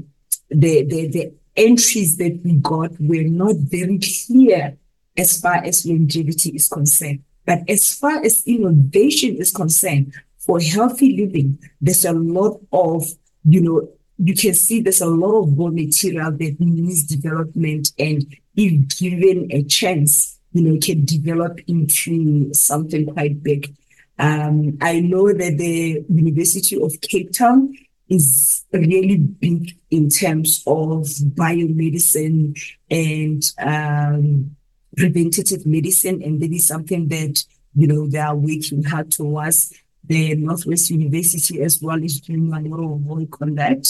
the, 0.49 0.83
the, 0.83 1.07
the 1.07 1.33
entries 1.55 2.17
that 2.17 2.41
we 2.43 2.53
got 2.53 2.91
were 2.99 3.23
not 3.23 3.55
very 3.57 3.99
clear 3.99 4.77
as 5.17 5.39
far 5.39 5.55
as 5.63 5.85
longevity 5.85 6.49
is 6.51 6.67
concerned. 6.67 7.23
But 7.45 7.69
as 7.69 7.93
far 7.93 8.23
as 8.23 8.43
innovation 8.45 9.37
is 9.37 9.51
concerned, 9.51 10.13
for 10.45 10.59
healthy 10.59 11.17
living, 11.17 11.59
there's 11.81 12.05
a 12.05 12.13
lot 12.13 12.59
of, 12.71 13.05
you 13.43 13.61
know, 13.61 13.89
you 14.17 14.33
can 14.33 14.53
see 14.53 14.81
there's 14.81 15.01
a 15.01 15.07
lot 15.07 15.41
of 15.41 15.57
raw 15.57 15.67
material 15.67 16.31
that 16.31 16.55
needs 16.59 17.03
development 17.03 17.91
and 17.99 18.23
if 18.55 18.97
given 18.97 19.47
a 19.51 19.63
chance, 19.63 20.39
you 20.53 20.61
know, 20.61 20.79
can 20.79 21.03
develop 21.03 21.59
into 21.67 22.53
something 22.53 23.05
quite 23.07 23.43
big. 23.43 23.75
Um, 24.17 24.77
I 24.81 25.01
know 25.01 25.27
that 25.33 25.57
the 25.57 26.05
University 26.07 26.81
of 26.81 27.01
Cape 27.01 27.33
Town 27.33 27.75
is 28.07 28.63
really 28.71 29.17
big 29.17 29.77
in 29.91 30.09
terms 30.09 30.63
of 30.67 31.07
biomedicine 31.35 32.57
and 32.89 33.43
um, 33.59 34.55
preventative 34.95 35.65
medicine, 35.65 36.21
and 36.23 36.41
that 36.41 36.51
is 36.51 36.67
something 36.67 37.07
that 37.09 37.43
you 37.75 37.87
know 37.87 38.07
they 38.07 38.19
are 38.19 38.35
working 38.35 38.83
hard 38.83 39.11
towards. 39.11 39.73
The 40.07 40.35
Northwest 40.35 40.89
University 40.89 41.61
as 41.61 41.81
well 41.81 42.01
is 42.03 42.21
doing 42.21 42.53
a 42.53 42.59
lot 42.59 42.83
of 42.83 43.05
work 43.05 43.41
on 43.41 43.55
that. 43.55 43.87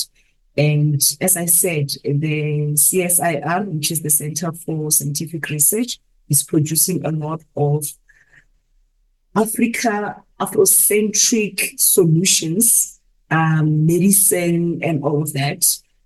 And 0.57 1.01
as 1.19 1.35
I 1.35 1.45
said, 1.45 1.89
the 2.03 2.73
CSIR, 2.73 3.65
which 3.65 3.91
is 3.91 4.01
the 4.01 4.09
Center 4.09 4.51
for 4.53 4.89
Scientific 4.91 5.49
Research, 5.49 5.99
is 6.29 6.43
producing 6.43 7.05
a 7.05 7.11
lot 7.11 7.41
of 7.55 7.85
Africa, 9.35 10.23
Afrocentric 10.39 11.77
solutions, 11.77 13.01
um, 13.29 13.85
medicine, 13.85 14.79
and 14.81 15.03
all 15.03 15.21
of 15.21 15.33
that. 15.33 15.65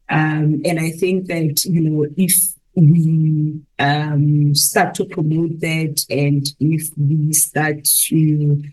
Um, 0.10 0.62
and 0.66 0.80
I 0.80 0.90
think 0.92 1.28
that, 1.28 1.64
you 1.66 1.82
know, 1.82 2.08
if 2.18 2.34
we 2.74 3.62
um, 3.78 4.56
start 4.56 4.96
to 4.96 5.06
promote 5.06 5.60
that 5.60 6.06
and 6.10 6.48
if 6.60 6.90
we 6.98 7.34
start 7.34 7.84
to 7.84 8.64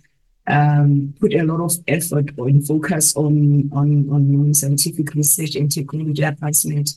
um, 0.49 1.15
put 1.21 1.35
a 1.35 1.43
lot 1.43 1.61
of 1.61 1.77
effort 1.89 2.31
and 2.39 2.67
focus 2.67 3.17
on, 3.17 3.69
on, 3.73 4.09
on 4.11 4.55
scientific 4.55 5.15
research 5.15 5.57
and 5.57 5.71
technology 5.71 6.23
advancement, 6.23 6.91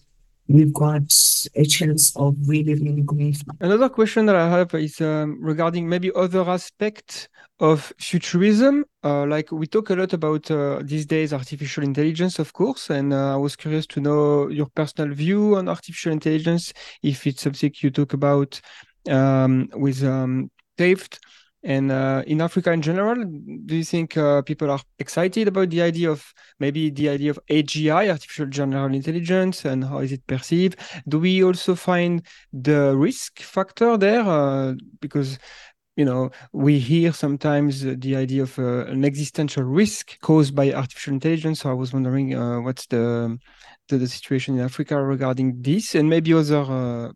we've 0.47 0.73
got 0.73 1.13
a 1.55 1.65
chance 1.65 2.15
of 2.15 2.35
really, 2.47 2.73
really 2.73 3.01
going. 3.03 3.35
Another 3.59 3.89
question 3.89 4.25
that 4.25 4.35
I 4.35 4.49
have 4.49 4.73
is 4.73 4.99
um, 4.99 5.37
regarding 5.41 5.87
maybe 5.87 6.11
other 6.15 6.47
aspects 6.49 7.27
of 7.59 7.93
futurism. 7.99 8.85
Uh, 9.03 9.25
like 9.25 9.51
we 9.51 9.67
talk 9.67 9.89
a 9.91 9.95
lot 9.95 10.13
about 10.13 10.49
uh, 10.49 10.79
these 10.83 11.05
days 11.05 11.33
artificial 11.33 11.83
intelligence, 11.83 12.39
of 12.39 12.51
course, 12.53 12.89
and 12.89 13.13
uh, 13.13 13.33
I 13.33 13.37
was 13.37 13.55
curious 13.55 13.85
to 13.87 14.01
know 14.01 14.49
your 14.49 14.67
personal 14.67 15.13
view 15.13 15.55
on 15.55 15.69
artificial 15.69 16.11
intelligence, 16.11 16.73
if 17.03 17.27
it's 17.27 17.43
something 17.43 17.71
you 17.81 17.91
talk 17.91 18.13
about 18.13 18.59
um, 19.09 19.69
with 19.75 20.03
um, 20.03 20.49
and 21.63 21.91
uh, 21.91 22.23
in 22.25 22.39
Africa 22.39 22.71
in 22.71 22.81
general, 22.81 23.15
do 23.65 23.75
you 23.75 23.83
think 23.83 24.15
uh, 24.15 24.41
people 24.43 24.71
are 24.71 24.79
excited 24.97 25.47
about 25.49 25.69
the 25.69 25.81
idea 25.81 26.09
of 26.09 26.33
maybe 26.59 26.89
the 26.89 27.09
idea 27.09 27.31
of 27.31 27.39
AGI, 27.49 28.09
artificial 28.09 28.45
general 28.45 28.93
intelligence, 28.93 29.65
and 29.65 29.83
how 29.83 29.99
is 29.99 30.13
it 30.13 30.25
perceived? 30.25 30.79
Do 31.07 31.19
we 31.19 31.43
also 31.43 31.75
find 31.75 32.25
the 32.53 32.95
risk 32.95 33.41
factor 33.41 33.97
there? 33.97 34.21
Uh, 34.21 34.75
because 35.01 35.37
you 35.97 36.05
know 36.05 36.29
we 36.53 36.79
hear 36.79 37.11
sometimes 37.11 37.81
the 37.83 38.15
idea 38.15 38.43
of 38.43 38.57
uh, 38.57 38.85
an 38.85 39.03
existential 39.03 39.63
risk 39.63 40.17
caused 40.21 40.55
by 40.55 40.71
artificial 40.71 41.13
intelligence. 41.13 41.59
So 41.59 41.71
I 41.71 41.73
was 41.73 41.91
wondering 41.91 42.35
uh, 42.35 42.61
what's 42.61 42.85
the, 42.85 43.37
the, 43.89 43.97
the 43.97 44.07
situation 44.07 44.57
in 44.57 44.63
Africa 44.63 45.01
regarding 45.03 45.61
this, 45.61 45.93
and 45.93 46.09
maybe 46.09 46.33
other 46.33 46.61
uh, 46.61 47.11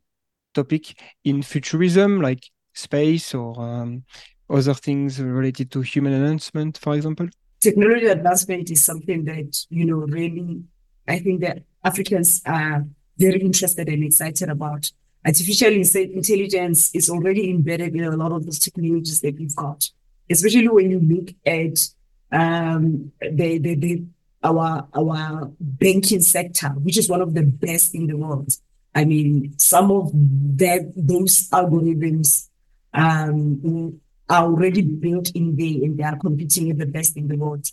topic 0.53 0.99
in 1.23 1.43
futurism 1.43 2.21
like 2.21 2.43
space 2.73 3.33
or 3.33 3.59
um, 3.61 4.03
other 4.49 4.73
things 4.73 5.19
related 5.19 5.71
to 5.71 5.81
human 5.81 6.13
enhancement, 6.13 6.77
for 6.77 6.95
example? 6.95 7.27
Technology 7.59 8.07
advancement 8.07 8.69
is 8.71 8.83
something 8.83 9.23
that, 9.25 9.65
you 9.69 9.85
know, 9.85 9.97
really, 9.97 10.63
I 11.07 11.19
think 11.19 11.41
that 11.41 11.63
Africans 11.83 12.41
are 12.45 12.85
very 13.17 13.39
interested 13.41 13.87
and 13.87 14.03
excited 14.03 14.49
about. 14.49 14.91
Artificial 15.25 15.71
intelligence 15.71 16.93
is 16.93 17.09
already 17.09 17.49
embedded 17.49 17.95
in 17.95 18.03
a 18.03 18.17
lot 18.17 18.33
of 18.33 18.45
those 18.45 18.59
technologies 18.59 19.21
that 19.21 19.37
we've 19.39 19.55
got, 19.55 19.89
especially 20.29 20.67
when 20.67 20.91
you 20.91 20.99
look 20.99 21.29
at 21.45 21.77
um, 22.31 23.11
the, 23.21 23.57
the, 23.59 23.75
the 23.75 24.03
our 24.43 24.85
our 24.93 25.51
banking 25.59 26.21
sector, 26.21 26.67
which 26.69 26.97
is 26.97 27.09
one 27.09 27.21
of 27.21 27.33
the 27.33 27.43
best 27.43 27.95
in 27.95 28.07
the 28.07 28.17
world. 28.17 28.51
I 28.93 29.05
mean, 29.05 29.57
some 29.57 29.89
of 29.91 30.11
that 30.57 30.91
those 30.95 31.49
algorithms 31.49 32.49
um, 32.93 34.01
are 34.29 34.43
already 34.43 34.81
built 34.81 35.31
in 35.31 35.55
there 35.55 35.83
and 35.83 35.97
they 35.97 36.03
are 36.03 36.17
competing 36.17 36.75
the 36.77 36.85
best 36.85 37.17
in 37.17 37.27
the 37.27 37.35
world. 37.35 37.65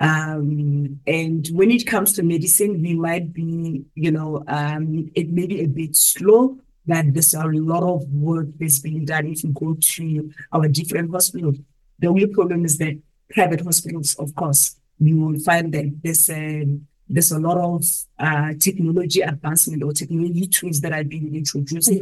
Um, 0.00 1.00
and 1.06 1.46
when 1.52 1.70
it 1.70 1.86
comes 1.86 2.14
to 2.14 2.22
medicine, 2.22 2.80
we 2.80 2.94
might 2.94 3.32
be, 3.34 3.84
you 3.94 4.10
know, 4.10 4.42
um, 4.48 5.10
it 5.14 5.28
may 5.30 5.46
be 5.46 5.60
a 5.60 5.66
bit 5.66 5.94
slow, 5.94 6.58
but 6.86 7.12
there's 7.12 7.34
a 7.34 7.44
lot 7.44 7.82
of 7.82 8.08
work 8.10 8.48
that's 8.58 8.78
being 8.78 9.04
done. 9.04 9.26
If 9.26 9.44
you 9.44 9.50
go 9.50 9.76
to 9.78 10.32
our 10.52 10.68
different 10.68 11.10
hospitals, 11.10 11.58
the 11.98 12.06
only 12.08 12.26
problem 12.26 12.64
is 12.64 12.78
that 12.78 12.98
private 13.28 13.60
hospitals, 13.60 14.14
of 14.14 14.34
course, 14.34 14.76
you 14.98 15.18
will 15.18 15.38
find 15.38 15.72
that 15.74 16.00
there's 16.02 16.30
a, 16.30 16.66
there's 17.06 17.32
a 17.32 17.38
lot 17.38 17.58
of 17.58 17.84
uh, 18.18 18.54
technology 18.58 19.20
advancement 19.20 19.82
or 19.82 19.92
technology 19.92 20.46
tools 20.46 20.80
that 20.80 20.92
are 20.92 21.04
being 21.04 21.34
introduced 21.34 21.92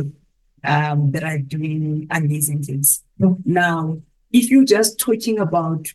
um, 0.65 1.13
that 1.13 1.25
are 1.25 1.39
doing 1.39 2.07
amazing 2.11 2.63
things. 2.63 3.05
Now, 3.45 4.01
if 4.33 4.51
you're 4.51 4.65
just 4.65 4.99
talking 4.99 5.39
about 5.39 5.89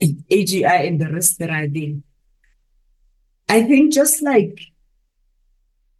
AGI 0.00 0.86
and 0.88 1.00
the 1.00 1.12
rest 1.12 1.38
that 1.38 1.50
are 1.50 1.66
there, 1.66 1.96
I 3.48 3.62
think 3.62 3.92
just 3.92 4.22
like 4.22 4.60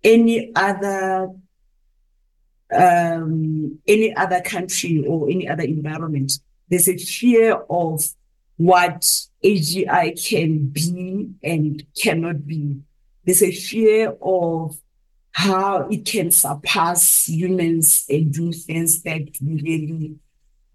any 0.04 0.52
other 0.54 1.30
um, 2.70 3.78
any 3.86 4.14
other 4.14 4.42
country 4.42 5.04
or 5.06 5.30
any 5.30 5.48
other 5.48 5.62
environment, 5.62 6.32
there's 6.68 6.88
a 6.88 6.98
fear 6.98 7.54
of 7.70 8.04
what 8.58 9.00
AGI 9.42 10.28
can 10.28 10.66
be 10.66 11.30
and 11.42 11.84
cannot 11.96 12.46
be. 12.46 12.76
There's 13.24 13.42
a 13.42 13.52
fear 13.52 14.14
of 14.20 14.76
how 15.32 15.88
it 15.88 16.04
can 16.04 16.30
surpass 16.30 17.28
humans 17.28 18.04
and 18.08 18.32
do 18.32 18.52
things 18.52 19.02
that 19.02 19.28
really 19.42 20.16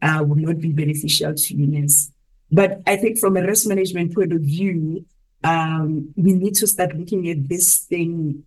uh, 0.01 0.23
would 0.25 0.39
not 0.39 0.59
be 0.59 0.71
beneficial 0.71 1.33
to 1.33 1.53
humans. 1.53 2.11
But 2.51 2.81
I 2.85 2.97
think 2.97 3.17
from 3.17 3.37
a 3.37 3.45
risk 3.45 3.67
management 3.67 4.13
point 4.13 4.31
of 4.31 4.41
view, 4.41 5.05
um, 5.43 6.13
we 6.15 6.33
need 6.33 6.55
to 6.55 6.67
start 6.67 6.95
looking 6.95 7.29
at 7.29 7.49
this 7.49 7.79
thing 7.79 8.43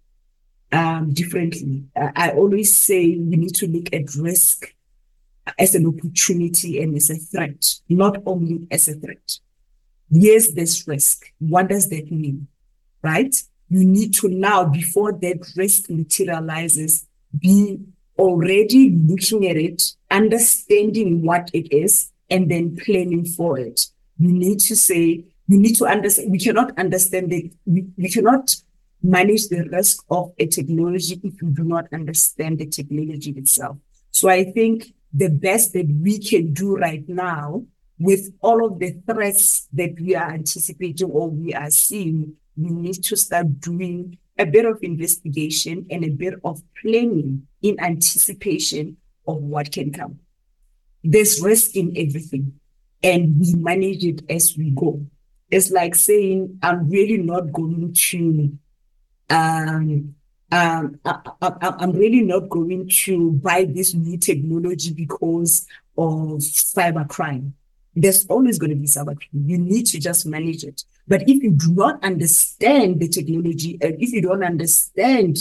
um, 0.73 1.13
differently. 1.13 1.85
I 1.97 2.31
always 2.31 2.79
say 2.79 3.17
we 3.17 3.37
need 3.37 3.55
to 3.57 3.67
look 3.67 3.93
at 3.93 4.15
risk 4.15 4.75
as 5.59 5.75
an 5.75 5.87
opportunity 5.87 6.81
and 6.83 6.97
as 6.97 7.11
a 7.11 7.17
threat, 7.17 7.65
not 7.89 8.23
only 8.27 8.67
as 8.71 8.89
a 8.89 8.95
threat. 8.95 9.39
Yes, 10.11 10.53
there's 10.53 10.87
risk. 10.87 11.33
What 11.39 11.69
does 11.69 11.89
that 11.91 12.11
mean? 12.11 12.49
Right? 13.03 13.35
You 13.69 13.85
need 13.85 14.15
to 14.15 14.29
now, 14.29 14.65
before 14.65 15.13
that 15.13 15.53
risk 15.57 15.91
materializes, 15.91 17.07
be 17.37 17.79
already 18.19 18.91
looking 18.91 19.47
at 19.49 19.57
it, 19.57 19.83
understanding 20.11 21.23
what 21.23 21.51
it 21.53 21.73
is, 21.75 22.13
and 22.31 22.51
then 22.51 22.77
planning 22.77 23.25
for 23.25 23.59
it. 23.59 23.87
You 24.19 24.33
need 24.33 24.61
to 24.61 24.77
say, 24.77 25.25
you 25.49 25.59
need 25.59 25.77
to 25.77 25.87
understand, 25.87 26.31
we 26.31 26.39
cannot 26.39 26.79
understand 26.79 27.33
it, 27.33 27.53
we, 27.67 27.87
we 27.97 28.11
cannot 28.11 28.55
manage 29.03 29.49
the 29.49 29.69
risk 29.71 30.05
of 30.11 30.33
a 30.39 30.47
technology 30.47 31.21
if 31.23 31.41
you 31.43 31.51
do 31.51 31.65
not 31.65 31.87
understand 31.93 32.59
the 32.59 32.67
technology 32.67 33.31
itself. 33.33 33.77
So 34.11 34.29
I 34.29 34.45
think 34.45 34.95
the 35.13 35.29
best 35.29 35.73
that 35.75 35.87
we 35.87 36.19
can 36.19 36.53
do 36.53 36.77
right 36.77 37.07
now 37.09 37.65
with 37.99 38.33
all 38.41 38.67
of 38.67 38.79
the 38.79 38.93
threats 39.07 39.69
that 39.73 39.99
we 40.01 40.15
are 40.15 40.31
anticipating 40.31 41.11
or 41.11 41.31
we 41.31 41.55
are 41.55 41.71
seeing, 41.71 42.35
we 42.57 42.71
need 42.71 43.03
to 43.05 43.17
start 43.17 43.61
doing 43.61 44.19
a 44.39 44.45
bit 44.45 44.65
of 44.65 44.79
investigation 44.83 45.87
and 45.91 46.05
a 46.05 46.11
bit 46.11 46.35
of 46.45 46.63
planning 46.81 47.47
in 47.63 47.81
anticipation 47.81 48.97
of 49.27 49.37
what 49.37 49.73
can 49.73 49.93
come. 49.93 50.19
There's 51.03 51.41
risk 51.41 51.77
in 51.77 51.93
everything, 51.97 52.59
and 53.03 53.41
we 53.41 53.55
manage 53.55 54.05
it 54.05 54.23
as 54.31 54.55
we 54.57 54.71
go. 54.71 55.07
It's 55.51 55.71
like 55.71 55.95
saying, 55.95 56.59
I'm 56.63 56.91
really 56.91 57.19
not 57.19 57.53
going 57.53 57.95
to 57.95 58.59
um, 59.31 60.15
um, 60.53 61.01
I, 61.05 61.75
am 61.81 61.93
really 61.93 62.23
not 62.23 62.49
going 62.49 62.89
to 63.05 63.33
buy 63.33 63.65
this 63.65 63.95
new 63.95 64.17
technology 64.17 64.93
because 64.93 65.67
of 65.99 66.39
cybercrime. 66.39 67.53
There's 67.97 68.27
always 68.27 68.59
going 68.59 68.71
to 68.71 68.77
be 68.77 68.87
cybercrime. 68.87 69.29
You 69.33 69.59
need 69.59 69.87
to 69.87 69.99
just 69.99 70.27
manage 70.27 70.63
it. 70.65 70.85
But 71.09 71.23
if 71.23 71.43
you 71.43 71.53
do 71.53 71.73
not 71.73 72.05
understand 72.05 73.01
the 73.01 73.09
technology, 73.09 73.79
and 73.81 73.97
if 74.01 74.13
you 74.13 74.21
don't 74.21 74.45
understand 74.45 75.39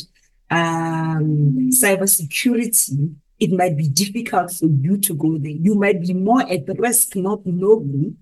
um, 0.49 1.69
cybersecurity, 1.71 3.15
it 3.39 3.51
might 3.51 3.75
be 3.75 3.89
difficult 3.89 4.51
for 4.51 4.67
you 4.67 4.97
to 4.97 5.13
go 5.13 5.37
there. 5.37 5.51
You 5.51 5.75
might 5.75 6.01
be 6.01 6.13
more 6.13 6.49
at 6.49 6.65
the 6.65 6.75
risk 6.75 7.17
not 7.17 7.45
knowing 7.45 8.17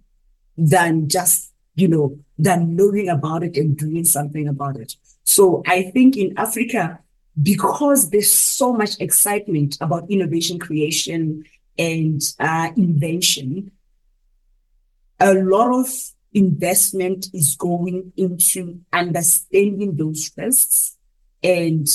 than 0.58 1.08
just, 1.08 1.52
you 1.76 1.88
know, 1.88 2.18
than 2.40 2.76
knowing 2.76 3.10
about 3.10 3.44
it 3.44 3.56
and 3.56 3.78
doing 3.78 4.04
something 4.04 4.48
about 4.48 4.78
it. 4.78 4.96
So 5.24 5.62
I 5.68 5.84
think 5.84 6.18
in 6.18 6.34
Africa, 6.38 7.00
because 7.42 8.10
there's 8.10 8.32
so 8.32 8.74
much 8.74 9.00
excitement 9.00 9.78
about 9.82 10.10
innovation 10.10 10.58
creation 10.60 11.44
and 11.78 12.22
uh, 12.40 12.70
invention, 12.76 13.72
a 15.20 15.34
lot 15.34 15.74
of 15.74 15.88
investment 16.34 17.28
is 17.34 17.55
going 17.55 18.11
into 18.18 18.80
understanding 18.91 19.95
those 19.95 20.32
risks 20.36 20.97
and 21.43 21.88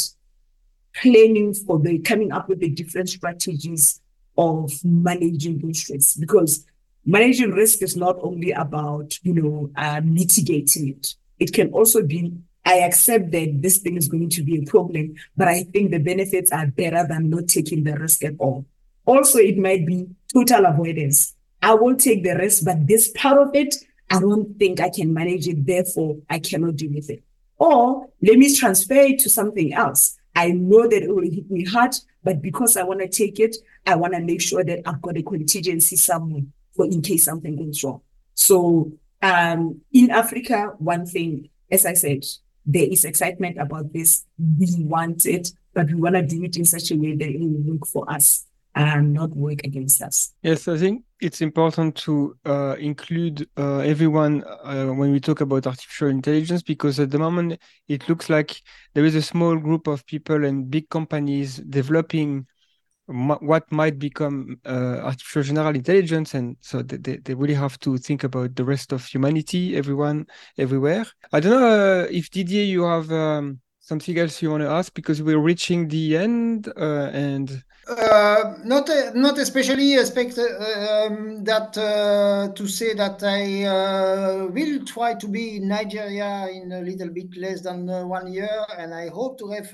planning 0.94 1.54
for 1.54 1.78
the 1.78 1.98
coming 2.00 2.32
up 2.32 2.48
with 2.48 2.60
the 2.60 2.68
different 2.68 3.08
strategies 3.08 4.00
of 4.36 4.72
managing 4.84 5.58
those 5.58 5.88
risks 5.90 6.14
because 6.14 6.64
managing 7.04 7.50
risk 7.50 7.82
is 7.82 7.96
not 7.96 8.16
only 8.22 8.52
about 8.52 9.18
you 9.22 9.34
know 9.34 9.70
uh, 9.76 10.00
mitigating 10.04 10.88
it 10.88 11.14
it 11.38 11.52
can 11.52 11.70
also 11.72 12.02
be 12.02 12.32
I 12.68 12.80
accept 12.80 13.30
that 13.30 13.62
this 13.62 13.78
thing 13.78 13.96
is 13.96 14.08
going 14.08 14.28
to 14.28 14.42
be 14.42 14.58
a 14.58 14.62
problem, 14.62 15.14
but 15.34 15.48
I 15.48 15.62
think 15.62 15.90
the 15.90 15.98
benefits 16.00 16.52
are 16.52 16.66
better 16.66 17.06
than 17.08 17.30
not 17.30 17.48
taking 17.48 17.82
the 17.82 17.94
risk 17.94 18.22
at 18.24 18.34
all. 18.38 18.66
Also, 19.06 19.38
it 19.38 19.56
might 19.56 19.86
be 19.86 20.06
total 20.30 20.66
avoidance. 20.66 21.34
I 21.62 21.74
will 21.74 21.96
take 21.96 22.24
the 22.24 22.36
risk, 22.36 22.64
but 22.64 22.86
this 22.86 23.10
part 23.14 23.38
of 23.38 23.54
it, 23.54 23.74
I 24.10 24.20
don't 24.20 24.58
think 24.58 24.80
I 24.80 24.90
can 24.90 25.12
manage 25.12 25.48
it. 25.48 25.66
Therefore, 25.66 26.18
I 26.30 26.38
cannot 26.38 26.76
deal 26.76 26.92
with 26.92 27.10
it. 27.10 27.22
Or 27.58 28.06
let 28.22 28.38
me 28.38 28.54
transfer 28.54 28.94
it 28.94 29.18
to 29.20 29.30
something 29.30 29.72
else. 29.72 30.16
I 30.36 30.52
know 30.52 30.86
that 30.86 31.02
it 31.02 31.14
will 31.14 31.28
hit 31.28 31.50
me 31.50 31.64
hard, 31.64 31.96
but 32.22 32.40
because 32.40 32.76
I 32.76 32.84
want 32.84 33.00
to 33.00 33.08
take 33.08 33.40
it, 33.40 33.56
I 33.86 33.96
want 33.96 34.14
to 34.14 34.20
make 34.20 34.40
sure 34.40 34.62
that 34.62 34.82
I've 34.86 35.02
got 35.02 35.16
a 35.16 35.22
contingency 35.22 35.96
somewhere 35.96 36.42
for 36.76 36.86
in 36.86 37.02
case 37.02 37.24
something 37.24 37.56
goes 37.56 37.82
wrong. 37.82 38.02
So 38.34 38.92
um, 39.20 39.80
in 39.92 40.10
Africa, 40.10 40.74
one 40.78 41.06
thing, 41.06 41.48
as 41.70 41.84
I 41.84 41.94
said, 41.94 42.24
there 42.64 42.86
is 42.88 43.04
excitement 43.04 43.58
about 43.58 43.92
this. 43.92 44.24
We 44.38 44.84
want 44.84 45.26
it, 45.26 45.50
but 45.74 45.88
we 45.88 45.94
want 45.94 46.14
to 46.14 46.22
do 46.22 46.44
it 46.44 46.56
in 46.56 46.64
such 46.64 46.92
a 46.92 46.96
way 46.96 47.16
that 47.16 47.28
it 47.28 47.40
will 47.40 47.72
work 47.72 47.86
for 47.86 48.08
us 48.08 48.46
and 48.78 49.12
not 49.12 49.30
work 49.30 49.60
against 49.64 50.00
us. 50.02 50.32
Yes, 50.42 50.68
I 50.68 50.78
think 50.78 51.02
it's 51.20 51.40
important 51.40 51.96
to 51.96 52.36
uh, 52.44 52.76
include 52.78 53.48
uh, 53.56 53.78
everyone 53.78 54.44
uh, 54.62 54.86
when 54.86 55.10
we 55.10 55.18
talk 55.18 55.40
about 55.40 55.66
artificial 55.66 56.08
intelligence 56.08 56.62
because 56.62 57.00
at 57.00 57.10
the 57.10 57.18
moment 57.18 57.58
it 57.88 58.08
looks 58.08 58.30
like 58.30 58.62
there 58.94 59.04
is 59.04 59.16
a 59.16 59.22
small 59.22 59.56
group 59.56 59.88
of 59.88 60.06
people 60.06 60.44
and 60.44 60.70
big 60.70 60.88
companies 60.90 61.56
developing 61.68 62.46
what 63.06 63.64
might 63.72 63.98
become 63.98 64.60
uh, 64.66 65.00
artificial 65.02 65.42
general 65.42 65.74
intelligence 65.74 66.34
and 66.34 66.56
so 66.60 66.82
they, 66.82 67.16
they 67.16 67.34
really 67.34 67.54
have 67.54 67.78
to 67.80 67.96
think 67.96 68.22
about 68.22 68.54
the 68.54 68.64
rest 68.64 68.92
of 68.92 69.04
humanity 69.06 69.76
everyone 69.76 70.26
everywhere 70.58 71.06
i 71.32 71.40
don't 71.40 71.58
know 71.58 72.02
uh, 72.02 72.06
if 72.10 72.30
didier 72.30 72.64
you 72.64 72.82
have 72.82 73.10
um, 73.10 73.58
something 73.88 74.18
else 74.18 74.42
you 74.42 74.50
want 74.50 74.62
to 74.62 74.68
ask? 74.68 74.92
Because 74.94 75.22
we're 75.22 75.44
reaching 75.50 75.88
the 75.88 76.16
end 76.16 76.68
uh, 76.76 77.10
and 77.28 77.62
uh, 77.88 78.54
not 78.64 78.90
uh, 78.90 79.12
not 79.14 79.38
especially 79.38 79.94
expect 79.94 80.36
uh, 80.38 81.06
um, 81.06 81.42
that 81.44 81.72
to 82.58 82.66
say 82.66 82.92
that 82.94 83.18
I 83.22 83.42
will 84.56 84.84
try 84.84 85.14
to 85.14 85.26
be 85.26 85.56
in 85.56 85.68
Nigeria 85.68 86.48
in 86.52 86.72
a 86.72 86.82
little 86.82 87.08
bit 87.08 87.34
less 87.36 87.62
than 87.62 87.86
one 88.08 88.32
year, 88.32 88.56
and 88.76 88.92
I 88.94 89.08
hope 89.08 89.38
to 89.38 89.48
have 89.52 89.68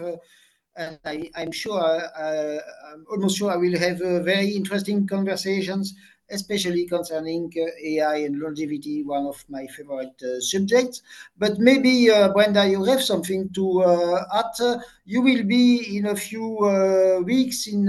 and 0.77 0.99
I, 1.05 1.31
am 1.37 1.53
sure, 1.53 1.81
uh, 1.81 2.59
I'm 2.93 3.05
almost 3.11 3.39
sure 3.39 3.51
I 3.51 3.57
will 3.57 3.79
have 3.79 4.01
uh, 4.01 4.23
very 4.23 4.49
interesting 4.49 5.07
conversations, 5.07 5.95
especially 6.31 6.87
concerning 6.87 7.53
uh, 7.57 7.67
AI 7.83 8.17
and 8.17 8.39
longevity, 8.39 9.03
one 9.03 9.27
of 9.27 9.45
my 9.49 9.67
favorite 9.67 10.21
uh, 10.23 10.41
subjects. 10.41 11.03
But 11.37 11.59
maybe, 11.59 12.11
uh, 12.11 12.33
Brenda, 12.33 12.67
you 12.67 12.85
have 12.85 13.03
something 13.03 13.51
to 13.55 14.25
add. 14.33 14.83
You 15.05 15.23
will 15.23 15.45
be 15.45 15.97
in 15.99 16.07
a 16.07 16.17
few 16.17 17.23
weeks 17.25 17.67
in 17.67 17.89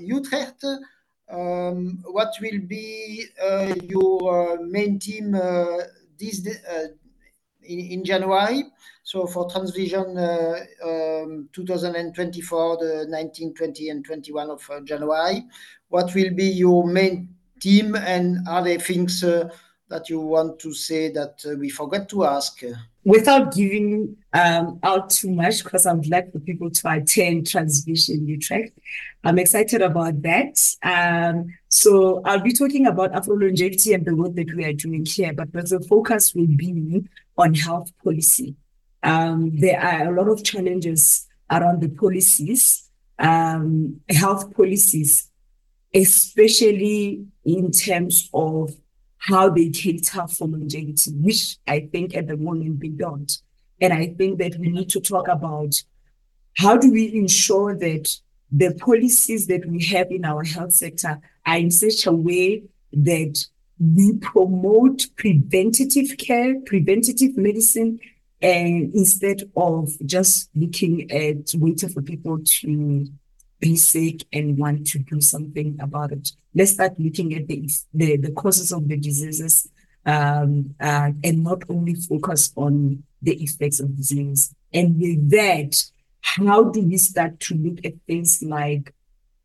Utrecht. 0.00 0.64
Um, 1.30 2.02
what 2.04 2.34
will 2.40 2.60
be 2.66 3.26
your 3.84 4.64
main 4.66 4.98
team 4.98 5.32
this 6.18 6.46
in, 7.66 7.78
in 7.78 8.04
January? 8.04 8.64
So 9.02 9.26
for 9.26 9.46
Transvision 9.48 10.16
uh, 10.16 11.22
um, 11.22 11.48
2024, 11.52 12.76
the 12.78 13.06
19, 13.08 13.54
20, 13.54 13.90
and 13.90 14.04
21 14.04 14.50
of 14.50 14.70
uh, 14.70 14.80
January, 14.80 15.44
what 15.88 16.14
will 16.14 16.34
be 16.34 16.46
your 16.46 16.86
main 16.86 17.33
team 17.64 17.94
and 17.94 18.46
are 18.46 18.62
there 18.62 18.78
things 18.78 19.24
uh, 19.24 19.48
that 19.88 20.10
you 20.10 20.20
want 20.20 20.58
to 20.58 20.72
say 20.72 21.02
that 21.12 21.36
we 21.58 21.68
forgot 21.70 22.08
to 22.10 22.24
ask? 22.24 22.62
Without 23.04 23.54
giving 23.54 24.16
um, 24.32 24.78
out 24.82 25.10
too 25.10 25.30
much, 25.30 25.62
because 25.62 25.84
I 25.86 25.92
would 25.92 26.08
like 26.08 26.32
for 26.32 26.40
people 26.40 26.70
to 26.70 26.90
attend 26.90 27.46
Transvision 27.46 28.26
Utrecht, 28.26 28.72
I'm 29.22 29.38
excited 29.38 29.82
about 29.82 30.22
that. 30.22 30.56
Um, 30.82 31.54
so 31.68 32.22
I'll 32.24 32.40
be 32.40 32.52
talking 32.52 32.86
about 32.86 33.14
Afro 33.14 33.36
longevity 33.36 33.92
and 33.94 34.04
the 34.04 34.16
work 34.16 34.34
that 34.34 34.54
we 34.54 34.64
are 34.64 34.72
doing 34.72 35.04
here, 35.04 35.32
but 35.32 35.52
the 35.52 35.84
focus 35.88 36.34
will 36.34 36.54
be 36.64 37.04
on 37.36 37.54
health 37.54 37.90
policy. 38.02 38.56
Um, 39.02 39.56
there 39.56 39.80
are 39.80 40.08
a 40.08 40.16
lot 40.18 40.30
of 40.30 40.42
challenges 40.42 41.26
around 41.50 41.82
the 41.82 41.90
policies, 41.90 42.88
um, 43.18 44.00
health 44.08 44.54
policies, 44.56 45.30
especially 45.94 47.26
in 47.44 47.70
terms 47.70 48.28
of 48.32 48.74
how 49.18 49.48
they 49.48 49.70
cater 49.70 50.26
for 50.26 50.46
longevity, 50.48 51.10
which 51.12 51.56
I 51.66 51.88
think 51.92 52.14
at 52.14 52.26
the 52.26 52.36
moment 52.36 52.80
they 52.80 52.88
don't. 52.88 53.32
And 53.80 53.92
I 53.92 54.14
think 54.18 54.38
that 54.38 54.56
we 54.58 54.68
need 54.68 54.90
to 54.90 55.00
talk 55.00 55.28
about 55.28 55.82
how 56.56 56.76
do 56.76 56.92
we 56.92 57.12
ensure 57.14 57.76
that 57.76 58.16
the 58.52 58.74
policies 58.74 59.46
that 59.48 59.66
we 59.66 59.84
have 59.86 60.10
in 60.10 60.24
our 60.24 60.44
health 60.44 60.72
sector 60.72 61.20
are 61.44 61.58
in 61.58 61.70
such 61.70 62.06
a 62.06 62.12
way 62.12 62.64
that 62.92 63.44
we 63.80 64.14
promote 64.18 65.06
preventative 65.16 66.16
care, 66.16 66.60
preventative 66.60 67.36
medicine, 67.36 67.98
and 68.40 68.94
instead 68.94 69.50
of 69.56 69.90
just 70.04 70.50
looking 70.54 71.10
at 71.10 71.52
waiting 71.54 71.88
for 71.88 72.02
people 72.02 72.38
to 72.44 73.06
be 73.64 73.76
sick 73.76 74.26
and 74.30 74.58
want 74.58 74.86
to 74.86 74.98
do 74.98 75.20
something 75.20 75.78
about 75.80 76.12
it, 76.12 76.32
let's 76.54 76.72
start 76.72 76.92
looking 76.98 77.34
at 77.34 77.48
the 77.48 77.58
the, 77.94 78.16
the 78.18 78.32
causes 78.32 78.70
of 78.72 78.86
the 78.88 78.96
diseases 78.96 79.54
um, 80.06 80.74
uh, 80.80 81.10
and 81.22 81.42
not 81.42 81.62
only 81.68 81.94
focus 81.94 82.52
on 82.56 83.02
the 83.22 83.34
effects 83.42 83.80
of 83.80 83.96
disease. 83.96 84.54
And 84.72 85.00
with 85.00 85.30
that, 85.30 85.72
how 86.20 86.64
do 86.64 86.80
we 86.82 86.98
start 86.98 87.40
to 87.40 87.54
look 87.54 87.78
at 87.84 87.94
things 88.06 88.42
like, 88.42 88.92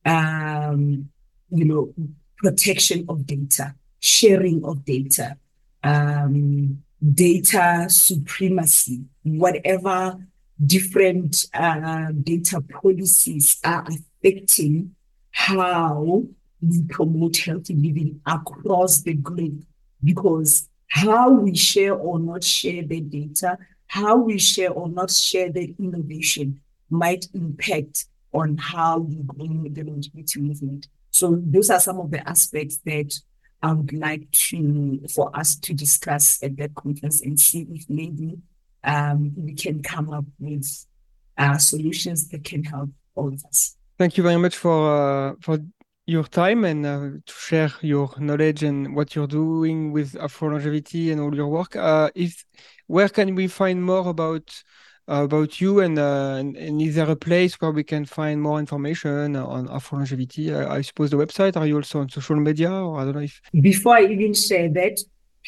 um, 0.06 1.10
you 1.50 1.66
know, 1.66 1.94
protection 2.38 3.06
of 3.08 3.26
data, 3.26 3.76
sharing 4.00 4.64
of 4.66 4.84
data, 4.84 5.38
um, 5.84 6.84
data 7.02 7.86
supremacy, 7.88 9.04
whatever 9.24 10.20
different 10.66 11.46
uh, 11.54 12.12
data 12.22 12.60
policies 12.62 13.60
are 13.64 13.88
affecting 14.24 14.96
how 15.32 16.24
we 16.62 16.84
promote 16.90 17.38
healthy 17.38 17.74
living 17.74 18.22
across 18.26 19.02
the 19.02 19.14
globe. 19.14 19.64
Because 20.04 20.70
how 20.88 21.30
we 21.30 21.56
share 21.56 21.94
or 21.94 22.20
not 22.20 22.44
share 22.44 22.84
the 22.84 23.02
data, 23.02 23.58
how 23.88 24.18
we 24.18 24.38
share 24.40 24.72
or 24.72 24.90
not 24.90 25.12
share 25.12 25.52
the 25.52 25.74
innovation 25.80 26.62
might 26.90 27.28
impact 27.34 28.06
on 28.34 28.58
how 28.58 29.00
we 29.00 29.16
bring 29.16 29.74
the 29.74 29.84
longevity 29.84 30.40
movement. 30.40 30.88
So 31.12 31.42
those 31.44 31.70
are 31.70 31.80
some 31.80 32.00
of 32.00 32.12
the 32.12 32.28
aspects 32.28 32.78
that 32.86 33.14
I 33.62 33.74
would 33.74 33.94
like 33.94 34.30
to 34.32 35.02
for 35.14 35.36
us 35.38 35.56
to 35.56 35.74
discuss 35.74 36.42
at 36.44 36.56
that 36.58 36.76
conference 36.76 37.22
and 37.22 37.40
see 37.40 37.68
if 37.72 37.90
maybe 37.90 38.38
um, 38.84 39.34
we 39.36 39.54
can 39.54 39.84
come 39.84 40.12
up 40.12 40.26
with 40.40 40.86
uh, 41.38 41.58
solutions 41.58 42.30
that 42.30 42.44
can 42.44 42.64
help 42.64 42.90
all 43.16 43.34
of 43.34 43.44
us. 43.46 43.76
Thank 44.00 44.16
you 44.16 44.24
very 44.24 44.38
much 44.38 44.56
for 44.56 44.78
uh, 44.96 45.36
for 45.42 45.58
your 46.06 46.24
time 46.24 46.64
and 46.64 46.86
uh, 46.86 47.00
to 47.26 47.34
share 47.34 47.74
your 47.82 48.10
knowledge 48.18 48.64
and 48.64 48.96
what 48.96 49.14
you're 49.14 49.28
doing 49.28 49.92
with 49.92 50.16
Afro 50.16 50.52
longevity 50.52 51.12
and 51.12 51.20
all 51.20 51.36
your 51.36 51.50
work. 51.50 51.76
Uh, 51.76 52.10
if 52.16 52.46
where 52.88 53.10
can 53.10 53.36
we 53.36 53.50
find 53.50 53.84
more 53.84 54.08
about 54.08 54.64
about 55.10 55.60
you 55.60 55.82
and, 55.82 56.00
uh, 56.00 56.36
and, 56.40 56.56
and 56.56 56.82
is 56.82 56.96
there 56.96 57.10
a 57.10 57.16
place 57.18 57.60
where 57.60 57.72
we 57.72 57.84
can 57.84 58.06
find 58.06 58.42
more 58.42 58.58
information 58.58 59.36
on 59.36 59.68
Afro 59.70 59.98
longevity? 59.98 60.56
I 60.56 60.80
suppose 60.80 61.10
the 61.10 61.18
website. 61.18 61.58
Are 61.58 61.68
you 61.68 61.76
also 61.76 62.00
on 62.00 62.08
social 62.08 62.38
media, 62.38 62.72
or 62.72 63.02
I 63.02 63.04
don't 63.04 63.16
know 63.16 63.22
if. 63.22 63.42
Before 63.60 63.98
I 63.98 64.06
even 64.06 64.34
share 64.34 64.70
that, 64.70 64.98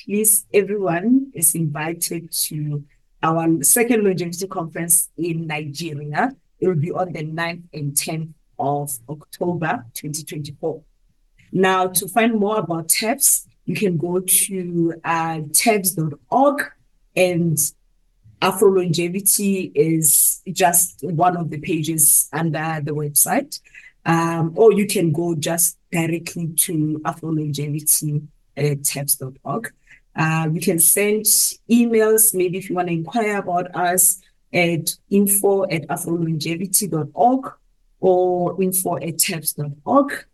please 0.04 0.46
everyone 0.54 1.32
is 1.34 1.56
invited 1.56 2.34
to 2.34 2.84
our 3.24 3.64
second 3.64 4.04
longevity 4.04 4.48
conference 4.48 5.08
in 5.18 5.48
Nigeria. 5.48 6.36
It 6.60 6.68
will 6.68 6.76
be 6.76 6.92
on 6.92 7.14
the 7.14 7.24
9th 7.24 7.64
and 7.74 7.94
10th 7.94 8.34
of 8.62 8.98
October 9.10 9.86
2024. 9.96 10.82
Now, 11.52 11.88
to 11.88 12.08
find 12.08 12.40
more 12.40 12.60
about 12.60 12.88
TEFS, 12.88 13.48
you 13.66 13.76
can 13.76 13.98
go 13.98 14.20
to 14.20 14.94
uh, 15.04 15.40
TEFS.org 15.52 16.72
and 17.16 17.58
Afro 18.42 18.70
Longevity 18.72 19.72
is 19.76 20.42
just 20.52 21.04
one 21.04 21.38
of 21.38 21.50
the 21.50 21.60
pages 21.60 22.30
under 22.32 22.80
the 22.84 22.92
website. 22.92 23.60
Um, 24.06 24.54
or 24.56 24.74
you 24.74 24.88
can 24.88 25.12
go 25.12 25.36
just 25.36 25.78
directly 25.92 26.48
to 26.48 27.02
Afro 27.06 27.32
Longevity 27.32 28.22
at 28.58 28.82
TEFS.org. 28.82 29.74
Uh, 30.16 30.50
you 30.52 30.60
can 30.60 30.80
send 30.80 31.26
emails, 31.70 32.34
maybe 32.34 32.58
if 32.58 32.70
you 32.70 32.76
want 32.76 32.88
to 32.88 32.94
inquire 32.94 33.38
about 33.38 33.74
us 33.76 34.22
at 34.54 34.96
info 35.10 35.64
at 35.64 35.88
afrolongevity.org 35.88 37.54
or 38.02 38.62
info 38.62 38.98
at 38.98 39.16
TEFS.org. 39.18 40.26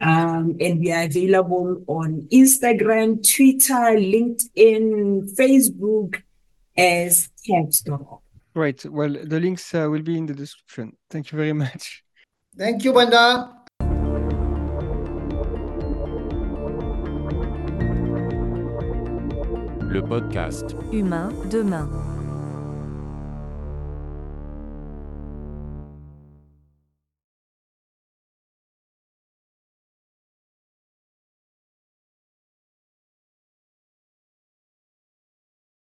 Um, 0.00 0.56
and 0.60 0.80
we 0.80 0.92
are 0.92 1.04
available 1.04 1.82
on 1.86 2.28
Instagram, 2.30 3.22
Twitter, 3.22 3.96
LinkedIn, 3.96 5.34
Facebook 5.34 6.22
as 6.76 7.30
TEFS.org. 7.48 8.20
Right. 8.54 8.84
Well, 8.84 9.16
the 9.24 9.40
links 9.40 9.74
uh, 9.74 9.88
will 9.90 10.02
be 10.02 10.16
in 10.16 10.26
the 10.26 10.34
description. 10.34 10.96
Thank 11.10 11.32
you 11.32 11.38
very 11.38 11.52
much. 11.52 12.04
Thank 12.56 12.84
you, 12.84 12.92
Brenda. 12.92 13.50
Le 19.90 20.02
podcast 20.02 20.74
Humain 20.90 21.30
demain. 21.50 22.13